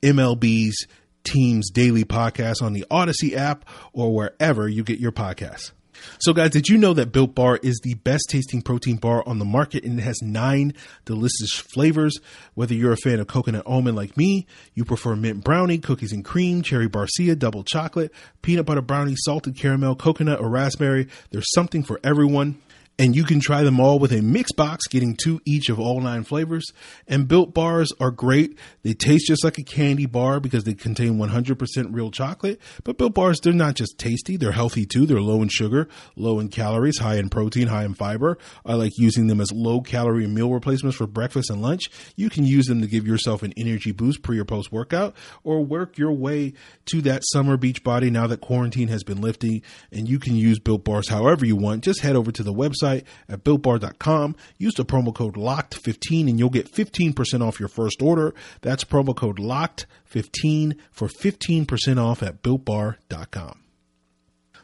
MLB's 0.03 0.87
team's 1.25 1.71
daily 1.71 2.05
podcast 2.05 2.63
on 2.63 2.73
the 2.73 2.85
Odyssey 2.91 3.37
app 3.37 3.65
or 3.93 4.15
wherever 4.15 4.69
you 4.69 4.83
get 4.83 4.99
your 4.99 5.13
podcasts. 5.13 5.73
So, 6.19 6.33
guys, 6.33 6.51
did 6.51 6.69
you 6.69 6.79
know 6.79 6.93
that 6.95 7.13
Built 7.13 7.35
Bar 7.35 7.59
is 7.63 7.81
the 7.83 7.95
best 7.95 8.25
tasting 8.29 8.63
protein 8.63 8.97
bar 8.97 9.23
on 9.27 9.39
the 9.39 9.45
market 9.45 9.85
and 9.85 9.99
it 9.99 10.03
has 10.03 10.21
nine 10.23 10.75
delicious 11.05 11.53
flavors? 11.75 12.19
Whether 12.55 12.75
you're 12.75 12.93
a 12.93 12.97
fan 12.97 13.21
of 13.21 13.27
coconut 13.27 13.67
almond 13.67 13.97
like 13.97 14.17
me, 14.17 14.47
you 14.75 14.85
prefer 14.85 15.17
mint 15.17 15.45
brownie, 15.45 15.79
cookies 15.79 16.13
and 16.13 16.25
cream, 16.25 16.63
cherry 16.63 16.89
barcia, 16.89 17.39
double 17.39 17.65
chocolate, 17.65 18.13
peanut 18.43 18.67
butter 18.67 18.83
brownie, 18.83 19.17
salted 19.17 19.57
caramel, 19.57 19.97
coconut, 19.97 20.41
or 20.41 20.49
raspberry, 20.49 21.09
there's 21.31 21.51
something 21.55 21.83
for 21.83 22.01
everyone. 22.05 22.61
And 23.03 23.17
you 23.17 23.25
can 23.25 23.41
try 23.41 23.65
them 23.65 23.81
all 23.81 23.99
with 23.99 24.13
a 24.13 24.23
mix 24.23 24.53
box, 24.53 24.87
getting 24.87 25.17
two 25.17 25.41
each 25.45 25.69
of 25.69 25.81
all 25.81 26.01
nine 26.01 26.23
flavors. 26.23 26.65
And 27.09 27.27
built 27.27 27.53
bars 27.53 27.93
are 27.99 28.13
great. 28.13 28.57
They 28.85 28.95
taste 28.95 29.27
just 29.27 29.43
like 29.43 29.59
a 29.59 29.65
candy 29.65 30.07
bar 30.07 30.39
because 30.39 30.63
they 30.63 30.75
contain 30.75 31.19
100% 31.19 31.87
real 31.91 32.13
chocolate. 32.13 32.61
But 32.85 32.99
built 32.99 33.15
bars, 33.15 33.41
they're 33.41 33.53
not 33.53 33.75
just 33.75 33.99
tasty, 33.99 34.37
they're 34.37 34.53
healthy 34.53 34.87
too. 34.87 35.05
They're 35.05 35.21
low 35.21 35.43
in 35.43 35.49
sugar, 35.49 35.89
low 36.15 36.39
in 36.39 36.49
calories, 36.49 37.01
high 37.01 37.17
in 37.17 37.29
protein, 37.29 37.67
high 37.67 37.85
in 37.85 37.95
fiber. 37.95 38.39
I 38.65 38.75
like 38.75 38.93
using 38.97 39.27
them 39.27 39.41
as 39.41 39.51
low 39.51 39.81
calorie 39.81 40.29
meal 40.29 40.53
replacements 40.53 40.97
for 40.97 41.09
breakfast 41.09 41.51
and 41.51 41.61
lunch. 41.61 41.91
You 42.15 42.31
can 42.31 42.47
use 42.47 42.67
them 42.67 42.83
to 42.83 42.87
give 42.87 43.05
yourself 43.05 43.43
an 43.43 43.53
energy 43.57 43.91
boost 43.91 44.23
pre 44.23 44.39
or 44.39 44.45
post 44.45 44.71
workout 44.71 45.17
or 45.43 45.65
work 45.65 45.99
your 45.99 46.13
way 46.13 46.53
to 46.87 47.03
that 47.03 47.23
summer 47.33 47.57
beach 47.57 47.83
body 47.83 48.11
now 48.11 48.29
that 48.29 48.41
quarantine 48.41 48.87
has 48.87 49.03
been 49.03 49.21
lifting 49.21 49.61
and 49.91 50.09
you 50.09 50.21
can 50.21 50.37
use 50.37 50.61
built 50.61 50.85
bars 50.85 51.09
however 51.09 51.45
you 51.45 51.57
want. 51.57 51.83
Just 51.83 52.01
head 52.03 52.15
over 52.15 52.31
to 52.31 52.45
the 52.45 52.55
website 52.55 52.92
at 53.29 53.45
builtbar.com. 53.45 54.37
Use 54.59 54.75
the 54.75 54.85
promo 54.85 55.15
code 55.15 55.35
LOCKED15 55.35 56.29
and 56.29 56.39
you'll 56.39 56.51
get 56.51 56.73
15% 56.73 57.47
off 57.47 57.61
your 57.61 57.69
first 57.69 58.03
order. 58.03 58.35
That's 58.61 58.85
promo 58.85 59.17
code 59.17 59.39
LOCKED15 59.39 60.77
for 60.91 61.09
15% 61.09 61.99
off 61.99 62.23
at 62.23 62.43
builtbar.com. 62.43 63.59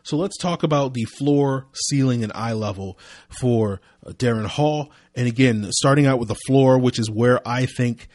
So 0.03 0.17
let's 0.17 0.38
talk 0.38 0.62
about 0.62 0.95
the 0.95 1.05
floor, 1.05 1.67
ceiling, 1.73 2.23
and 2.25 2.33
eye 2.35 2.55
level 2.55 2.99
for 3.29 3.83
uh, 4.07 4.12
Darren 4.12 4.47
Hall. 4.47 4.91
And 5.14 5.29
again, 5.29 5.67
starting 5.71 6.07
out 6.07 6.19
with 6.19 6.29
the 6.29 6.38
floor, 6.47 6.79
which 6.79 6.99
is 6.99 7.11
where 7.11 7.47
I 7.47 7.67
think 7.67 8.09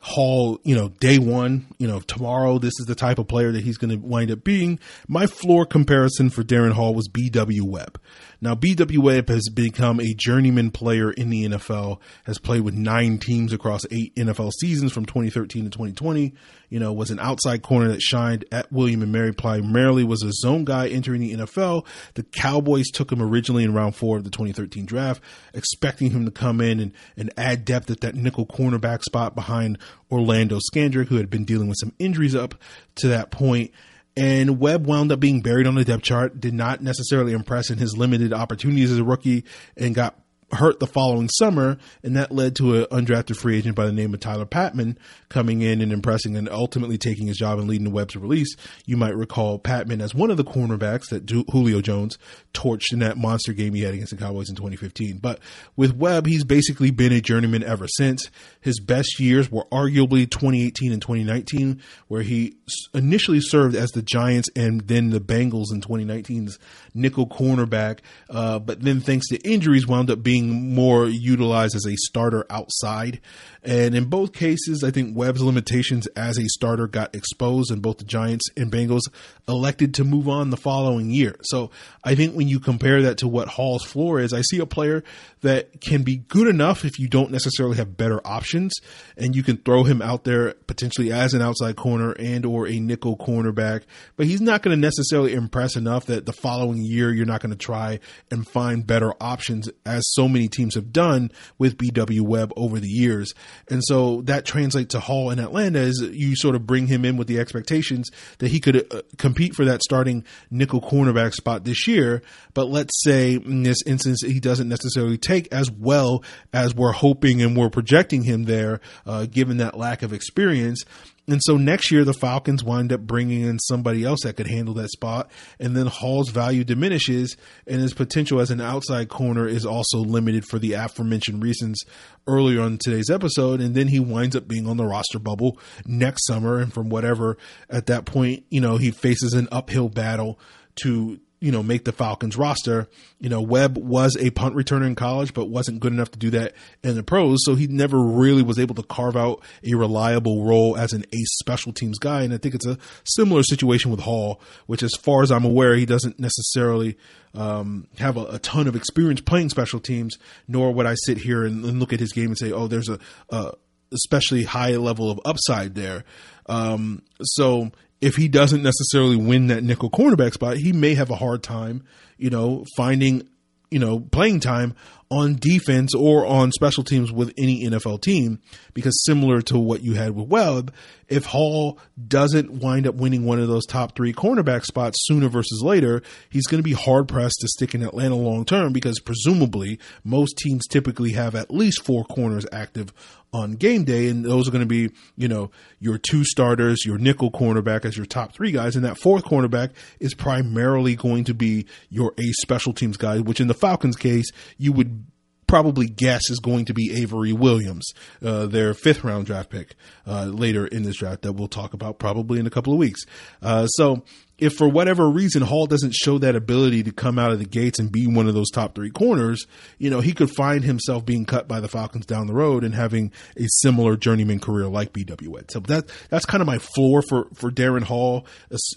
Hall, 0.00 0.60
you 0.62 0.76
know, 0.76 0.90
day 0.90 1.18
one, 1.18 1.66
you 1.78 1.88
know, 1.88 2.00
tomorrow, 2.00 2.58
this 2.58 2.74
is 2.78 2.86
the 2.86 2.94
type 2.94 3.18
of 3.18 3.26
player 3.26 3.50
that 3.50 3.64
he's 3.64 3.78
going 3.78 3.90
to 3.90 3.96
wind 3.96 4.30
up 4.30 4.44
being. 4.44 4.78
My 5.08 5.26
floor 5.26 5.66
comparison 5.66 6.30
for 6.30 6.44
Darren 6.44 6.72
Hall 6.72 6.94
was 6.94 7.08
BW 7.08 7.62
Webb. 7.62 8.00
Now, 8.40 8.54
BW 8.54 8.98
Webb 8.98 9.28
has 9.30 9.48
become 9.48 9.98
a 9.98 10.14
journeyman 10.14 10.70
player 10.70 11.10
in 11.10 11.28
the 11.28 11.48
NFL, 11.48 11.98
has 12.24 12.38
played 12.38 12.60
with 12.60 12.74
nine 12.74 13.18
teams 13.18 13.52
across 13.52 13.82
eight 13.90 14.14
NFL 14.14 14.52
seasons 14.60 14.92
from 14.92 15.06
2013 15.06 15.64
to 15.64 15.70
2020. 15.70 16.34
You 16.68 16.78
know, 16.78 16.92
was 16.92 17.10
an 17.10 17.18
outside 17.18 17.62
corner 17.62 17.88
that 17.88 18.00
shined 18.00 18.44
at 18.52 18.70
William 18.70 19.02
and 19.02 19.10
Mary, 19.10 19.32
primarily 19.32 20.04
was 20.04 20.22
a 20.22 20.32
zone 20.32 20.64
guy 20.64 20.86
entering 20.88 21.20
the 21.20 21.34
NFL. 21.34 21.84
The 22.14 22.22
Cowboys 22.22 22.90
took 22.90 23.10
him 23.10 23.22
originally 23.22 23.64
in 23.64 23.74
round 23.74 23.96
four 23.96 24.18
of 24.18 24.24
the 24.24 24.30
2013 24.30 24.86
draft, 24.86 25.20
expecting 25.52 26.12
him 26.12 26.24
to 26.24 26.30
come 26.30 26.60
in 26.60 26.78
and, 26.78 26.92
and 27.16 27.32
add 27.36 27.64
depth 27.64 27.90
at 27.90 28.02
that 28.02 28.14
nickel 28.14 28.46
cornerback 28.46 29.02
spot 29.02 29.34
behind 29.34 29.78
Orlando 30.12 30.60
Scandrick, 30.72 31.08
who 31.08 31.16
had 31.16 31.30
been 31.30 31.44
dealing 31.44 31.68
with 31.68 31.78
some 31.80 31.92
injuries 31.98 32.36
up 32.36 32.54
to 32.96 33.08
that 33.08 33.32
point 33.32 33.72
and 34.18 34.58
Webb 34.58 34.86
wound 34.86 35.12
up 35.12 35.20
being 35.20 35.42
buried 35.42 35.66
on 35.66 35.76
the 35.76 35.84
depth 35.84 36.02
chart, 36.02 36.40
did 36.40 36.52
not 36.52 36.82
necessarily 36.82 37.32
impress 37.32 37.70
in 37.70 37.78
his 37.78 37.96
limited 37.96 38.32
opportunities 38.32 38.90
as 38.90 38.98
a 38.98 39.04
rookie, 39.04 39.44
and 39.76 39.94
got 39.94 40.18
hurt 40.52 40.80
the 40.80 40.86
following 40.86 41.28
summer, 41.28 41.76
and 42.02 42.16
that 42.16 42.32
led 42.32 42.56
to 42.56 42.76
an 42.76 42.84
undrafted 42.86 43.36
free 43.36 43.58
agent 43.58 43.76
by 43.76 43.84
the 43.84 43.92
name 43.92 44.14
of 44.14 44.20
Tyler 44.20 44.46
Patmon 44.46 44.96
coming 45.28 45.60
in 45.60 45.80
and 45.80 45.92
impressing 45.92 46.36
and 46.36 46.48
ultimately 46.48 46.96
taking 46.96 47.26
his 47.26 47.36
job 47.36 47.58
and 47.58 47.68
leading 47.68 47.84
the 47.84 47.90
Webb's 47.90 48.16
release. 48.16 48.56
You 48.86 48.96
might 48.96 49.14
recall 49.14 49.58
Patmon 49.58 50.00
as 50.00 50.14
one 50.14 50.30
of 50.30 50.36
the 50.36 50.44
cornerbacks 50.44 51.10
that 51.10 51.28
Julio 51.28 51.80
Jones 51.80 52.18
torched 52.54 52.92
in 52.92 53.00
that 53.00 53.18
monster 53.18 53.52
game 53.52 53.74
he 53.74 53.82
had 53.82 53.94
against 53.94 54.10
the 54.10 54.16
Cowboys 54.16 54.48
in 54.48 54.56
2015. 54.56 55.18
But 55.18 55.40
with 55.76 55.94
Webb, 55.94 56.26
he's 56.26 56.44
basically 56.44 56.90
been 56.90 57.12
a 57.12 57.20
journeyman 57.20 57.62
ever 57.62 57.86
since. 57.86 58.30
His 58.60 58.80
best 58.80 59.20
years 59.20 59.50
were 59.50 59.66
arguably 59.70 60.28
2018 60.30 60.92
and 60.92 61.02
2019, 61.02 61.82
where 62.08 62.22
he 62.22 62.56
initially 62.94 63.40
served 63.40 63.76
as 63.76 63.90
the 63.90 64.02
Giants 64.02 64.48
and 64.56 64.80
then 64.82 65.10
the 65.10 65.20
Bengals 65.20 65.72
in 65.72 65.80
2019's 65.80 66.58
nickel 66.94 67.26
cornerback, 67.26 68.00
uh, 68.30 68.58
but 68.58 68.80
then 68.80 69.00
thanks 69.00 69.28
to 69.28 69.36
injuries 69.38 69.86
wound 69.86 70.10
up 70.10 70.22
being 70.22 70.37
being 70.38 70.74
more 70.74 71.06
utilized 71.06 71.74
as 71.74 71.86
a 71.86 71.96
starter 71.96 72.46
outside. 72.50 73.20
And 73.62 73.94
in 73.94 74.04
both 74.04 74.32
cases, 74.32 74.84
I 74.84 74.90
think 74.90 75.16
Webb's 75.16 75.42
limitations 75.42 76.06
as 76.08 76.38
a 76.38 76.46
starter 76.48 76.86
got 76.86 77.14
exposed, 77.14 77.70
and 77.70 77.82
both 77.82 77.98
the 77.98 78.04
Giants 78.04 78.46
and 78.56 78.70
Bengals 78.70 79.02
elected 79.48 79.94
to 79.94 80.04
move 80.04 80.28
on 80.28 80.50
the 80.50 80.56
following 80.56 81.10
year. 81.10 81.36
So 81.42 81.70
I 82.04 82.14
think 82.14 82.34
when 82.34 82.48
you 82.48 82.60
compare 82.60 83.02
that 83.02 83.18
to 83.18 83.28
what 83.28 83.48
Hall's 83.48 83.84
floor 83.84 84.20
is, 84.20 84.32
I 84.32 84.42
see 84.42 84.58
a 84.58 84.66
player 84.66 85.02
that 85.40 85.80
can 85.80 86.02
be 86.02 86.16
good 86.16 86.46
enough 86.46 86.84
if 86.84 86.98
you 86.98 87.08
don't 87.08 87.30
necessarily 87.30 87.76
have 87.76 87.96
better 87.96 88.24
options, 88.26 88.74
and 89.16 89.34
you 89.34 89.42
can 89.42 89.56
throw 89.56 89.84
him 89.84 90.00
out 90.00 90.24
there 90.24 90.54
potentially 90.66 91.12
as 91.12 91.34
an 91.34 91.42
outside 91.42 91.76
corner 91.76 92.12
and 92.12 92.46
or 92.46 92.68
a 92.68 92.78
nickel 92.78 93.16
cornerback. 93.16 93.82
But 94.16 94.26
he's 94.26 94.40
not 94.40 94.62
going 94.62 94.76
to 94.76 94.80
necessarily 94.80 95.34
impress 95.34 95.76
enough 95.76 96.06
that 96.06 96.26
the 96.26 96.32
following 96.32 96.82
year 96.82 97.12
you're 97.12 97.26
not 97.26 97.40
going 97.40 97.50
to 97.50 97.56
try 97.56 97.98
and 98.30 98.46
find 98.46 98.86
better 98.86 99.12
options, 99.20 99.68
as 99.84 100.04
so 100.12 100.27
many 100.28 100.48
teams 100.48 100.74
have 100.74 100.92
done 100.92 101.30
with 101.58 101.76
BW 101.76 102.20
Webb 102.20 102.52
over 102.56 102.78
the 102.78 102.88
years. 102.88 103.34
And 103.70 103.82
so 103.84 104.22
that 104.22 104.44
translates 104.44 104.92
to 104.92 105.00
Hall 105.00 105.30
in 105.30 105.38
Atlanta 105.38 105.80
is 105.80 106.00
you 106.12 106.36
sort 106.36 106.54
of 106.54 106.66
bring 106.66 106.86
him 106.86 107.04
in 107.04 107.16
with 107.16 107.28
the 107.28 107.38
expectations 107.38 108.10
that 108.38 108.50
he 108.50 108.60
could 108.60 108.92
uh, 108.92 109.02
compete 109.16 109.54
for 109.54 109.64
that 109.64 109.82
starting 109.82 110.24
nickel 110.50 110.80
cornerback 110.80 111.34
spot 111.34 111.64
this 111.64 111.86
year. 111.86 112.22
But 112.54 112.68
let's 112.68 113.02
say 113.02 113.34
in 113.34 113.62
this 113.62 113.78
instance, 113.86 114.22
he 114.22 114.40
doesn't 114.40 114.68
necessarily 114.68 115.18
take 115.18 115.52
as 115.52 115.70
well 115.70 116.22
as 116.52 116.74
we're 116.74 116.92
hoping 116.92 117.42
and 117.42 117.56
we're 117.56 117.70
projecting 117.70 118.22
him 118.22 118.44
there, 118.44 118.80
uh, 119.06 119.26
given 119.26 119.58
that 119.58 119.76
lack 119.76 120.02
of 120.02 120.12
experience. 120.12 120.84
And 121.28 121.40
so 121.44 121.58
next 121.58 121.90
year, 121.90 122.04
the 122.04 122.14
Falcons 122.14 122.64
wind 122.64 122.92
up 122.92 123.02
bringing 123.02 123.42
in 123.42 123.58
somebody 123.58 124.02
else 124.02 124.20
that 124.22 124.36
could 124.36 124.46
handle 124.46 124.74
that 124.74 124.90
spot. 124.90 125.30
And 125.60 125.76
then 125.76 125.86
Hall's 125.86 126.30
value 126.30 126.64
diminishes, 126.64 127.36
and 127.66 127.80
his 127.80 127.92
potential 127.92 128.40
as 128.40 128.50
an 128.50 128.62
outside 128.62 129.10
corner 129.10 129.46
is 129.46 129.66
also 129.66 129.98
limited 129.98 130.46
for 130.46 130.58
the 130.58 130.72
aforementioned 130.72 131.42
reasons 131.42 131.84
earlier 132.26 132.62
on 132.62 132.78
today's 132.78 133.10
episode. 133.10 133.60
And 133.60 133.74
then 133.74 133.88
he 133.88 134.00
winds 134.00 134.34
up 134.34 134.48
being 134.48 134.66
on 134.66 134.78
the 134.78 134.86
roster 134.86 135.18
bubble 135.18 135.58
next 135.84 136.26
summer. 136.26 136.58
And 136.58 136.72
from 136.72 136.88
whatever, 136.88 137.36
at 137.68 137.86
that 137.86 138.06
point, 138.06 138.44
you 138.48 138.62
know, 138.62 138.78
he 138.78 138.90
faces 138.90 139.34
an 139.34 139.48
uphill 139.52 139.90
battle 139.90 140.38
to 140.82 141.20
you 141.40 141.52
know, 141.52 141.62
make 141.62 141.84
the 141.84 141.92
Falcons 141.92 142.36
roster. 142.36 142.88
You 143.20 143.28
know, 143.28 143.40
Webb 143.40 143.78
was 143.78 144.16
a 144.16 144.30
punt 144.30 144.56
returner 144.56 144.86
in 144.86 144.94
college, 144.94 145.34
but 145.34 145.48
wasn't 145.48 145.80
good 145.80 145.92
enough 145.92 146.10
to 146.10 146.18
do 146.18 146.30
that 146.30 146.54
in 146.82 146.96
the 146.96 147.02
pros. 147.02 147.38
So 147.44 147.54
he 147.54 147.68
never 147.68 147.98
really 147.98 148.42
was 148.42 148.58
able 148.58 148.74
to 148.74 148.82
carve 148.82 149.16
out 149.16 149.42
a 149.62 149.74
reliable 149.74 150.44
role 150.44 150.76
as 150.76 150.92
an 150.92 151.04
ace 151.12 151.38
special 151.38 151.72
teams 151.72 151.98
guy. 151.98 152.22
And 152.22 152.34
I 152.34 152.38
think 152.38 152.54
it's 152.54 152.66
a 152.66 152.78
similar 153.04 153.42
situation 153.44 153.90
with 153.90 154.00
Hall, 154.00 154.40
which, 154.66 154.82
as 154.82 154.92
far 155.00 155.22
as 155.22 155.30
I'm 155.30 155.44
aware, 155.44 155.76
he 155.76 155.86
doesn't 155.86 156.18
necessarily 156.18 156.96
um, 157.34 157.86
have 157.98 158.16
a, 158.16 158.24
a, 158.24 158.38
ton 158.38 158.66
of 158.66 158.74
experience 158.74 159.20
playing 159.20 159.50
special 159.50 159.78
teams. 159.78 160.18
Nor 160.48 160.72
would 160.72 160.86
I 160.86 160.94
sit 161.04 161.18
here 161.18 161.44
and, 161.44 161.64
and 161.64 161.78
look 161.78 161.92
at 161.92 162.00
his 162.00 162.12
game 162.12 162.26
and 162.26 162.38
say, 162.38 162.50
"Oh, 162.50 162.66
there's 162.66 162.88
a, 162.88 162.98
a 163.30 163.52
especially 163.92 164.42
high 164.44 164.76
level 164.76 165.10
of 165.10 165.20
upside 165.24 165.76
there." 165.76 166.04
Um, 166.46 167.02
so 167.22 167.70
if 168.00 168.16
he 168.16 168.28
doesn't 168.28 168.62
necessarily 168.62 169.16
win 169.16 169.48
that 169.48 169.62
nickel 169.64 169.90
cornerback 169.90 170.32
spot, 170.32 170.56
he 170.56 170.72
may 170.72 170.94
have 170.94 171.10
a 171.10 171.16
hard 171.16 171.42
time, 171.42 171.84
you 172.16 172.30
know, 172.30 172.64
finding, 172.76 173.28
you 173.70 173.78
know, 173.78 174.00
playing 174.00 174.40
time 174.40 174.74
on 175.10 175.36
defense 175.36 175.94
or 175.94 176.26
on 176.26 176.52
special 176.52 176.84
teams 176.84 177.10
with 177.10 177.32
any 177.38 177.64
NFL 177.64 178.02
team 178.02 178.40
because 178.74 179.04
similar 179.04 179.40
to 179.40 179.58
what 179.58 179.82
you 179.82 179.94
had 179.94 180.14
with 180.14 180.28
Webb, 180.28 180.72
if 181.08 181.24
Hall 181.24 181.78
doesn't 182.06 182.50
wind 182.50 182.86
up 182.86 182.94
winning 182.94 183.24
one 183.24 183.40
of 183.40 183.48
those 183.48 183.64
top 183.64 183.96
three 183.96 184.12
cornerback 184.12 184.64
spots 184.64 184.98
sooner 185.06 185.28
versus 185.28 185.62
later, 185.62 186.02
he's 186.28 186.46
going 186.46 186.58
to 186.58 186.68
be 186.68 186.74
hard 186.74 187.08
pressed 187.08 187.38
to 187.40 187.48
stick 187.48 187.74
in 187.74 187.82
Atlanta 187.82 188.16
long 188.16 188.44
term 188.44 188.72
because 188.72 189.00
presumably 189.00 189.78
most 190.04 190.36
teams 190.36 190.66
typically 190.66 191.12
have 191.12 191.34
at 191.34 191.50
least 191.50 191.84
four 191.84 192.04
corners 192.04 192.46
active 192.52 192.92
on 193.32 193.52
game 193.52 193.84
day, 193.84 194.08
and 194.08 194.24
those 194.24 194.48
are 194.48 194.50
going 194.50 194.62
to 194.62 194.66
be, 194.66 194.90
you 195.16 195.28
know, 195.28 195.50
your 195.80 195.98
two 195.98 196.24
starters, 196.24 196.84
your 196.84 196.98
nickel 196.98 197.30
cornerback 197.30 197.84
as 197.84 197.96
your 197.96 198.06
top 198.06 198.34
three 198.34 198.52
guys, 198.52 198.76
and 198.76 198.84
that 198.84 198.98
fourth 198.98 199.24
cornerback 199.24 199.70
is 200.00 200.14
primarily 200.14 200.96
going 200.96 201.24
to 201.24 201.34
be 201.34 201.66
your 201.90 202.14
a 202.18 202.32
special 202.40 202.72
teams 202.72 202.96
guy, 202.96 203.18
which 203.18 203.40
in 203.40 203.48
the 203.48 203.54
Falcons 203.54 203.96
case, 203.96 204.30
you 204.56 204.72
would 204.72 205.04
probably 205.48 205.88
guess 205.88 206.30
is 206.30 206.38
going 206.38 206.66
to 206.66 206.74
be 206.74 207.02
Avery 207.02 207.32
Williams, 207.32 207.90
uh, 208.22 208.46
their 208.46 208.74
fifth 208.74 209.02
round 209.02 209.26
draft 209.26 209.50
pick 209.50 209.74
uh, 210.06 210.26
later 210.26 210.66
in 210.66 210.84
this 210.84 210.98
draft 210.98 211.22
that 211.22 211.32
we'll 211.32 211.48
talk 211.48 211.74
about 211.74 211.98
probably 211.98 212.38
in 212.38 212.46
a 212.46 212.50
couple 212.50 212.72
of 212.72 212.78
weeks. 212.78 213.00
Uh, 213.42 213.66
so 213.66 214.04
if 214.38 214.54
for 214.54 214.68
whatever 214.68 215.08
reason 215.08 215.42
Hall 215.42 215.66
doesn't 215.66 215.94
show 215.94 216.18
that 216.18 216.36
ability 216.36 216.84
to 216.84 216.92
come 216.92 217.18
out 217.18 217.32
of 217.32 217.40
the 217.40 217.44
gates 217.44 217.78
and 217.78 217.90
be 217.90 218.06
one 218.06 218.28
of 218.28 218.34
those 218.34 218.50
top 218.50 218.74
three 218.74 218.90
corners, 218.90 219.46
you 219.78 219.90
know, 219.90 220.00
he 220.00 220.12
could 220.12 220.30
find 220.30 220.64
himself 220.64 221.04
being 221.04 221.24
cut 221.24 221.48
by 221.48 221.60
the 221.60 221.68
Falcons 221.68 222.06
down 222.06 222.28
the 222.28 222.34
road 222.34 222.62
and 222.62 222.74
having 222.74 223.12
a 223.36 223.46
similar 223.48 223.96
journeyman 223.96 224.38
career 224.38 224.66
like 224.66 224.92
BW 224.92 225.28
Webb. 225.28 225.50
So 225.50 225.60
that 225.60 225.90
that's 226.08 226.24
kind 226.24 226.40
of 226.40 226.46
my 226.46 226.58
floor 226.58 227.02
for 227.02 227.26
for 227.34 227.50
Darren 227.50 227.82
Hall. 227.82 228.26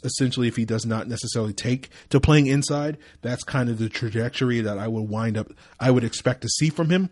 Essentially, 0.04 0.48
if 0.48 0.56
he 0.56 0.66
does 0.66 0.86
not 0.86 1.08
necessarily 1.08 1.54
take 1.54 1.90
to 2.10 2.20
playing 2.20 2.48
inside, 2.48 2.98
that's 3.22 3.44
kind 3.44 3.70
of 3.70 3.78
the 3.78 3.90
trajectory 3.90 4.62
that 4.62 4.78
I 4.78 4.88
would 4.88 5.10
wind 5.10 5.38
up 5.38 5.52
I 5.80 5.92
would 5.92 6.04
expect 6.04 6.42
to 6.42 6.50
see 6.50 6.70
from 6.70 6.90
him. 6.90 7.10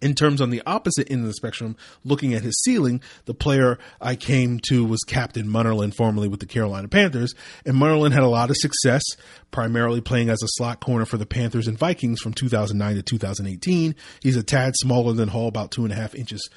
In 0.00 0.14
terms 0.14 0.40
on 0.40 0.50
the 0.50 0.62
opposite 0.64 1.10
end 1.10 1.22
of 1.22 1.26
the 1.26 1.34
spectrum, 1.34 1.76
looking 2.04 2.32
at 2.32 2.42
his 2.42 2.60
ceiling, 2.62 3.00
the 3.24 3.34
player 3.34 3.78
I 4.00 4.14
came 4.14 4.60
to 4.68 4.84
was 4.84 5.00
Captain 5.06 5.48
Munnerlyn, 5.48 5.92
formerly 5.92 6.28
with 6.28 6.38
the 6.38 6.46
Carolina 6.46 6.86
Panthers. 6.86 7.34
And 7.66 7.76
Munnerlyn 7.76 8.12
had 8.12 8.22
a 8.22 8.28
lot 8.28 8.50
of 8.50 8.56
success, 8.58 9.02
primarily 9.50 10.00
playing 10.00 10.28
as 10.28 10.42
a 10.42 10.48
slot 10.50 10.80
corner 10.80 11.04
for 11.04 11.16
the 11.16 11.26
Panthers 11.26 11.66
and 11.66 11.76
Vikings 11.76 12.20
from 12.20 12.32
2009 12.32 12.94
to 12.94 13.02
2018. 13.02 13.96
He's 14.22 14.36
a 14.36 14.44
tad 14.44 14.74
smaller 14.76 15.14
than 15.14 15.28
Hall, 15.28 15.48
about 15.48 15.72
two 15.72 15.82
and 15.82 15.92
a 15.92 15.96
half 15.96 16.14
inches 16.14 16.48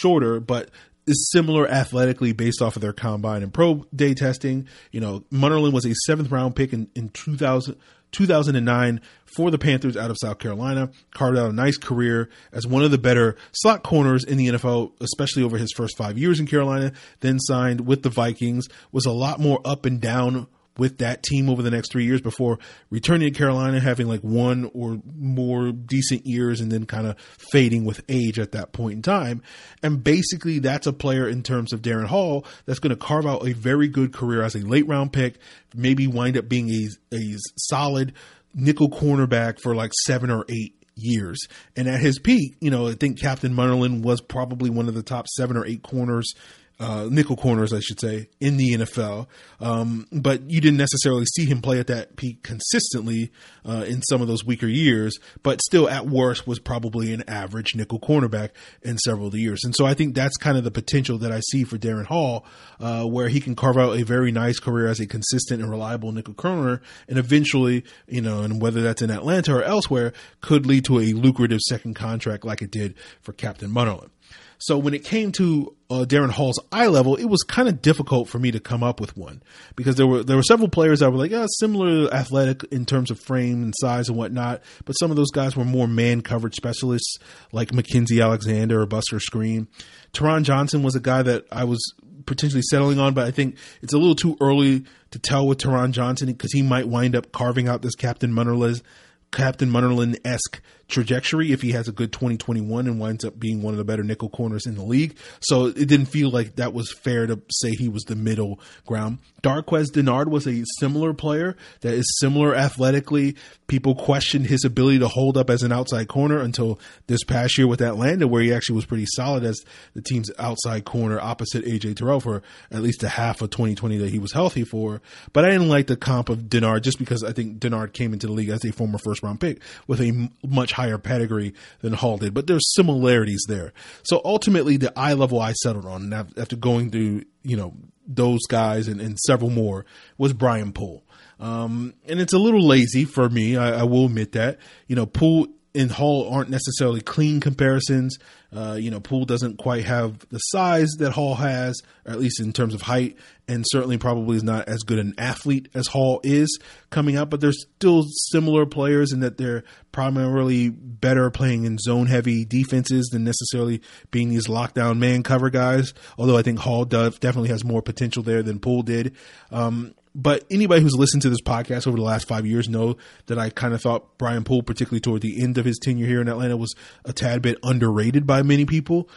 shorter, 0.00 0.40
but 0.40 0.70
is 1.08 1.30
similar 1.30 1.66
athletically 1.66 2.32
based 2.32 2.60
off 2.62 2.76
of 2.76 2.82
their 2.82 2.92
combine 2.92 3.42
and 3.42 3.52
pro 3.52 3.86
day 3.94 4.14
testing. 4.14 4.68
You 4.92 5.00
know, 5.00 5.24
Munnerlyn 5.32 5.72
was 5.72 5.86
a 5.86 5.94
seventh 6.06 6.30
round 6.30 6.54
pick 6.54 6.72
in, 6.72 6.88
in 6.94 7.08
2000, 7.10 7.76
2009 8.12 9.00
for 9.24 9.50
the 9.50 9.58
Panthers 9.58 9.96
out 9.96 10.10
of 10.10 10.16
South 10.20 10.38
Carolina. 10.38 10.90
Carved 11.12 11.38
out 11.38 11.50
a 11.50 11.54
nice 11.54 11.76
career 11.76 12.28
as 12.52 12.66
one 12.66 12.82
of 12.82 12.90
the 12.90 12.98
better 12.98 13.36
slot 13.52 13.82
corners 13.82 14.24
in 14.24 14.38
the 14.38 14.48
NFL, 14.48 14.92
especially 15.00 15.42
over 15.42 15.58
his 15.58 15.72
first 15.72 15.96
five 15.96 16.18
years 16.18 16.40
in 16.40 16.46
Carolina. 16.46 16.92
Then 17.20 17.38
signed 17.38 17.86
with 17.86 18.02
the 18.02 18.10
Vikings, 18.10 18.68
was 18.92 19.06
a 19.06 19.12
lot 19.12 19.40
more 19.40 19.60
up 19.64 19.86
and 19.86 20.00
down 20.00 20.46
with 20.78 20.98
that 20.98 21.22
team 21.22 21.50
over 21.50 21.62
the 21.62 21.70
next 21.70 21.92
three 21.92 22.04
years 22.04 22.20
before 22.20 22.58
returning 22.90 23.32
to 23.32 23.38
Carolina, 23.38 23.80
having 23.80 24.08
like 24.08 24.20
one 24.20 24.70
or 24.72 25.00
more 25.16 25.72
decent 25.72 26.22
years 26.24 26.60
and 26.60 26.70
then 26.70 26.86
kind 26.86 27.06
of 27.06 27.18
fading 27.18 27.84
with 27.84 28.02
age 28.08 28.38
at 28.38 28.52
that 28.52 28.72
point 28.72 28.94
in 28.94 29.02
time. 29.02 29.42
And 29.82 30.02
basically, 30.02 30.58
that's 30.58 30.86
a 30.86 30.92
player 30.92 31.28
in 31.28 31.42
terms 31.42 31.72
of 31.72 31.82
Darren 31.82 32.06
Hall 32.06 32.46
that's 32.64 32.78
going 32.78 32.90
to 32.90 32.96
carve 32.96 33.26
out 33.26 33.46
a 33.46 33.52
very 33.52 33.88
good 33.88 34.12
career 34.12 34.42
as 34.42 34.54
a 34.54 34.60
late 34.60 34.86
round 34.86 35.12
pick, 35.12 35.38
maybe 35.74 36.06
wind 36.06 36.36
up 36.36 36.48
being 36.48 36.70
a, 36.70 37.16
a 37.16 37.36
solid 37.56 38.14
nickel 38.54 38.88
cornerback 38.88 39.60
for 39.60 39.74
like 39.74 39.92
seven 40.06 40.30
or 40.30 40.44
eight 40.48 40.74
years. 40.94 41.46
And 41.76 41.88
at 41.88 42.00
his 42.00 42.18
peak, 42.18 42.56
you 42.60 42.70
know, 42.70 42.88
I 42.88 42.94
think 42.94 43.20
Captain 43.20 43.54
Munnerlyn 43.54 44.02
was 44.02 44.20
probably 44.20 44.70
one 44.70 44.88
of 44.88 44.94
the 44.94 45.02
top 45.02 45.26
seven 45.28 45.56
or 45.56 45.66
eight 45.66 45.82
corners 45.82 46.34
uh, 46.80 47.08
nickel 47.10 47.36
corners, 47.36 47.72
I 47.72 47.80
should 47.80 48.00
say, 48.00 48.28
in 48.40 48.56
the 48.56 48.74
NFL. 48.74 49.26
Um, 49.60 50.06
but 50.12 50.48
you 50.48 50.60
didn't 50.60 50.78
necessarily 50.78 51.24
see 51.24 51.44
him 51.44 51.60
play 51.60 51.80
at 51.80 51.88
that 51.88 52.16
peak 52.16 52.42
consistently 52.42 53.32
uh, 53.64 53.84
in 53.88 54.02
some 54.02 54.22
of 54.22 54.28
those 54.28 54.44
weaker 54.44 54.68
years. 54.68 55.18
But 55.42 55.60
still, 55.62 55.88
at 55.88 56.06
worst, 56.06 56.46
was 56.46 56.60
probably 56.60 57.12
an 57.12 57.24
average 57.28 57.74
nickel 57.74 57.98
cornerback 57.98 58.50
in 58.82 58.98
several 58.98 59.26
of 59.26 59.32
the 59.32 59.40
years. 59.40 59.60
And 59.64 59.74
so 59.74 59.86
I 59.86 59.94
think 59.94 60.14
that's 60.14 60.36
kind 60.36 60.56
of 60.56 60.64
the 60.64 60.70
potential 60.70 61.18
that 61.18 61.32
I 61.32 61.40
see 61.50 61.64
for 61.64 61.78
Darren 61.78 62.06
Hall, 62.06 62.44
uh, 62.78 63.04
where 63.04 63.28
he 63.28 63.40
can 63.40 63.56
carve 63.56 63.76
out 63.76 63.98
a 63.98 64.04
very 64.04 64.30
nice 64.30 64.60
career 64.60 64.86
as 64.86 65.00
a 65.00 65.06
consistent 65.06 65.60
and 65.60 65.70
reliable 65.70 66.12
nickel 66.12 66.34
corner, 66.34 66.80
and 67.08 67.18
eventually, 67.18 67.84
you 68.06 68.20
know, 68.20 68.42
and 68.42 68.62
whether 68.62 68.82
that's 68.82 69.02
in 69.02 69.10
Atlanta 69.10 69.56
or 69.56 69.62
elsewhere, 69.62 70.12
could 70.40 70.66
lead 70.66 70.84
to 70.84 71.00
a 71.00 71.12
lucrative 71.12 71.60
second 71.60 71.94
contract 71.94 72.44
like 72.44 72.62
it 72.62 72.70
did 72.70 72.94
for 73.20 73.32
Captain 73.32 73.70
Munnerlyn. 73.70 74.10
So 74.58 74.76
when 74.76 74.92
it 74.92 75.04
came 75.04 75.30
to 75.32 75.74
uh, 75.88 76.04
Darren 76.06 76.30
Hall's 76.30 76.60
eye 76.72 76.88
level, 76.88 77.16
it 77.16 77.26
was 77.26 77.42
kind 77.42 77.68
of 77.68 77.80
difficult 77.80 78.28
for 78.28 78.38
me 78.38 78.50
to 78.50 78.60
come 78.60 78.82
up 78.82 79.00
with 79.00 79.16
one 79.16 79.42
because 79.76 79.96
there 79.96 80.06
were 80.06 80.22
there 80.24 80.36
were 80.36 80.42
several 80.42 80.68
players 80.68 81.00
that 81.00 81.10
were 81.10 81.18
like, 81.18 81.30
yeah, 81.30 81.46
similar 81.58 82.12
athletic 82.12 82.64
in 82.72 82.84
terms 82.84 83.10
of 83.10 83.20
frame 83.20 83.62
and 83.62 83.74
size 83.78 84.08
and 84.08 84.18
whatnot, 84.18 84.62
but 84.84 84.94
some 84.94 85.10
of 85.10 85.16
those 85.16 85.30
guys 85.30 85.56
were 85.56 85.64
more 85.64 85.86
man 85.86 86.20
coverage 86.20 86.54
specialists 86.54 87.18
like 87.52 87.70
Mackensie 87.70 88.22
Alexander 88.22 88.82
or 88.82 88.86
Buster 88.86 89.18
Skrine. 89.18 89.68
Taron 90.12 90.42
Johnson 90.42 90.82
was 90.82 90.96
a 90.96 91.00
guy 91.00 91.22
that 91.22 91.46
I 91.52 91.64
was 91.64 91.80
potentially 92.26 92.62
settling 92.62 92.98
on, 92.98 93.14
but 93.14 93.26
I 93.26 93.30
think 93.30 93.56
it's 93.80 93.92
a 93.92 93.98
little 93.98 94.16
too 94.16 94.36
early 94.40 94.84
to 95.12 95.18
tell 95.18 95.46
with 95.46 95.58
Taron 95.58 95.92
Johnson 95.92 96.26
because 96.26 96.52
he 96.52 96.62
might 96.62 96.88
wind 96.88 97.14
up 97.14 97.32
carving 97.32 97.68
out 97.68 97.82
this 97.82 97.94
Captain 97.94 98.32
Munnerlyn 98.32 98.82
Captain 99.30 99.70
Munnerlyn 99.70 100.18
esque 100.24 100.60
trajectory 100.88 101.52
if 101.52 101.62
he 101.62 101.72
has 101.72 101.86
a 101.86 101.92
good 101.92 102.12
2021 102.12 102.86
and 102.86 102.98
winds 102.98 103.24
up 103.24 103.38
being 103.38 103.62
one 103.62 103.74
of 103.74 103.78
the 103.78 103.84
better 103.84 104.02
nickel 104.02 104.28
corners 104.28 104.66
in 104.66 104.74
the 104.74 104.82
league. 104.82 105.16
So 105.40 105.66
it 105.66 105.86
didn't 105.86 106.06
feel 106.06 106.30
like 106.30 106.56
that 106.56 106.72
was 106.72 106.92
fair 106.92 107.26
to 107.26 107.40
say 107.50 107.72
he 107.72 107.88
was 107.88 108.02
the 108.04 108.16
middle 108.16 108.58
ground. 108.86 109.18
Darqueze 109.42 109.92
Dennard 109.92 110.28
was 110.28 110.46
a 110.46 110.64
similar 110.78 111.12
player 111.12 111.56
that 111.82 111.94
is 111.94 112.18
similar 112.18 112.54
athletically. 112.54 113.36
People 113.68 113.94
questioned 113.94 114.46
his 114.46 114.64
ability 114.64 114.98
to 114.98 115.08
hold 115.08 115.36
up 115.36 115.50
as 115.50 115.62
an 115.62 115.70
outside 115.70 116.08
corner 116.08 116.40
until 116.40 116.80
this 117.06 117.22
past 117.22 117.56
year 117.58 117.66
with 117.66 117.80
Atlanta, 117.80 118.26
where 118.26 118.42
he 118.42 118.52
actually 118.52 118.76
was 118.76 118.86
pretty 118.86 119.06
solid 119.14 119.44
as 119.44 119.62
the 119.94 120.02
team's 120.02 120.30
outside 120.38 120.84
corner 120.84 121.20
opposite 121.20 121.64
AJ 121.64 121.96
Terrell 121.96 122.20
for 122.20 122.42
at 122.70 122.82
least 122.82 123.02
a 123.02 123.08
half 123.08 123.42
of 123.42 123.50
2020 123.50 123.98
that 123.98 124.10
he 124.10 124.18
was 124.18 124.32
healthy 124.32 124.64
for. 124.64 125.00
But 125.32 125.44
I 125.44 125.50
didn't 125.50 125.68
like 125.68 125.86
the 125.86 125.96
comp 125.96 126.30
of 126.30 126.48
Dennard 126.48 126.82
just 126.82 126.98
because 126.98 127.22
I 127.22 127.32
think 127.32 127.58
Dennard 127.58 127.92
came 127.92 128.12
into 128.12 128.26
the 128.26 128.32
league 128.32 128.48
as 128.48 128.64
a 128.64 128.72
former 128.72 128.98
first 128.98 129.22
round 129.22 129.40
pick 129.40 129.60
with 129.86 130.00
a 130.00 130.30
much 130.46 130.72
higher 130.78 130.98
pedigree 130.98 131.54
than 131.80 131.92
Hall 131.92 132.18
did, 132.18 132.32
but 132.34 132.46
there's 132.46 132.72
similarities 132.74 133.44
there. 133.48 133.72
So 134.04 134.20
ultimately, 134.24 134.76
the 134.76 134.96
eye 134.96 135.14
level 135.14 135.40
I 135.40 135.52
settled 135.52 135.86
on 135.86 136.12
after 136.12 136.54
going 136.54 136.90
through, 136.90 137.24
you 137.42 137.56
know, 137.56 137.74
those 138.06 138.46
guys 138.48 138.86
and, 138.86 139.00
and 139.00 139.18
several 139.18 139.50
more 139.50 139.84
was 140.16 140.32
Brian 140.32 140.72
Poole. 140.72 141.02
Um, 141.40 141.94
and 142.06 142.20
it's 142.20 142.32
a 142.32 142.38
little 142.38 142.64
lazy 142.64 143.04
for 143.04 143.28
me. 143.28 143.56
I, 143.56 143.80
I 143.80 143.82
will 143.82 144.06
admit 144.06 144.32
that. 144.32 144.58
You 144.86 144.94
know, 144.96 145.06
Poole 145.06 145.48
and 145.74 145.90
Hall 145.90 146.28
aren't 146.32 146.50
necessarily 146.50 147.00
clean 147.00 147.40
comparisons. 147.40 148.18
Uh, 148.54 148.78
you 148.80 148.90
know, 148.90 149.00
Poole 149.00 149.26
doesn't 149.26 149.58
quite 149.58 149.84
have 149.84 150.26
the 150.30 150.38
size 150.38 150.88
that 150.98 151.12
Hall 151.12 151.34
has, 151.34 151.80
or 152.06 152.12
at 152.12 152.18
least 152.18 152.40
in 152.40 152.52
terms 152.52 152.72
of 152.72 152.82
height, 152.82 153.16
and 153.46 153.64
certainly 153.68 153.98
probably 153.98 154.38
is 154.38 154.42
not 154.42 154.66
as 154.68 154.82
good 154.82 154.98
an 154.98 155.14
athlete 155.18 155.68
as 155.74 155.86
Hall 155.88 156.20
is 156.24 156.58
coming 156.88 157.16
up. 157.16 157.28
But 157.28 157.40
they're 157.40 157.52
still 157.52 158.04
similar 158.30 158.64
players 158.64 159.12
in 159.12 159.20
that 159.20 159.36
they're 159.36 159.64
primarily 159.92 160.70
better 160.70 161.30
playing 161.30 161.64
in 161.64 161.76
zone 161.78 162.06
heavy 162.06 162.46
defenses 162.46 163.08
than 163.12 163.24
necessarily 163.24 163.82
being 164.10 164.30
these 164.30 164.48
lockdown 164.48 164.98
man 164.98 165.22
cover 165.22 165.50
guys. 165.50 165.92
Although 166.16 166.38
I 166.38 166.42
think 166.42 166.60
Hall 166.60 166.86
does, 166.86 167.18
definitely 167.18 167.50
has 167.50 167.64
more 167.64 167.82
potential 167.82 168.22
there 168.22 168.42
than 168.42 168.60
Poole 168.60 168.82
did. 168.82 169.14
Um, 169.50 169.94
but 170.18 170.44
anybody 170.50 170.82
who's 170.82 170.96
listened 170.96 171.22
to 171.22 171.30
this 171.30 171.40
podcast 171.40 171.86
over 171.86 171.96
the 171.96 172.02
last 172.02 172.26
five 172.26 172.44
years 172.44 172.68
know 172.68 172.96
that 173.26 173.38
I 173.38 173.50
kind 173.50 173.72
of 173.72 173.80
thought 173.80 174.18
Brian 174.18 174.42
Poole, 174.42 174.64
particularly 174.64 175.00
toward 175.00 175.22
the 175.22 175.40
end 175.40 175.58
of 175.58 175.64
his 175.64 175.78
tenure 175.78 176.08
here 176.08 176.20
in 176.20 176.28
Atlanta, 176.28 176.56
was 176.56 176.74
a 177.04 177.12
tad 177.12 177.40
bit 177.40 177.56
underrated 177.62 178.26
by 178.26 178.42
many 178.42 178.64
people. 178.64 179.08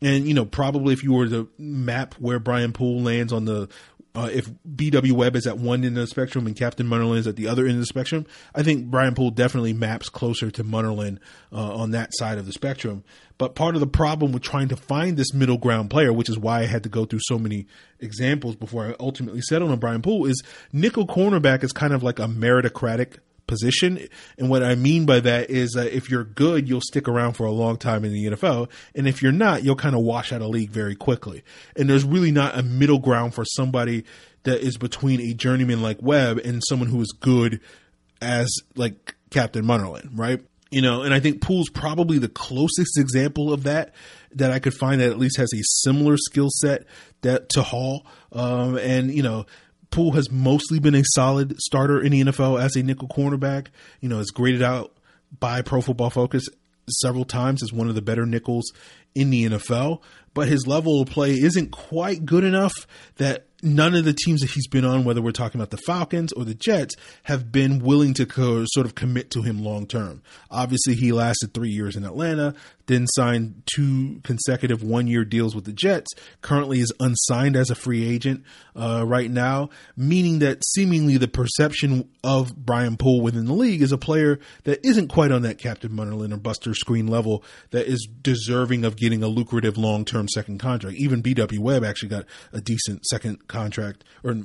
And, 0.00 0.28
you 0.28 0.34
know, 0.34 0.44
probably 0.44 0.92
if 0.92 1.02
you 1.02 1.12
were 1.12 1.28
to 1.28 1.48
map 1.58 2.14
where 2.20 2.38
Brian 2.38 2.72
Poole 2.72 3.00
lands 3.00 3.32
on 3.32 3.46
the 3.46 3.68
uh, 4.14 4.30
if 4.32 4.48
BW 4.64 5.12
Webb 5.12 5.34
is 5.34 5.46
at 5.46 5.58
one 5.58 5.84
end 5.84 5.96
of 5.98 6.02
the 6.02 6.06
spectrum 6.06 6.46
and 6.46 6.54
Captain 6.54 6.86
Munnerlyn 6.86 7.18
is 7.18 7.26
at 7.26 7.34
the 7.34 7.48
other 7.48 7.64
end 7.64 7.74
of 7.74 7.80
the 7.80 7.86
spectrum, 7.86 8.26
I 8.54 8.62
think 8.62 8.86
Brian 8.86 9.14
Poole 9.14 9.30
definitely 9.30 9.72
maps 9.72 10.08
closer 10.08 10.52
to 10.52 10.62
Munnerlyn 10.62 11.18
uh, 11.52 11.74
on 11.74 11.90
that 11.90 12.10
side 12.14 12.38
of 12.38 12.46
the 12.46 12.52
spectrum. 12.52 13.02
But 13.38 13.56
part 13.56 13.74
of 13.74 13.80
the 13.80 13.88
problem 13.88 14.30
with 14.30 14.42
trying 14.42 14.68
to 14.68 14.76
find 14.76 15.16
this 15.16 15.34
middle 15.34 15.58
ground 15.58 15.90
player, 15.90 16.12
which 16.12 16.28
is 16.28 16.38
why 16.38 16.60
I 16.60 16.66
had 16.66 16.84
to 16.84 16.88
go 16.88 17.04
through 17.04 17.20
so 17.22 17.40
many 17.40 17.66
examples 17.98 18.54
before 18.54 18.86
I 18.86 18.94
ultimately 19.00 19.40
settled 19.40 19.72
on 19.72 19.80
Brian 19.80 20.02
Poole, 20.02 20.26
is 20.26 20.42
nickel 20.72 21.08
cornerback 21.08 21.64
is 21.64 21.72
kind 21.72 21.92
of 21.92 22.04
like 22.04 22.20
a 22.20 22.26
meritocratic 22.26 23.18
position. 23.46 24.08
And 24.38 24.48
what 24.48 24.62
I 24.62 24.74
mean 24.74 25.06
by 25.06 25.20
that 25.20 25.50
is 25.50 25.72
that 25.72 25.94
if 25.94 26.10
you're 26.10 26.24
good, 26.24 26.68
you'll 26.68 26.80
stick 26.80 27.08
around 27.08 27.34
for 27.34 27.44
a 27.44 27.52
long 27.52 27.76
time 27.76 28.04
in 28.04 28.12
the 28.12 28.26
NFL. 28.26 28.70
And 28.94 29.06
if 29.06 29.22
you're 29.22 29.32
not, 29.32 29.62
you'll 29.64 29.76
kind 29.76 29.94
of 29.94 30.02
wash 30.02 30.32
out 30.32 30.42
of 30.42 30.48
league 30.48 30.70
very 30.70 30.94
quickly. 30.94 31.42
And 31.76 31.88
there's 31.88 32.04
really 32.04 32.32
not 32.32 32.58
a 32.58 32.62
middle 32.62 32.98
ground 32.98 33.34
for 33.34 33.44
somebody 33.44 34.04
that 34.44 34.60
is 34.60 34.76
between 34.76 35.20
a 35.20 35.34
journeyman 35.34 35.82
like 35.82 35.98
Webb 36.00 36.38
and 36.38 36.62
someone 36.68 36.88
who 36.88 37.00
is 37.00 37.14
good 37.18 37.60
as 38.20 38.48
like 38.76 39.14
Captain 39.30 39.64
Munnerlyn, 39.64 40.10
right? 40.14 40.40
You 40.70 40.82
know, 40.82 41.02
and 41.02 41.14
I 41.14 41.20
think 41.20 41.40
Poole's 41.40 41.68
probably 41.68 42.18
the 42.18 42.28
closest 42.28 42.98
example 42.98 43.52
of 43.52 43.62
that 43.64 43.94
that 44.32 44.50
I 44.50 44.58
could 44.58 44.74
find 44.74 45.00
that 45.00 45.10
at 45.10 45.18
least 45.18 45.36
has 45.36 45.52
a 45.54 45.62
similar 45.62 46.16
skill 46.16 46.48
set 46.50 46.84
that 47.22 47.48
to 47.50 47.62
Hall. 47.62 48.06
Um, 48.32 48.76
and 48.78 49.12
you 49.12 49.22
know, 49.22 49.46
Poole 49.94 50.12
has 50.12 50.28
mostly 50.28 50.80
been 50.80 50.96
a 50.96 51.04
solid 51.14 51.56
starter 51.60 52.02
in 52.02 52.10
the 52.10 52.24
NFL 52.24 52.60
as 52.60 52.74
a 52.74 52.82
nickel 52.82 53.06
cornerback. 53.06 53.68
You 54.00 54.08
know, 54.08 54.18
is 54.18 54.32
graded 54.32 54.60
out 54.60 54.92
by 55.38 55.62
Pro 55.62 55.80
Football 55.80 56.10
Focus 56.10 56.48
several 57.00 57.24
times 57.24 57.62
as 57.62 57.72
one 57.72 57.88
of 57.88 57.94
the 57.94 58.02
better 58.02 58.26
nickels 58.26 58.72
in 59.14 59.30
the 59.30 59.48
NFL, 59.48 60.00
but 60.34 60.48
his 60.48 60.66
level 60.66 61.00
of 61.00 61.08
play 61.08 61.32
isn't 61.34 61.70
quite 61.70 62.26
good 62.26 62.42
enough 62.42 62.74
that 63.16 63.46
none 63.62 63.94
of 63.94 64.04
the 64.04 64.12
teams 64.12 64.40
that 64.40 64.50
he's 64.50 64.66
been 64.66 64.84
on, 64.84 65.04
whether 65.04 65.22
we're 65.22 65.30
talking 65.30 65.60
about 65.60 65.70
the 65.70 65.82
Falcons 65.86 66.32
or 66.32 66.44
the 66.44 66.54
Jets, 66.54 66.96
have 67.22 67.52
been 67.52 67.78
willing 67.78 68.14
to 68.14 68.26
co- 68.26 68.64
sort 68.66 68.86
of 68.86 68.96
commit 68.96 69.30
to 69.30 69.42
him 69.42 69.62
long 69.62 69.86
term. 69.86 70.22
Obviously, 70.50 70.94
he 70.94 71.12
lasted 71.12 71.54
three 71.54 71.70
years 71.70 71.94
in 71.94 72.04
Atlanta, 72.04 72.54
then 72.86 73.06
signed 73.08 73.62
two 73.74 74.20
consecutive 74.22 74.82
one 74.82 75.06
year 75.06 75.24
deals 75.24 75.54
with 75.54 75.64
the 75.64 75.72
Jets. 75.72 76.10
Currently 76.42 76.80
is 76.80 76.92
unsigned 77.00 77.56
as 77.56 77.70
a 77.70 77.74
free 77.74 78.06
agent 78.06 78.44
uh, 78.76 79.04
right 79.06 79.30
now, 79.30 79.70
meaning 79.96 80.40
that 80.40 80.64
seemingly 80.64 81.16
the 81.16 81.28
perception 81.28 82.08
of 82.22 82.54
Brian 82.56 82.96
Poole 82.96 83.20
within 83.20 83.46
the 83.46 83.52
league 83.52 83.82
is 83.82 83.92
a 83.92 83.98
player 83.98 84.38
that 84.64 84.84
isn't 84.86 85.08
quite 85.08 85.32
on 85.32 85.42
that 85.42 85.58
Captain 85.58 85.90
Munnerlyn 85.90 86.32
or 86.32 86.36
Buster 86.36 86.70
Skrine 86.70 87.08
level 87.08 87.44
that 87.70 87.86
is 87.86 88.08
deserving 88.22 88.84
of 88.84 88.96
getting 88.96 89.22
a 89.22 89.28
lucrative 89.28 89.76
long 89.76 90.04
term 90.04 90.28
second 90.28 90.58
contract. 90.58 90.96
Even 90.96 91.22
BW 91.22 91.58
Webb 91.58 91.84
actually 91.84 92.08
got 92.08 92.26
a 92.52 92.60
decent 92.60 93.04
second 93.06 93.48
contract 93.48 94.04
or 94.22 94.36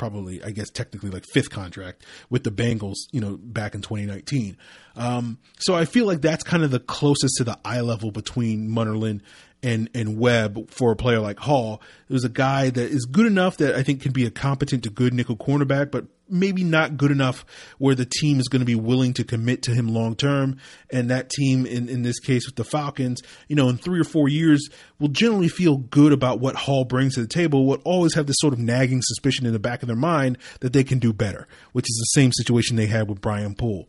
probably, 0.00 0.42
I 0.42 0.50
guess, 0.50 0.70
technically 0.70 1.10
like 1.10 1.26
fifth 1.34 1.50
contract 1.50 2.06
with 2.30 2.42
the 2.42 2.50
Bengals, 2.50 2.96
you 3.12 3.20
know, 3.20 3.36
back 3.36 3.74
in 3.74 3.82
2019. 3.82 4.56
Um, 4.96 5.36
so 5.58 5.74
I 5.74 5.84
feel 5.84 6.06
like 6.06 6.22
that's 6.22 6.42
kind 6.42 6.62
of 6.62 6.70
the 6.70 6.80
closest 6.80 7.36
to 7.36 7.44
the 7.44 7.58
eye 7.66 7.82
level 7.82 8.10
between 8.10 8.70
Munnerlyn 8.70 9.20
and 9.62 9.90
and 9.94 10.18
Webb 10.18 10.70
for 10.70 10.92
a 10.92 10.96
player 10.96 11.20
like 11.20 11.38
Hall. 11.38 11.80
It 12.08 12.12
was 12.12 12.24
a 12.24 12.30
guy 12.30 12.70
that 12.70 12.90
is 12.90 13.04
good 13.04 13.26
enough 13.26 13.58
that 13.58 13.74
I 13.74 13.82
think 13.82 14.02
can 14.02 14.12
be 14.12 14.26
a 14.26 14.30
competent 14.30 14.84
to 14.84 14.90
good 14.90 15.14
nickel 15.14 15.36
cornerback, 15.36 15.90
but 15.90 16.06
maybe 16.30 16.62
not 16.62 16.96
good 16.96 17.10
enough 17.10 17.44
where 17.78 17.94
the 17.94 18.06
team 18.06 18.38
is 18.38 18.48
going 18.48 18.60
to 18.60 18.66
be 18.66 18.74
willing 18.74 19.12
to 19.14 19.24
commit 19.24 19.62
to 19.64 19.72
him 19.72 19.88
long 19.88 20.14
term. 20.14 20.58
And 20.90 21.10
that 21.10 21.30
team, 21.30 21.66
in, 21.66 21.88
in 21.88 22.02
this 22.02 22.20
case 22.20 22.46
with 22.46 22.56
the 22.56 22.64
Falcons, 22.64 23.20
you 23.48 23.56
know, 23.56 23.68
in 23.68 23.76
three 23.76 24.00
or 24.00 24.04
four 24.04 24.28
years, 24.28 24.68
will 24.98 25.08
generally 25.08 25.48
feel 25.48 25.76
good 25.76 26.12
about 26.12 26.40
what 26.40 26.54
Hall 26.54 26.84
brings 26.84 27.14
to 27.14 27.20
the 27.20 27.26
table, 27.26 27.66
will 27.66 27.80
always 27.84 28.14
have 28.14 28.26
this 28.26 28.36
sort 28.38 28.52
of 28.52 28.58
nagging 28.58 29.02
suspicion 29.02 29.46
in 29.46 29.52
the 29.52 29.58
back 29.58 29.82
of 29.82 29.88
their 29.88 29.96
mind 29.96 30.38
that 30.60 30.72
they 30.72 30.84
can 30.84 30.98
do 30.98 31.12
better, 31.12 31.48
which 31.72 31.86
is 31.86 31.96
the 31.96 32.20
same 32.20 32.32
situation 32.32 32.76
they 32.76 32.86
had 32.86 33.08
with 33.08 33.20
Brian 33.20 33.54
Poole. 33.54 33.88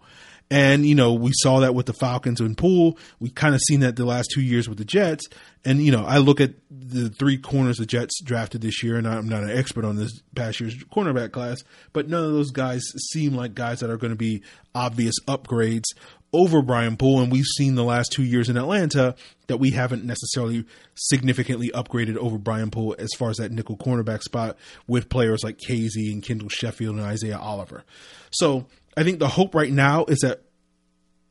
And, 0.52 0.86
you 0.86 0.96
know, 0.96 1.14
we 1.14 1.32
saw 1.34 1.62
that 1.62 1.74
with 1.74 1.86
the 1.86 1.94
Falcons 1.94 2.42
and 2.42 2.58
Poole. 2.58 2.98
We 3.22 3.30
kind 3.30 3.56
of 3.56 3.62
seen 3.62 3.80
that 3.80 3.96
the 3.96 4.04
last 4.04 4.32
two 4.34 4.42
years 4.42 4.68
with 4.68 4.78
the 4.78 4.84
Jets. 4.84 5.30
And, 5.64 5.82
you 5.82 5.94
know, 5.94 6.04
I 6.06 6.18
look 6.18 6.42
at 6.42 6.56
the 6.70 7.10
three 7.10 7.38
corners 7.38 7.78
the 7.78 7.86
Jets 7.86 8.22
drafted 8.22 8.60
this 8.60 8.84
year, 8.84 8.98
and 8.98 9.08
I'm 9.08 9.30
not 9.30 9.44
an 9.44 9.50
expert 9.50 9.86
on 9.86 9.96
this 9.96 10.12
past 10.36 10.60
year's 10.60 10.76
cornerback 10.94 11.32
class, 11.32 11.64
but 11.94 12.10
none 12.10 12.26
of 12.26 12.34
those 12.34 12.52
guys 12.52 12.84
seem 13.12 13.34
like 13.34 13.56
guys 13.56 13.80
that 13.80 13.90
are 13.90 13.96
going 13.96 14.12
to 14.12 14.18
be 14.18 14.44
obvious 14.76 15.16
upgrades 15.26 15.86
over 16.34 16.62
Brian 16.62 16.98
Poole. 16.98 17.22
And 17.22 17.32
we've 17.32 17.46
seen 17.46 17.76
the 17.76 17.86
last 17.86 18.12
two 18.12 18.24
years 18.24 18.50
in 18.50 18.58
Atlanta 18.58 19.16
that 19.48 19.58
we 19.58 19.72
haven't 19.72 20.04
necessarily 20.04 20.66
significantly 20.96 21.72
upgraded 21.74 22.18
over 22.18 22.38
Brian 22.38 22.72
Poole 22.72 22.96
as 23.00 23.12
far 23.18 23.30
as 23.30 23.38
that 23.38 23.54
nickel 23.54 23.78
cornerback 23.78 24.22
spot 24.22 24.58
with 24.86 25.08
players 25.08 25.46
like 25.46 25.60
Kazee 25.60 26.12
and 26.12 26.22
Kendall 26.22 26.50
Sheffield 26.50 26.98
and 26.98 27.06
Isaiah 27.06 27.40
Oliver. 27.40 27.86
So, 28.32 28.66
I 28.96 29.04
think 29.04 29.20
the 29.20 29.28
hope 29.28 29.56
right 29.56 29.72
now 29.72 30.06
is 30.06 30.20
that 30.20 30.42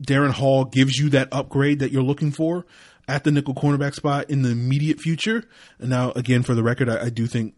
Darren 0.03 0.31
Hall 0.31 0.65
gives 0.65 0.97
you 0.97 1.11
that 1.11 1.29
upgrade 1.33 1.81
that 1.81 1.93
you're 1.93 2.03
looking 2.03 2.31
for 2.31 2.65
at 3.11 3.25
the 3.25 3.33
nickel 3.33 3.55
cornerback 3.55 3.93
spot 3.93 4.31
in 4.31 4.43
the 4.43 4.51
immediate 4.51 5.01
future. 5.01 5.43
And 5.81 5.91
now, 5.91 6.13
again, 6.13 6.45
for 6.45 6.55
the 6.55 6.63
record, 6.63 6.89
I, 6.89 7.07
I 7.07 7.11
do 7.11 7.27
think 7.27 7.55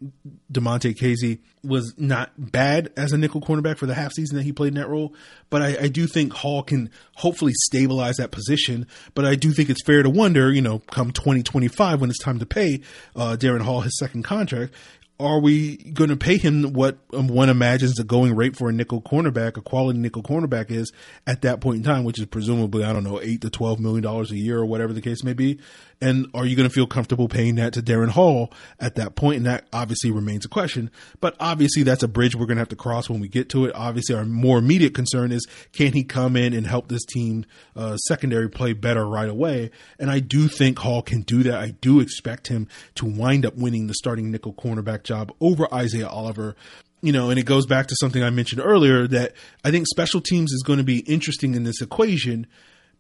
Damontae 0.51 0.97
Kazee 0.97 1.41
was 1.63 1.95
not 1.99 2.33
bad 2.39 2.91
as 2.97 3.13
a 3.13 3.19
nickel 3.19 3.43
cornerback 3.43 3.77
for 3.77 3.85
the 3.85 3.95
half 3.95 4.13
season 4.13 4.39
that 4.39 4.45
he 4.45 4.53
played 4.53 4.69
in 4.69 4.81
that 4.81 4.89
role. 4.89 5.15
But 5.51 5.61
I, 5.61 5.77
I, 5.83 5.89
do 5.89 6.07
think 6.07 6.33
Hall 6.33 6.63
can 6.63 6.91
hopefully 7.17 7.53
stabilize 7.67 8.17
that 8.17 8.31
position. 8.31 8.87
But 9.15 9.27
I 9.27 9.35
do 9.35 9.53
think 9.53 9.69
it's 9.69 9.85
fair 9.85 10.03
to 10.03 10.09
wonder, 10.09 10.51
you 10.51 10.63
know, 10.63 10.79
come 10.79 11.13
2025 11.13 12.01
when 12.01 12.09
it's 12.09 12.23
time 12.23 12.39
to 12.39 12.47
pay 12.47 12.81
uh, 13.15 13.37
Darren 13.39 13.61
Hall 13.61 13.83
his 13.83 13.99
second 13.99 14.23
contract, 14.23 14.73
are 15.21 15.41
we 15.41 15.77
going 15.77 16.11
to 16.11 16.17
pay 16.17 16.37
him 16.37 16.73
what 16.73 16.99
um, 17.13 17.29
one 17.29 17.49
imagines 17.49 17.95
the 17.95 18.05
going 18.05 18.35
rate 18.35 18.57
for 18.57 18.69
a 18.69 18.73
nickel 18.73 19.01
cornerback, 19.01 19.57
a 19.57 19.61
quality 19.61 19.99
nickel 19.99 20.23
cornerback 20.23 20.71
is 20.71 20.93
at 21.27 21.43
that 21.43 21.61
point 21.61 21.79
in 21.79 21.83
time, 21.85 22.05
which 22.05 22.19
is 22.19 22.27
presumably, 22.27 22.83
I 22.85 22.93
don't 22.93 23.05
know, 23.05 23.21
eight 23.21 23.41
to 23.43 23.51
$12 23.51 23.79
million 23.79 24.05
a 24.05 24.23
year 24.35 24.59
or 24.59 24.67
whatever 24.67 24.93
the 24.93 25.01
case 25.01 25.23
may 25.23 25.33
be. 25.33 25.61
And 26.03 26.27
are 26.35 26.45
you 26.45 26.57
going 26.57 26.69
to 26.69 26.75
feel 26.75 26.87
comfortable 26.87 27.29
paying 27.29 27.55
that 27.55 27.75
to 27.75 27.83
Darren 27.83 28.09
Hall 28.09 28.53
at 28.81 28.97
that 28.97 29.15
point? 29.15 29.39
And 29.39 29.47
that 29.47 29.67
obviously 29.73 30.11
remains 30.11 30.45
a 30.45 30.49
question, 30.49 30.91
but 31.21 31.37
obviously 31.39 31.85
that's 31.85 32.03
a 32.03 32.09
bridge 32.09 32.35
we're 32.35 32.47
going 32.47 32.57
to 32.57 32.63
have 32.63 32.69
to 32.71 32.77
cross 32.77 33.09
when 33.09 33.21
we 33.21 33.29
get 33.29 33.49
to 33.51 33.65
it. 33.67 33.73
Obviously 33.75 34.17
our 34.17 34.25
more 34.25 34.59
immediate 34.59 34.95
concern 34.95 35.31
is 35.31 35.47
can 35.73 35.93
he 35.93 36.03
come 36.03 36.37
in 36.37 36.53
and 36.53 36.67
help 36.67 36.89
this 36.89 37.05
team, 37.05 37.47
uh, 37.77 37.97
secondary 37.97 38.51
play 38.51 38.73
better 38.73 39.07
right 39.07 39.29
away? 39.29 39.71
And 39.99 40.11
I 40.11 40.19
do 40.19 40.49
think 40.49 40.81
Hall 40.81 41.03
can 41.03 41.23
do 41.23 41.45
that. 41.45 41.55
I 41.55 41.71
do 41.71 42.01
expect 42.01 42.49
him 42.49 42.67
to 42.97 43.07
wind 43.07 43.47
up 43.47 43.57
winning 43.57 43.87
the 43.87 43.95
starting 43.95 44.31
nickel 44.31 44.55
cornerback 44.55 45.05
job 45.05 45.33
over 45.41 45.73
Isaiah 45.73 46.09
Oliver 46.09 46.57
you 47.05 47.11
know, 47.11 47.31
and 47.31 47.39
it 47.39 47.47
goes 47.47 47.67
back 47.67 47.89
to 47.89 47.97
something 47.97 48.23
I 48.23 48.31
mentioned 48.31 48.63
earlier 48.65 49.09
that 49.09 49.33
I 49.65 49.73
think 49.73 49.89
special 49.89 50.21
teams 50.21 50.53
is 50.53 50.63
going 50.65 50.79
to 50.79 50.85
be 50.85 51.01
interesting 51.01 51.57
in 51.57 51.65
this 51.65 51.83
equation 51.83 52.47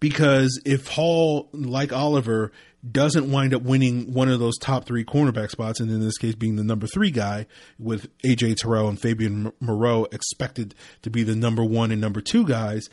because 0.02 0.60
if 0.64 0.88
Hall, 0.88 1.48
like 1.52 1.92
Oliver, 1.92 2.50
doesn't 2.90 3.30
wind 3.30 3.54
up 3.54 3.62
winning 3.62 4.12
one 4.12 4.28
of 4.28 4.40
those 4.40 4.58
top 4.58 4.84
three 4.84 5.04
cornerback 5.04 5.48
spots, 5.48 5.78
and 5.78 5.88
in 5.92 6.00
this 6.00 6.18
case 6.18 6.34
being 6.34 6.56
the 6.56 6.64
number 6.64 6.88
three 6.88 7.12
guy 7.12 7.46
with 7.78 8.08
AJ 8.24 8.56
Terrell 8.56 8.88
and 8.88 9.00
Fabian 9.00 9.52
Moreau 9.60 10.06
expected 10.10 10.74
to 11.02 11.10
be 11.10 11.22
the 11.22 11.36
number 11.36 11.62
one 11.62 11.92
and 11.92 12.00
number 12.00 12.20
two 12.20 12.44
guys, 12.44 12.88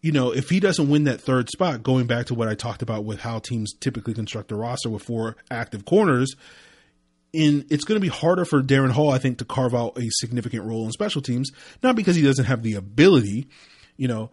you 0.00 0.10
know, 0.10 0.30
if 0.32 0.48
he 0.48 0.58
doesn't 0.58 0.88
win 0.88 1.04
that 1.04 1.20
third 1.20 1.50
spot, 1.50 1.82
going 1.82 2.06
back 2.06 2.24
to 2.26 2.34
what 2.34 2.48
I 2.48 2.54
talked 2.54 2.80
about 2.80 3.04
with 3.04 3.20
how 3.20 3.40
teams 3.40 3.74
typically 3.78 4.14
construct 4.14 4.50
a 4.50 4.56
roster 4.56 4.88
with 4.88 5.02
four 5.02 5.36
active 5.50 5.84
corners, 5.84 6.34
in 7.34 7.66
it's 7.68 7.84
going 7.84 7.96
to 7.96 8.02
be 8.02 8.08
harder 8.08 8.46
for 8.46 8.62
Darren 8.62 8.92
Hall, 8.92 9.10
I 9.10 9.18
think, 9.18 9.36
to 9.38 9.44
carve 9.44 9.74
out 9.74 9.98
a 9.98 10.08
significant 10.08 10.64
role 10.64 10.86
in 10.86 10.92
special 10.92 11.20
teams, 11.20 11.50
not 11.82 11.94
because 11.94 12.16
he 12.16 12.22
doesn't 12.22 12.46
have 12.46 12.62
the 12.62 12.72
ability, 12.72 13.48
you 13.98 14.08
know, 14.08 14.30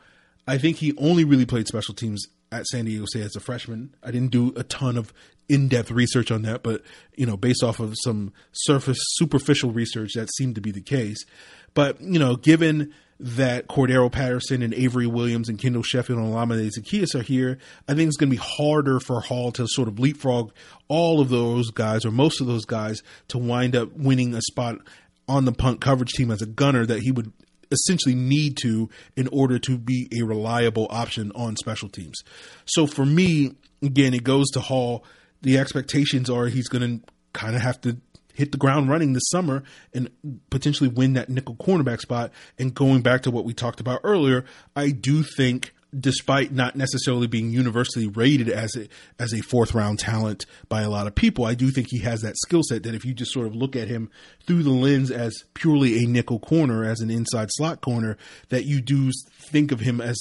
I 0.48 0.58
think 0.58 0.78
he 0.78 0.94
only 0.98 1.24
really 1.24 1.46
played 1.46 1.68
special 1.68 1.94
teams 1.94 2.26
at 2.52 2.66
San 2.68 2.86
Diego 2.86 3.06
State 3.06 3.24
as 3.24 3.36
a 3.36 3.40
freshman. 3.40 3.96
I 4.04 4.12
didn't 4.12 4.32
do 4.32 4.54
a 4.56 4.64
ton 4.64 4.98
of 4.98 5.14
in-depth 5.48 5.92
research 5.92 6.32
on 6.32 6.42
that, 6.44 6.64
but 6.64 6.82
you 7.16 7.26
know, 7.26 7.38
based 7.38 7.64
off 7.64 7.80
of 7.80 7.96
some 8.04 8.34
surface 8.52 8.98
superficial 9.14 9.72
research, 9.72 10.12
that 10.16 10.30
seemed 10.34 10.56
to 10.56 10.62
be 10.62 10.72
the 10.72 10.82
case. 10.82 11.26
But 11.74 12.02
you 12.02 12.20
know, 12.20 12.36
given 12.36 12.94
that 13.20 13.68
Cordarrelle 13.68 14.12
Patterson 14.12 14.64
and 14.64 14.74
Avery 14.74 15.06
Williams 15.06 15.48
and 15.48 15.60
Kendall 15.60 15.84
Sheffield 15.84 16.18
and 16.18 16.34
Olamide 16.34 16.72
Zaccheaus 16.78 17.14
are 17.14 17.22
here, 17.22 17.60
I 17.88 17.94
think 17.94 18.08
it's 18.08 18.18
going 18.18 18.32
to 18.32 18.36
be 18.36 18.42
harder 18.42 19.00
for 19.00 19.22
Hall 19.22 19.52
to 19.52 19.68
sort 19.68 19.88
of 19.88 20.00
leapfrog 20.00 20.52
all 20.88 21.22
of 21.22 21.30
those 21.30 21.70
guys 21.70 22.04
or 22.04 22.12
most 22.12 22.42
of 22.42 22.48
those 22.48 22.66
guys 22.66 23.04
to 23.28 23.38
wind 23.38 23.76
up 23.76 23.94
winning 23.94 24.34
a 24.34 24.42
spot 24.42 24.80
on 25.28 25.46
the 25.46 25.52
punt 25.52 25.82
coverage 25.82 26.14
team 26.14 26.32
as 26.32 26.42
a 26.42 26.48
gunner 26.48 26.86
that 26.86 27.02
he 27.02 27.12
would 27.12 27.32
essentially 27.72 28.16
need 28.16 28.58
to 28.62 28.90
in 29.16 29.28
order 29.30 29.60
to 29.60 29.78
be 29.78 30.08
a 30.20 30.24
reliable 30.24 30.88
option 30.90 31.32
on 31.36 31.56
special 31.56 31.90
teams. 31.90 32.18
So 32.66 32.86
for 32.88 33.06
me, 33.06 33.56
again, 33.82 34.14
it 34.14 34.24
goes 34.24 34.50
to 34.52 34.60
Hall. 34.60 35.04
The 35.42 35.58
expectations 35.58 36.30
are 36.30 36.48
he's 36.48 36.68
going 36.68 37.00
to 37.00 37.06
kind 37.34 37.56
of 37.56 37.62
have 37.62 37.82
to 37.82 37.98
hit 38.34 38.52
the 38.52 38.58
ground 38.58 38.90
running 38.90 39.14
this 39.14 39.30
summer 39.30 39.64
and 39.94 40.10
potentially 40.50 40.90
win 40.90 41.14
that 41.14 41.30
nickel 41.30 41.56
cornerback 41.56 42.00
spot. 42.00 42.32
And 42.58 42.74
going 42.74 43.02
back 43.02 43.24
to 43.24 43.32
what 43.32 43.46
we 43.46 43.54
talked 43.54 43.80
about 43.80 44.02
earlier, 44.04 44.46
I 44.76 44.92
do 44.92 45.24
think 45.24 45.74
despite 45.98 46.52
not 46.52 46.76
necessarily 46.76 47.28
being 47.28 47.52
universally 47.52 48.08
rated 48.08 48.50
as 48.50 48.76
a 48.76 48.88
as 49.20 49.34
a 49.34 49.42
fourth 49.42 49.74
round 49.74 50.00
talent 50.00 50.46
by 50.70 50.82
a 50.82 50.90
lot 50.90 51.08
of 51.08 51.16
people, 51.16 51.46
I 51.46 51.54
do 51.54 51.70
think 51.70 51.88
he 51.90 52.00
has 52.00 52.22
that 52.22 52.38
skill 52.38 52.62
set 52.64 52.84
that 52.84 52.96
if 52.96 53.06
you 53.06 53.14
just 53.14 53.32
sort 53.32 53.48
of 53.48 53.56
look 53.56 53.76
at 53.76 53.88
him 53.88 54.10
through 54.46 54.64
the 54.64 54.70
lens 54.72 55.12
as 55.12 55.44
purely 55.54 56.04
a 56.04 56.08
nickel 56.08 56.40
corner, 56.40 56.84
as 56.84 57.02
an 57.02 57.10
inside 57.10 57.50
slot 57.52 57.82
corner, 57.82 58.18
that 58.50 58.66
you 58.66 58.82
do 58.82 59.12
think 59.50 59.72
of 59.72 59.82
him 59.82 60.00
as 60.00 60.18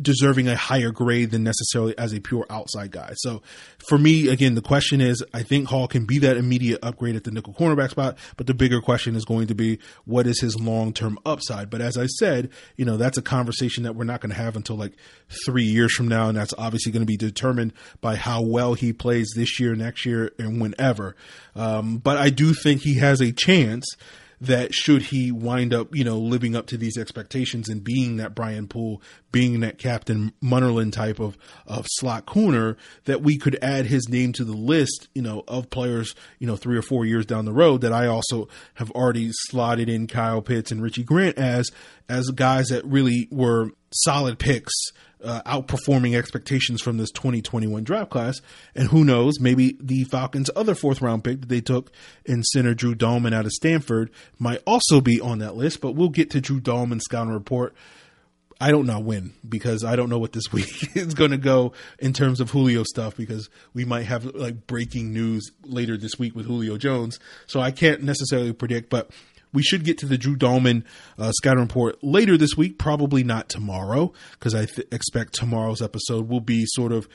deserving 0.00 0.48
a 0.48 0.56
higher 0.56 0.90
grade 0.90 1.30
than 1.30 1.44
necessarily 1.44 1.96
as 1.98 2.12
a 2.12 2.20
pure 2.20 2.46
outside 2.50 2.90
guy. 2.90 3.12
So 3.16 3.42
for 3.88 3.98
me, 3.98 4.28
again, 4.28 4.54
the 4.54 4.62
question 4.62 5.00
is, 5.00 5.24
I 5.32 5.42
think 5.42 5.68
Hall 5.68 5.88
can 5.88 6.04
be 6.04 6.18
that 6.18 6.36
immediate 6.36 6.80
upgrade 6.82 7.16
at 7.16 7.24
the 7.24 7.30
nickel 7.30 7.54
cornerback 7.54 7.90
spot, 7.90 8.18
but 8.36 8.46
the 8.46 8.54
bigger 8.54 8.80
question 8.80 9.16
is 9.16 9.24
going 9.24 9.46
to 9.48 9.54
be, 9.54 9.78
what 10.04 10.26
is 10.26 10.40
his 10.40 10.58
long-term 10.60 11.18
upside? 11.24 11.70
But 11.70 11.80
as 11.80 11.96
I 11.96 12.06
said, 12.06 12.50
you 12.76 12.84
know, 12.84 12.96
that's 12.96 13.18
a 13.18 13.22
conversation 13.22 13.84
that 13.84 13.94
we're 13.94 14.04
not 14.04 14.20
going 14.20 14.30
to 14.30 14.36
have 14.36 14.56
until 14.56 14.76
like 14.76 14.92
three 15.46 15.64
years 15.64 15.94
from 15.94 16.08
now. 16.08 16.28
And 16.28 16.36
that's 16.36 16.54
obviously 16.58 16.92
going 16.92 17.02
to 17.02 17.06
be 17.06 17.16
determined 17.16 17.72
by 18.00 18.16
how 18.16 18.42
well 18.42 18.74
he 18.74 18.92
plays 18.92 19.32
this 19.34 19.58
year, 19.58 19.74
next 19.74 20.06
year, 20.06 20.32
and 20.38 20.60
whenever. 20.60 21.16
Um, 21.54 21.98
but 21.98 22.16
I 22.16 22.30
do 22.30 22.54
think 22.54 22.82
he 22.82 22.94
has 22.94 23.20
a 23.20 23.32
chance 23.32 23.86
that 24.40 24.72
should 24.74 25.02
he 25.02 25.32
wind 25.32 25.74
up, 25.74 25.94
you 25.94 26.04
know, 26.04 26.18
living 26.18 26.54
up 26.54 26.66
to 26.66 26.76
these 26.76 26.96
expectations 26.96 27.68
and 27.68 27.82
being 27.82 28.16
that 28.16 28.34
Brian 28.34 28.68
Poole, 28.68 29.02
being 29.32 29.60
that 29.60 29.78
Captain 29.78 30.32
Munnerlyn 30.42 30.92
type 30.92 31.18
of, 31.18 31.36
of 31.66 31.86
slot 31.88 32.26
corner, 32.26 32.76
that 33.04 33.22
we 33.22 33.36
could 33.36 33.58
add 33.62 33.86
his 33.86 34.08
name 34.08 34.32
to 34.34 34.44
the 34.44 34.56
list, 34.56 35.08
you 35.14 35.22
know, 35.22 35.44
of 35.48 35.70
players, 35.70 36.14
you 36.38 36.46
know, 36.46 36.56
three 36.56 36.76
or 36.76 36.82
four 36.82 37.04
years 37.04 37.26
down 37.26 37.44
the 37.44 37.52
road 37.52 37.80
that 37.80 37.92
I 37.92 38.06
also 38.06 38.48
have 38.74 38.90
already 38.92 39.30
slotted 39.32 39.88
in 39.88 40.06
Kyle 40.06 40.42
Pitts 40.42 40.70
and 40.70 40.82
Richie 40.82 41.04
Grant 41.04 41.38
as, 41.38 41.70
as 42.08 42.30
guys 42.30 42.68
that 42.68 42.84
really 42.84 43.28
were 43.30 43.72
solid 43.90 44.38
picks 44.38 44.72
uh, 45.22 45.42
outperforming 45.42 46.16
expectations 46.16 46.80
from 46.80 46.96
this 46.96 47.10
2021 47.10 47.84
draft 47.84 48.10
class. 48.10 48.40
And 48.74 48.88
who 48.88 49.04
knows, 49.04 49.40
maybe 49.40 49.76
the 49.80 50.04
Falcons' 50.04 50.50
other 50.54 50.74
fourth 50.74 51.00
round 51.00 51.24
pick 51.24 51.40
that 51.40 51.48
they 51.48 51.60
took 51.60 51.90
in 52.24 52.42
center 52.42 52.74
Drew 52.74 52.94
Dalman 52.94 53.34
out 53.34 53.46
of 53.46 53.52
Stanford 53.52 54.10
might 54.38 54.62
also 54.66 55.00
be 55.00 55.20
on 55.20 55.38
that 55.38 55.56
list. 55.56 55.80
But 55.80 55.92
we'll 55.92 56.08
get 56.08 56.30
to 56.30 56.40
Drew 56.40 56.60
Dalman's 56.60 57.04
scouting 57.04 57.32
report. 57.32 57.74
I 58.60 58.72
don't 58.72 58.86
know 58.86 58.98
when 58.98 59.34
because 59.48 59.84
I 59.84 59.94
don't 59.94 60.10
know 60.10 60.18
what 60.18 60.32
this 60.32 60.44
week 60.52 60.96
is 60.96 61.14
going 61.14 61.30
to 61.30 61.38
go 61.38 61.72
in 61.98 62.12
terms 62.12 62.40
of 62.40 62.50
Julio 62.50 62.82
stuff 62.82 63.16
because 63.16 63.48
we 63.72 63.84
might 63.84 64.06
have 64.06 64.24
like 64.24 64.66
breaking 64.66 65.12
news 65.12 65.50
later 65.64 65.96
this 65.96 66.18
week 66.18 66.34
with 66.34 66.46
Julio 66.46 66.76
Jones. 66.76 67.18
So 67.46 67.60
I 67.60 67.70
can't 67.70 68.02
necessarily 68.02 68.52
predict, 68.52 68.90
but 68.90 69.10
we 69.52 69.62
should 69.62 69.84
get 69.84 69.98
to 69.98 70.06
the 70.06 70.18
Drew 70.18 70.36
Dalman 70.36 70.84
uh, 71.18 71.32
scouting 71.32 71.62
report 71.62 72.02
later 72.02 72.36
this 72.36 72.56
week, 72.56 72.78
probably 72.78 73.24
not 73.24 73.48
tomorrow, 73.48 74.12
because 74.32 74.54
I 74.54 74.66
th- 74.66 74.88
expect 74.92 75.32
tomorrow's 75.34 75.82
episode 75.82 76.28
will 76.28 76.40
be 76.40 76.64
sort 76.66 76.92
of 76.92 77.08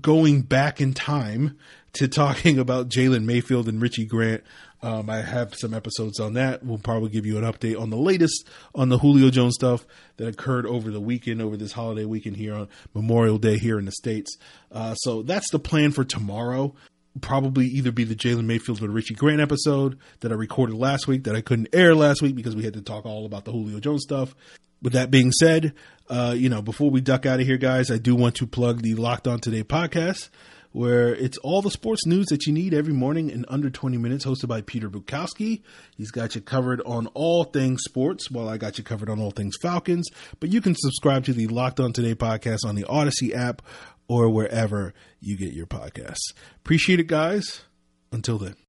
going 0.00 0.42
back 0.42 0.80
in 0.80 0.92
time 0.94 1.56
to 1.94 2.08
talking 2.08 2.58
about 2.60 2.88
Jalen 2.88 3.24
Mayfield 3.24 3.68
and 3.68 3.80
Richie 3.80 4.04
Grant 4.04 4.42
Um, 4.82 5.08
I 5.10 5.22
have 5.22 5.54
some 5.54 5.74
episodes 5.74 6.20
on 6.20 6.34
that. 6.34 6.64
We'll 6.64 6.78
probably 6.78 7.08
give 7.10 7.26
you 7.26 7.38
an 7.38 7.44
update 7.44 7.80
on 7.80 7.90
the 7.90 7.96
latest 7.96 8.46
on 8.74 8.90
the 8.90 8.98
Julio 8.98 9.30
Jones 9.30 9.54
stuff 9.54 9.86
that 10.18 10.28
occurred 10.28 10.66
over 10.66 10.90
the 10.90 11.00
weekend, 11.00 11.42
over 11.42 11.56
this 11.56 11.72
holiday 11.72 12.04
weekend 12.04 12.36
here 12.36 12.54
on 12.54 12.68
Memorial 12.94 13.38
Day 13.38 13.58
here 13.58 13.78
in 13.78 13.86
the 13.86 13.92
States. 13.92 14.36
Uh, 14.70 14.94
so 14.94 15.22
that's 15.22 15.50
the 15.50 15.58
plan 15.58 15.90
for 15.90 16.04
tomorrow. 16.04 16.74
Probably 17.20 17.66
either 17.66 17.92
be 17.92 18.04
the 18.04 18.14
Jalen 18.14 18.44
Mayfield 18.44 18.82
or 18.82 18.88
Richie 18.88 19.14
Grant 19.14 19.40
episode 19.40 19.98
that 20.20 20.32
I 20.32 20.34
recorded 20.34 20.76
last 20.76 21.06
week 21.06 21.24
that 21.24 21.36
I 21.36 21.40
couldn't 21.40 21.68
air 21.72 21.94
last 21.94 22.22
week 22.22 22.34
because 22.34 22.56
we 22.56 22.64
had 22.64 22.74
to 22.74 22.82
talk 22.82 23.06
all 23.06 23.26
about 23.26 23.44
the 23.44 23.52
Julio 23.52 23.80
Jones 23.80 24.02
stuff. 24.02 24.34
With 24.80 24.92
that 24.92 25.10
being 25.10 25.32
said, 25.32 25.74
uh, 26.08 26.34
you 26.36 26.48
know, 26.48 26.62
before 26.62 26.90
we 26.90 27.00
duck 27.00 27.26
out 27.26 27.40
of 27.40 27.46
here, 27.46 27.58
guys, 27.58 27.90
I 27.90 27.98
do 27.98 28.14
want 28.14 28.36
to 28.36 28.46
plug 28.46 28.82
the 28.82 28.94
Locked 28.94 29.26
On 29.26 29.40
Today 29.40 29.64
podcast 29.64 30.28
where 30.72 31.14
it's 31.14 31.38
all 31.38 31.62
the 31.62 31.70
sports 31.70 32.06
news 32.06 32.26
that 32.26 32.46
you 32.46 32.52
need 32.52 32.74
every 32.74 32.92
morning 32.92 33.30
in 33.30 33.44
under 33.48 33.70
20 33.70 33.96
minutes, 33.96 34.24
hosted 34.24 34.48
by 34.48 34.60
Peter 34.60 34.88
Bukowski. 34.88 35.62
He's 35.96 36.10
got 36.10 36.34
you 36.34 36.40
covered 36.40 36.80
on 36.84 37.06
all 37.08 37.44
things 37.44 37.82
sports, 37.84 38.30
while 38.30 38.48
I 38.48 38.58
got 38.58 38.78
you 38.78 38.84
covered 38.84 39.08
on 39.08 39.20
all 39.20 39.30
things 39.30 39.56
Falcons. 39.60 40.08
But 40.40 40.50
you 40.50 40.60
can 40.60 40.74
subscribe 40.76 41.24
to 41.24 41.32
the 41.32 41.46
Locked 41.46 41.80
On 41.80 41.92
Today 41.92 42.14
podcast 42.14 42.66
on 42.66 42.74
the 42.74 42.84
Odyssey 42.84 43.34
app 43.34 43.62
or 44.08 44.28
wherever 44.28 44.94
you 45.20 45.36
get 45.36 45.52
your 45.52 45.66
podcasts. 45.66 46.32
Appreciate 46.56 47.00
it, 47.00 47.06
guys. 47.06 47.62
Until 48.10 48.38
then. 48.38 48.67